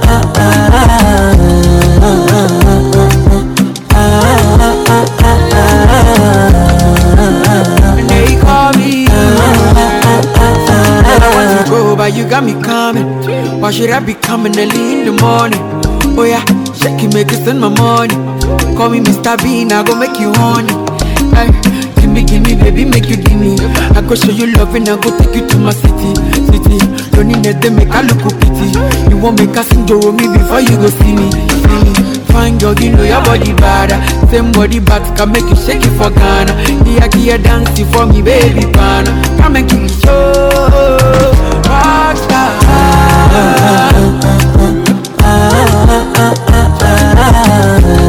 you 12.15 12.27
got 12.27 12.43
me 12.43 12.53
coming. 12.61 13.07
Why 13.61 13.71
should 13.71 13.89
I 13.89 13.99
be 13.99 14.13
coming 14.13 14.57
early 14.57 14.99
in 14.99 15.05
the 15.05 15.13
morning? 15.21 15.59
Oh 16.19 16.23
yeah, 16.23 16.43
shake 16.75 16.95
me, 16.99 17.07
make 17.23 17.31
it 17.31 17.43
send 17.45 17.59
my 17.59 17.69
money. 17.69 18.15
Call 18.75 18.89
me 18.89 18.99
Mr. 18.99 19.37
Bean, 19.41 19.71
I 19.71 19.83
go 19.83 19.95
make 19.95 20.19
you 20.19 20.33
honey. 20.35 20.71
Hey, 21.31 21.47
gimme, 22.01 22.23
gimme, 22.25 22.55
baby, 22.61 22.83
make 22.85 23.07
you 23.07 23.15
gimme. 23.17 23.55
I 23.95 24.01
go 24.01 24.15
show 24.15 24.31
you 24.31 24.47
love 24.57 24.75
and 24.75 24.87
I 24.89 24.99
go 24.99 25.09
take 25.19 25.35
you 25.35 25.47
to 25.47 25.57
my 25.57 25.71
city, 25.71 26.11
city. 26.51 26.77
Don't 27.11 27.27
need 27.27 27.43
nothing, 27.45 27.75
make 27.75 27.89
I 27.89 28.01
look 28.01 28.21
pity. 28.39 28.67
You 29.09 29.17
won't 29.17 29.39
make 29.39 29.55
us 29.55 29.71
enjoy 29.71 30.11
me 30.11 30.27
before 30.27 30.59
you 30.59 30.75
go 30.77 30.87
see 30.89 31.13
me, 31.15 31.29
see 31.31 31.67
me. 31.67 32.20
Fine 32.31 32.59
girl, 32.59 32.73
you 32.79 32.91
know 32.91 33.03
your 33.03 33.21
body 33.25 33.51
bad 33.53 33.91
Same 34.29 34.53
body 34.53 34.79
bad 34.79 35.03
can 35.17 35.33
make 35.33 35.43
you 35.49 35.55
shake 35.55 35.83
it 35.83 35.91
for 36.01 36.09
Ghana 36.11 36.53
Here, 36.85 37.05
here, 37.15 37.37
dancing 37.37 37.85
for 37.91 38.05
me, 38.05 38.21
baby 38.21 38.61
pan 38.71 39.03
Come 39.37 39.57
and 39.57 39.69
give 39.69 39.81
me 39.81 39.89
show 39.89 40.31
Rockstar 41.67 42.51
ah, 42.61 43.29
ah, 43.33 44.21
ah, 44.23 45.21
ah, 45.21 46.13
ah, 46.15 46.33
ah, 46.47 46.79
ah, 46.79 47.79
ah. 47.83 48.00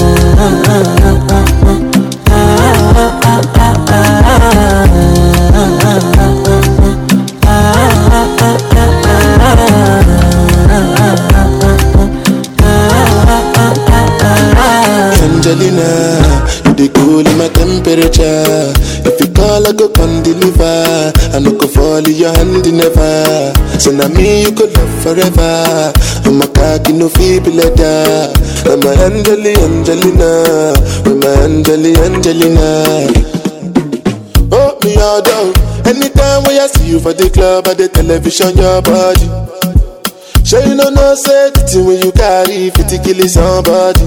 na 24.03 24.09
me 24.17 24.43
you 24.43 24.53
could 24.53 24.75
love 24.77 24.93
forever. 25.03 25.55
I'm 26.27 26.43
a 26.43 26.47
cocky 26.51 26.93
no 26.93 27.09
feeble 27.09 27.53
letter. 27.53 28.35
I'm 28.67 28.83
a 28.83 28.91
Angeli 29.07 29.55
Angelina. 29.63 30.75
I'm 31.07 31.23
a 31.23 31.31
Angeli 31.47 31.95
Angelina. 32.03 32.67
Oh, 34.51 34.75
me 34.83 34.93
all 34.99 35.23
down. 35.23 35.55
Anytime 35.87 36.43
when 36.45 36.59
I 36.61 36.67
see 36.69 36.89
you 36.91 36.99
for 37.01 37.13
the 37.13 37.31
club 37.33 37.69
or 37.69 37.75
the 37.75 37.89
television, 37.89 38.57
your 38.59 38.83
body. 38.83 39.29
Sure 40.45 40.63
you 40.67 40.75
know 40.75 40.91
no 40.91 41.15
safety 41.15 41.79
when 41.81 42.03
you 42.03 42.13
carry 42.13 42.71
50 42.71 42.99
kill 43.05 43.21
somebody. 43.29 44.05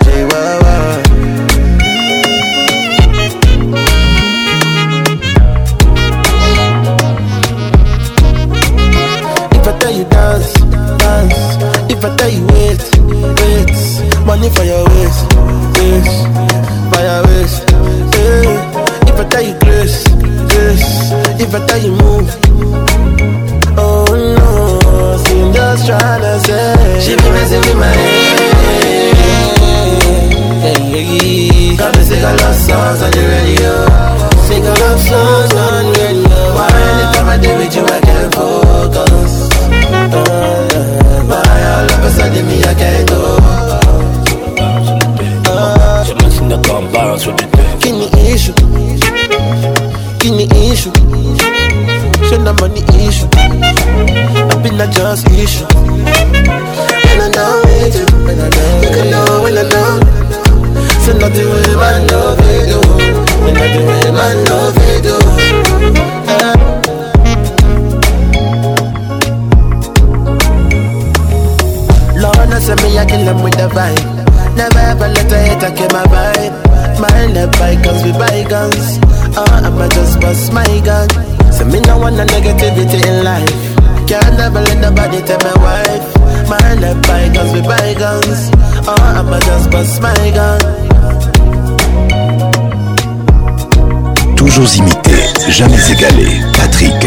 Patrick 96.58 97.04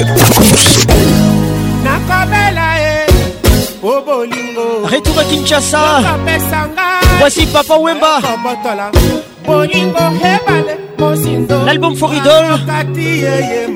Retour 4.85 5.19
à 5.19 5.25
Kinshasa 5.25 5.79
Voici 7.21 7.47
Papa 7.47 7.77
Wemba 7.79 8.21
L'album 11.65 11.95
For 11.95 12.13
Idol 12.13 12.45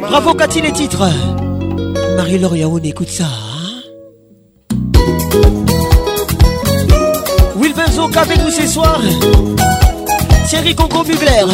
Bravo 0.01 0.35
Cathy 0.35 0.60
les 0.60 0.73
titres 0.73 1.09
Marie-Laure 2.17 2.57
Yaoun 2.57 2.85
écoute 2.85 3.09
ça 3.09 3.25
hein. 3.25 5.02
Wilberzo 7.55 8.10
avec 8.17 8.39
nous 8.44 8.51
ce 8.51 8.67
soir 8.67 9.01
Thierry 10.49 10.75
Conco 10.75 11.05
Mugler 11.05 11.44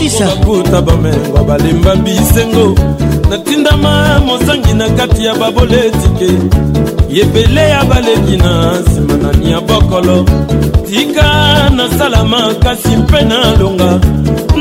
sisaakuta 0.00 0.80
bamemba 0.82 1.42
balemba 1.44 1.96
bisengo 1.96 2.72
natindama 3.30 4.20
mozangi 4.26 4.72
na 4.74 4.88
kati 4.90 5.24
ya 5.24 5.34
baboletike 5.34 6.30
yebele 7.10 7.60
ya 7.68 7.84
baleki 7.84 8.36
na 8.36 8.80
nsima 8.80 9.14
na 9.22 9.32
nia 9.32 9.60
bokolo 9.60 10.24
tika 10.90 11.70
nasala 11.76 12.24
makasi 12.24 12.88
mpe 12.96 13.22
nalonga 13.22 14.00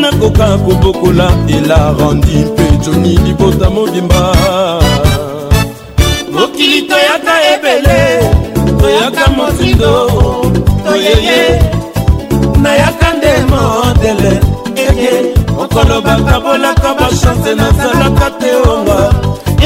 nakoka 0.01 0.57
kobokola 0.57 1.31
elarandi 1.47 2.37
mpe 2.37 2.63
joni 2.85 3.17
libota 3.17 3.69
mobimba 3.69 4.35
mokili 6.33 6.81
toyaka 6.81 7.33
ebele 7.53 7.99
toyaka 8.81 9.31
motindo 9.31 10.09
toyeye 10.85 11.61
nayaka 12.61 13.13
nde 13.13 13.31
modele 13.51 14.48
kolobaka 15.79 16.39
bolaka 16.43 16.91
bachanse 16.99 17.51
nazalaka 17.59 18.27
te 18.39 18.51
onga 18.71 18.99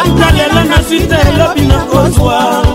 ata 0.00 0.28
lelo 0.36 0.60
nazwi 0.70 1.00
te 1.00 1.16
elobi 1.28 1.62
na 1.70 1.78
kozwa 1.90 2.69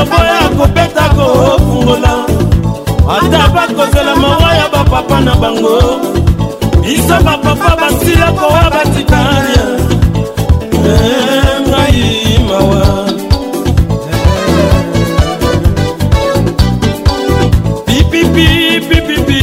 moboya 0.00 0.42
kobeta 0.58 1.04
kofungola 1.16 2.14
ata 3.18 3.42
bakozela 3.54 4.14
mawa 4.22 4.50
ya 4.60 4.66
bapapa 4.72 5.16
na 5.26 5.34
bango 5.42 5.76
biso 6.82 7.16
bapapa 7.26 7.70
basila 7.80 8.28
kowa 8.38 8.64
batikania 8.72 9.66
eh, 10.88 11.52
ngai 11.68 12.04
mawa 12.48 12.82
pipipipipipi 17.86 19.42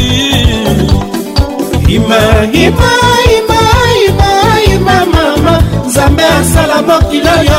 imaima 1.96 2.90
imaima 3.38 4.32
imamama 4.74 5.54
nzambe 5.86 6.26
asala 6.40 6.78
mokili 6.88 7.30
oyo 7.40 7.57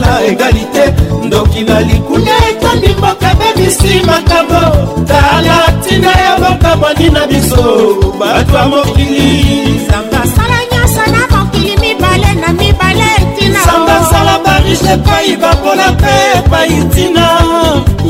kosala 0.00 0.20
egalite 0.24 0.92
ndoki 1.26 1.60
na 1.64 1.80
likunya 1.80 2.32
etandi 2.50 2.88
mboka 2.98 3.34
bebisi 3.34 4.02
makambo 4.06 4.94
tala 5.06 5.74
ntina 5.78 6.08
ya 6.10 6.36
bokamwani 6.38 7.10
na 7.10 7.26
biso 7.26 8.14
bato 8.18 8.56
ya 8.56 8.66
mokili 8.68 9.80
sambasala 9.90 10.58
nyonso 10.72 11.12
na 11.12 11.38
mokili 11.38 11.76
mibale 11.80 12.34
na 12.40 12.48
mibale 12.52 13.04
etinasambasala 13.18 14.38
barishe 14.44 14.92
epai 14.92 15.36
bapola 15.36 15.92
mpe 15.92 16.08
epai 16.38 16.70
ntina 16.70 17.28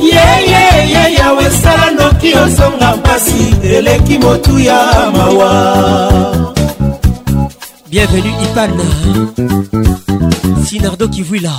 yeyeye 0.03 1.15
yawe 1.19 1.45
esala 1.45 1.91
noki 1.91 2.35
ozonga 2.45 2.97
mpasi 2.97 3.55
eleki 3.77 4.19
motu 4.19 4.59
ya 4.59 4.77
mawa 5.15 5.53
bienvenue 7.91 8.33
ipana 8.45 8.85
Tinardo 10.71 11.09
qui 11.09 11.23
vouille 11.25 11.41
là 11.41 11.51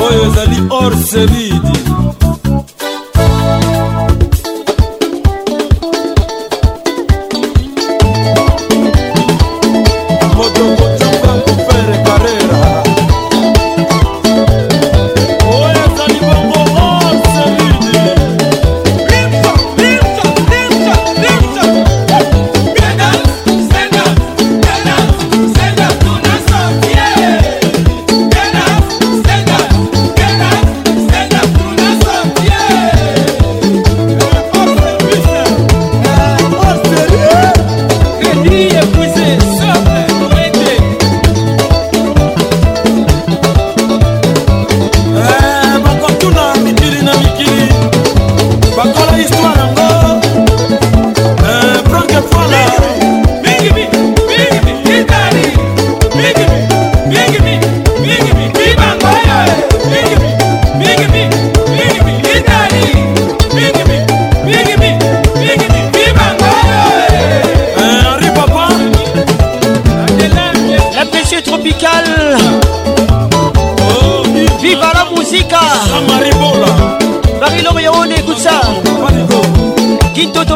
oyo 0.00 0.22
ezali 0.30 0.60
or 0.70 0.92
semidi 1.04 1.82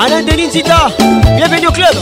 alain 0.00 0.24
denis 0.26 0.50
zita 0.56 0.88
bienvenue 1.36 1.66
au 1.68 1.72
club 1.78 1.96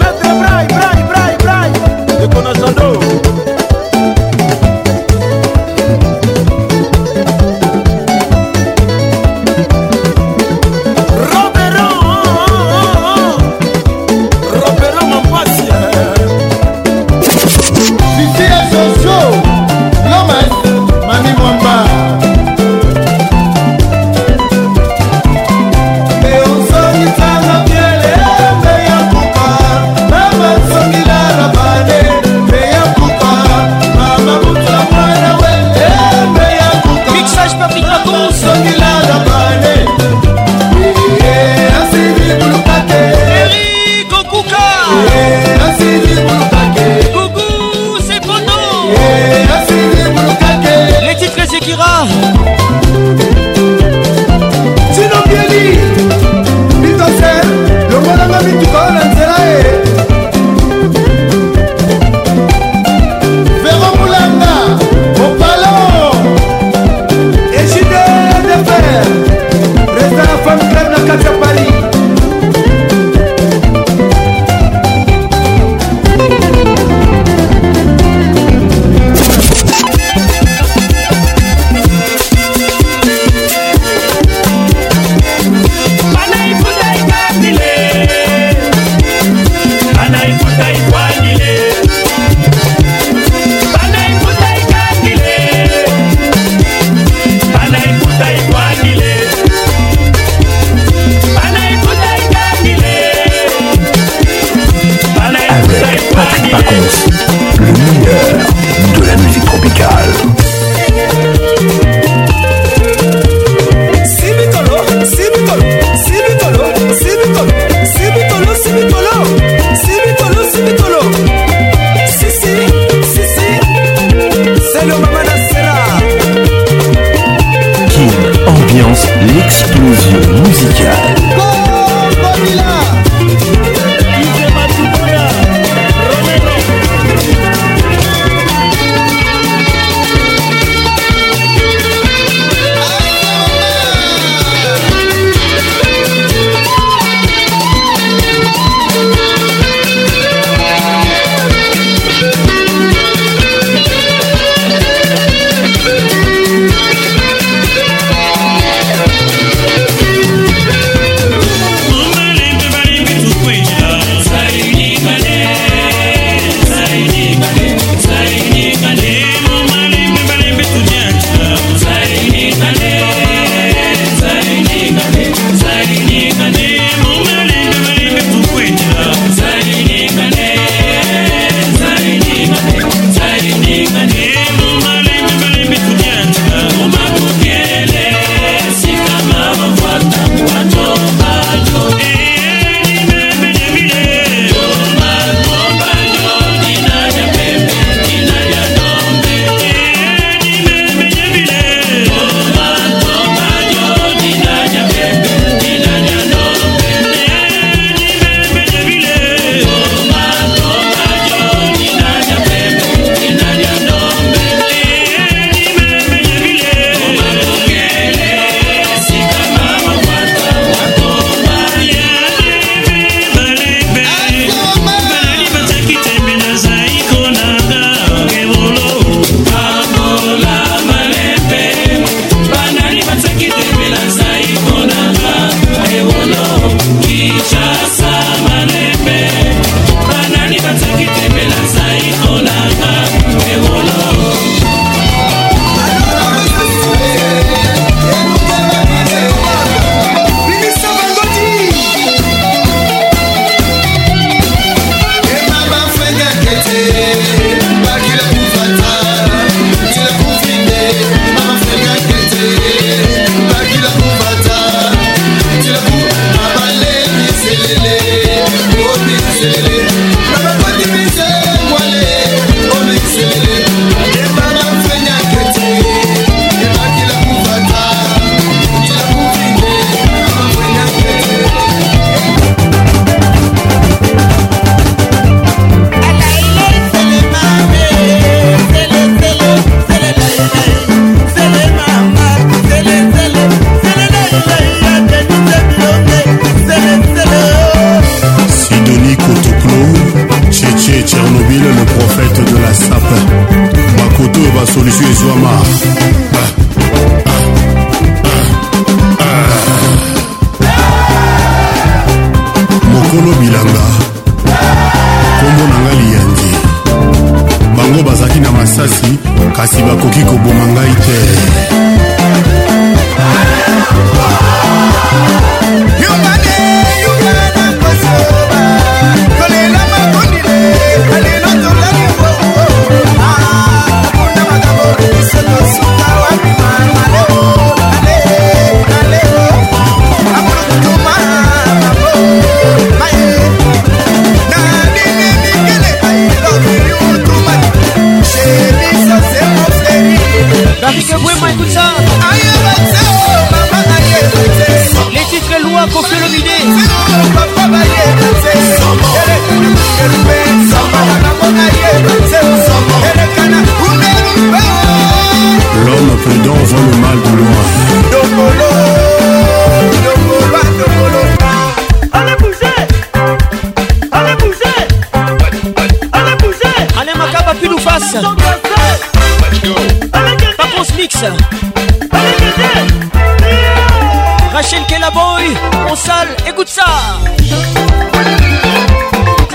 Maître 0.00 0.26
Braille, 0.42 0.70
Braille, 0.74 1.04
Braille, 1.06 1.36
Braille, 1.38 1.78
de 2.20 2.26
Conasado. 2.34 3.31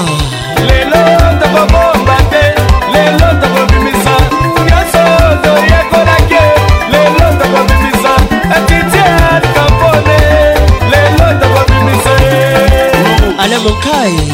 lelo 0.69 1.01
tokobomba 1.41 2.17
te 2.31 2.45
lelo 2.93 3.29
tokobimisa 3.41 4.17
nyonso 4.69 5.05
toyekolaki 5.45 6.43
lelo 6.93 7.27
tokobimisa 7.39 8.13
atitier 8.57 9.41
kapone 9.55 10.21
lelo 10.93 11.29
tokobimisa 11.41 12.15
ale 13.43 13.59
mokai 13.65 14.34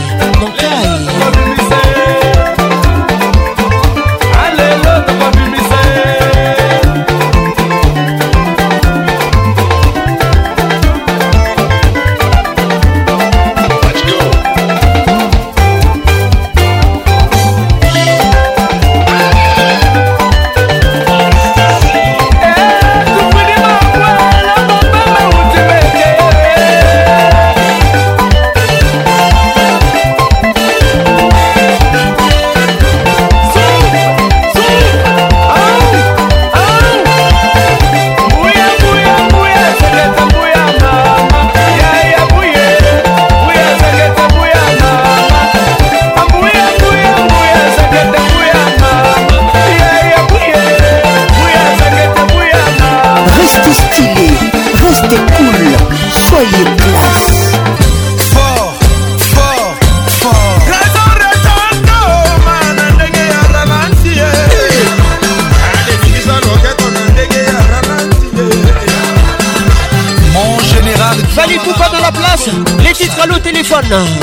now. 73.90 74.19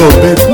go, 0.00 0.08
baby. 0.22 0.49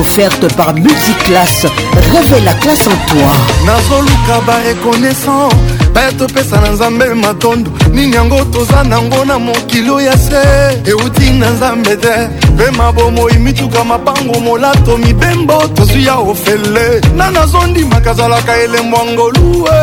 offerte 0.00 0.44
par 0.56 0.74
Multiclasse. 0.74 1.66
Réveille 2.14 2.44
la 2.44 2.54
classe 2.54 2.86
en 2.92 2.96
toi. 3.08 3.30
nazoluka 3.66 4.36
barekonaissant 4.46 5.48
bayatopesa 5.94 6.56
na 6.60 6.70
nzambe 6.70 7.04
matondo 7.24 7.70
nini 7.92 8.14
yango 8.16 8.44
toza 8.52 8.82
nango 8.90 9.24
na 9.24 9.38
mokilo 9.38 10.00
ya 10.00 10.16
se 10.24 10.40
euti 10.90 11.30
na 11.38 11.50
nzambe 11.50 11.94
te 12.04 12.14
mpe 12.54 12.64
mabomoi 12.78 13.38
mituka 13.38 13.84
mapango 13.84 14.40
molato 14.40 14.96
mibembo 15.04 15.68
tozwi 15.74 16.04
ya 16.06 16.14
ofele 16.18 17.00
na 17.16 17.30
nazondimaka 17.30 18.10
azalaka 18.10 18.52
elembwangolue 18.64 19.80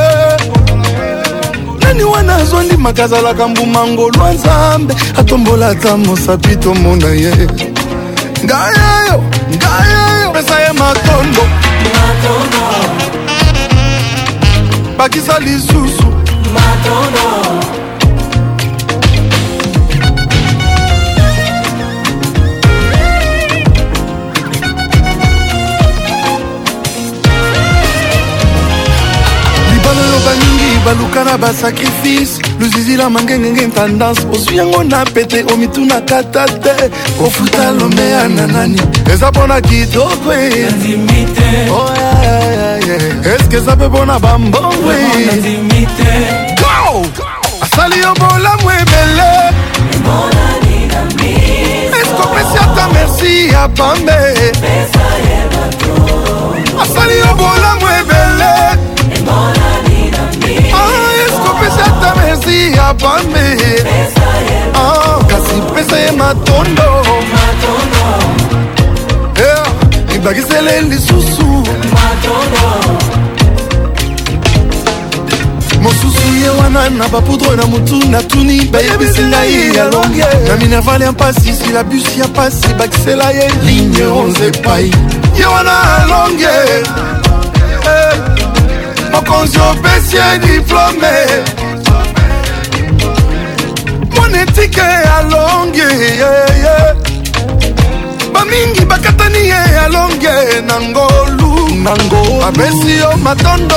nani 1.81 2.03
wana 2.03 2.35
azondimaka 2.35 3.03
azalaka 3.03 3.47
mbumangolwa 3.47 4.31
nzambe 4.31 4.93
atombola 5.19 5.67
ata 5.69 5.97
mosapi 5.97 6.55
tomona 6.55 7.07
ye 7.07 7.33
ngai 8.45 8.76
bakisa 14.97 15.37
lisusu 15.39 16.09
matono 16.53 17.46
na 31.39 31.47
basakrifise 31.47 32.41
luzizi 32.59 32.97
la 32.97 33.09
mangengenge 33.09 33.61
intendance 33.61 34.21
ozwi 34.33 34.57
yango 34.57 34.83
na 34.83 35.05
pete 35.05 35.45
omitunaka 35.53 36.23
ta 36.23 36.45
te 36.45 36.89
kofuta 37.19 37.71
lomeya 37.71 38.27
na 38.27 38.47
nani 38.47 38.81
eza 39.13 39.31
mpona 39.31 39.61
kitoko 39.61 40.33
eske 43.35 43.57
eza 43.57 43.75
mpe 43.75 43.87
mpona 43.87 44.19
bambongwe 44.19 44.95
asali 47.61 47.99
yo 47.99 48.13
bolamu 48.19 48.71
ebele 48.81 49.33
eske 51.85 52.21
opesi 52.23 52.57
ata 52.63 52.87
merci 52.93 53.49
ya 53.49 53.67
pambe 53.67 54.17
asali 56.83 57.17
yo 57.19 57.27
oh, 57.31 57.35
bolamu 57.35 57.76
bapambe 62.87 63.57
ah, 64.75 65.19
kasi 65.27 65.61
pesa 65.75 65.99
ye 65.99 66.11
matondo 66.11 66.83
libakisele 70.13 70.75
eh, 70.77 70.83
lisusu 70.89 71.45
mosusu 75.81 76.27
ye 76.41 76.49
wana 76.61 76.89
na 76.89 77.07
bapoudre 77.07 77.55
na 77.55 77.65
motu 77.65 78.07
natuni 78.09 78.65
bayebisi 78.71 79.21
ngai 79.21 79.75
ya 79.75 79.85
longe 79.89 80.23
na 80.47 80.55
minerval 80.55 81.01
ya 81.01 81.11
mpasi 81.11 81.53
sila 81.53 81.83
busi 81.83 82.19
ya 82.19 82.27
mpasi 82.27 82.67
bakisela 82.77 83.31
ye 83.31 83.51
ligne 83.63 84.03
onze 84.05 84.47
epai 84.47 84.91
ye 85.39 85.45
wana 85.45 85.93
alonge 85.97 86.55
eh, 87.89 88.15
mokonzi 89.11 89.57
opesi 89.71 90.15
ye 90.15 90.39
diplome 90.39 91.17
politike 94.57 95.09
alonge 95.17 95.87
bamingi 98.33 98.85
bakatani 98.89 99.37
ye 99.49 99.61
alonge 99.83 100.37
na 100.67 100.75
ngolu 100.79 102.35
apesi 102.47 102.91
yo 102.99 103.11
matondo 103.23 103.75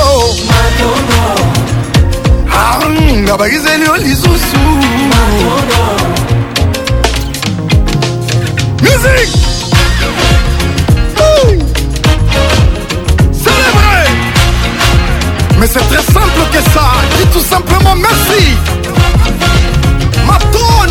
anga 2.63 3.33
bakizeli 3.39 3.85
yo 3.85 3.95
lisusu 3.97 4.61
musique 8.81 9.37
Mais 15.59 15.67
c'est 15.71 15.87
très 15.93 16.01
simple 16.11 16.41
que 16.51 16.57
ça, 16.73 16.87
dis 17.19 17.27
tout 17.27 17.43
simplement 17.43 17.95
merci. 17.95 18.57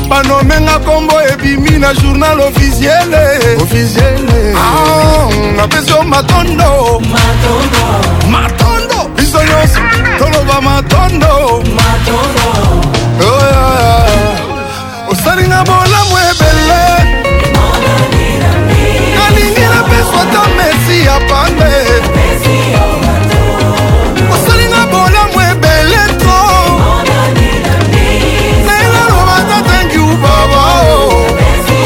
banomenga 0.09 0.79
nkombo 0.79 1.15
ebimi 1.33 1.71
na 1.79 1.95
journal 1.95 2.41
officiele 2.41 3.25
napesi 5.57 5.91
ah, 5.91 5.97
yo 5.97 6.03
matondo 6.03 7.01
matondo 8.29 9.09
biso 9.17 9.39
nyonso 9.45 9.81
toloba 10.19 10.61
matondo 10.61 11.63
oh, 13.27 15.11
osalinga 15.11 15.63
bolamu 15.65 16.17
ebele 16.31 17.14
foto 20.15 20.41
mesi 20.59 21.05
ya 21.07 21.17
pambe 21.29 21.69
osalinga 24.35 24.83
bolamu 24.91 25.39
ebele 25.51 26.03
to 26.23 26.39
naelaloba 28.67 29.39
tata 29.51 29.77
ngiubaba 29.87 30.63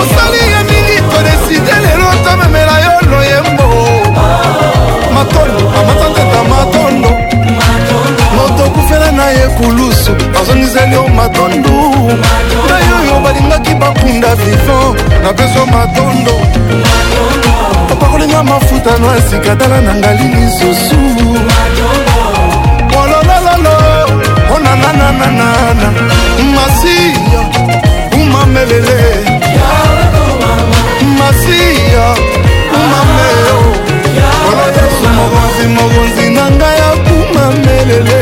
osali 0.02 0.38
ye 0.52 0.60
mingi 0.68 0.96
todeside 1.10 1.72
lelo 1.84 2.08
tomemela 2.24 2.76
yo 2.84 2.92
loyembo 3.10 3.66
matondo 5.14 5.64
amatateta 5.78 6.40
matondo 6.54 7.08
moto 8.36 8.62
okufela 8.66 9.10
na 9.18 9.26
ye 9.36 9.46
kulusu 9.56 10.10
bazongiseli 10.34 10.92
yo 10.94 11.04
matondo 11.18 11.70
na 12.68 12.76
yo 12.86 12.94
oyo 13.02 13.20
balingaki 13.24 13.74
bakunda 13.80 14.34
vivant 14.40 14.96
na 15.22 15.30
bezo 15.32 15.66
matondo 15.72 16.32
opakolinga 17.98 18.42
mafuta 18.42 18.98
no 18.98 19.08
esika 19.18 19.56
tala 19.58 19.80
na 19.80 19.94
ngali 19.98 20.24
lisusu 20.34 20.98
ololololo 23.00 23.76
onananananana 24.54 25.88
masiya 26.56 27.40
umamelele 28.20 29.00
masiya 31.18 32.06
umameo 32.78 33.58
olayesu 34.48 35.06
mokonzi 35.16 35.64
mokonzi 35.76 36.26
na 36.36 36.44
ngai 36.56 36.78
akumamelele 36.90 38.20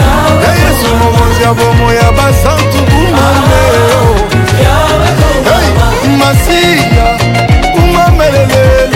oh 0.00 0.42
ya 0.44 0.50
yesu 0.62 0.88
mokonzi 1.02 1.42
ya 1.42 1.52
bomo 1.58 1.88
ya 2.00 2.08
basantu 2.18 2.78
kumameo 2.90 4.12
masiya 6.20 7.27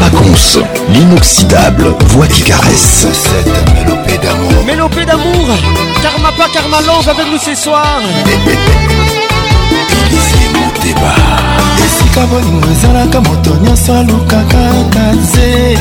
Pacons, 0.00 0.58
l'inoxydable 0.90 1.94
voix 2.08 2.26
qui 2.26 2.42
caresse. 2.42 3.06
Cette 3.12 3.74
mélopée 3.74 4.18
d'amour. 4.24 4.64
Mélopée 4.66 5.04
d'amour, 5.06 5.48
Karma 6.02 6.32
pas 6.36 6.48
Karma 6.52 6.82
Lange 6.86 7.08
avec 7.08 7.26
nous 7.32 7.38
ce 7.38 7.54
soir. 7.54 8.00
moteba 10.52 11.14
esika 11.84 12.26
bolingo 12.26 12.66
ezalaka 12.72 13.20
moto 13.20 13.54
nyonso 13.62 13.92
alukaka 13.92 14.58
kaze 14.92 15.76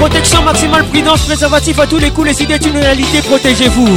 protection 0.00 0.42
maximale 0.42 0.84
prudence 0.84 1.22
préservatif 1.22 1.78
à 1.78 1.86
tous 1.86 1.98
les 1.98 2.10
coups 2.10 2.28
les 2.28 2.42
idées 2.42 2.58
d'une 2.58 2.76
réalité 2.78 3.20
protégez-vous 3.22 3.88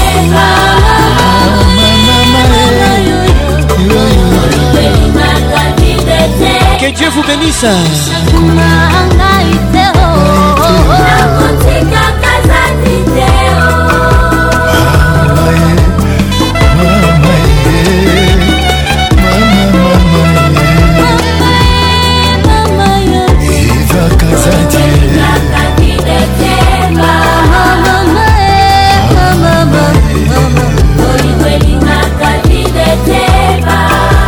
Que 6.79 6.91
Dieu 6.95 7.07
vous 7.09 7.23
bénisse. 7.23 7.65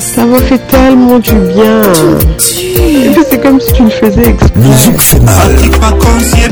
ça 0.00 0.24
m'a 0.24 0.38
fait 0.42 0.60
tellement 0.68 1.18
du 1.18 1.32
bien. 1.32 1.82
c'est 3.30 3.40
comme 3.40 3.60
si 3.60 3.72
tu 3.72 3.82
le 3.84 3.90
faisais 3.90 4.28
exprès. 4.30 4.52
Musique 4.54 5.00
fait 5.00 5.20
mal. 5.20 5.56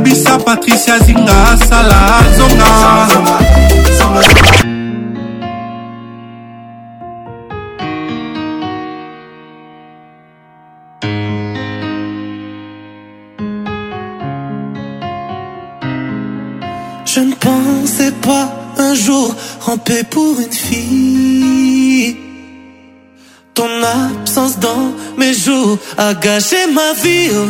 Patrick 0.09 0.44
Patricia 0.44 0.99
Zinga, 1.01 1.57
Salazonga. 1.68 3.52
gâcher 26.12 26.66
ma 26.68 26.92
vie, 26.92 27.31
oh, 27.34 27.47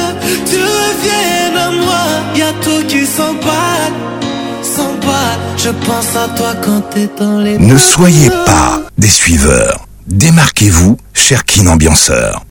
tu 0.49 0.57
reviennes 0.59 1.57
à 1.67 1.71
moi. 1.71 2.05
Y 2.37 2.43
a 2.43 2.53
tout 2.65 2.87
qui 2.87 3.07
s'emballe. 3.07 3.95
Je 5.59 5.71
pense 5.71 6.15
à 6.15 6.29
toi 6.37 6.53
quand 6.63 6.81
t'es 6.93 7.09
dans 7.19 7.39
les 7.39 7.57
bras 7.57 7.67
Ne 7.67 7.79
soyez 7.79 8.29
pas 8.29 8.81
des 8.99 9.09
suiveurs. 9.09 9.87
Démarquez-vous, 10.07 10.99
cher 11.15 11.47
kin 11.47 11.67
ambianceur. 11.69 12.43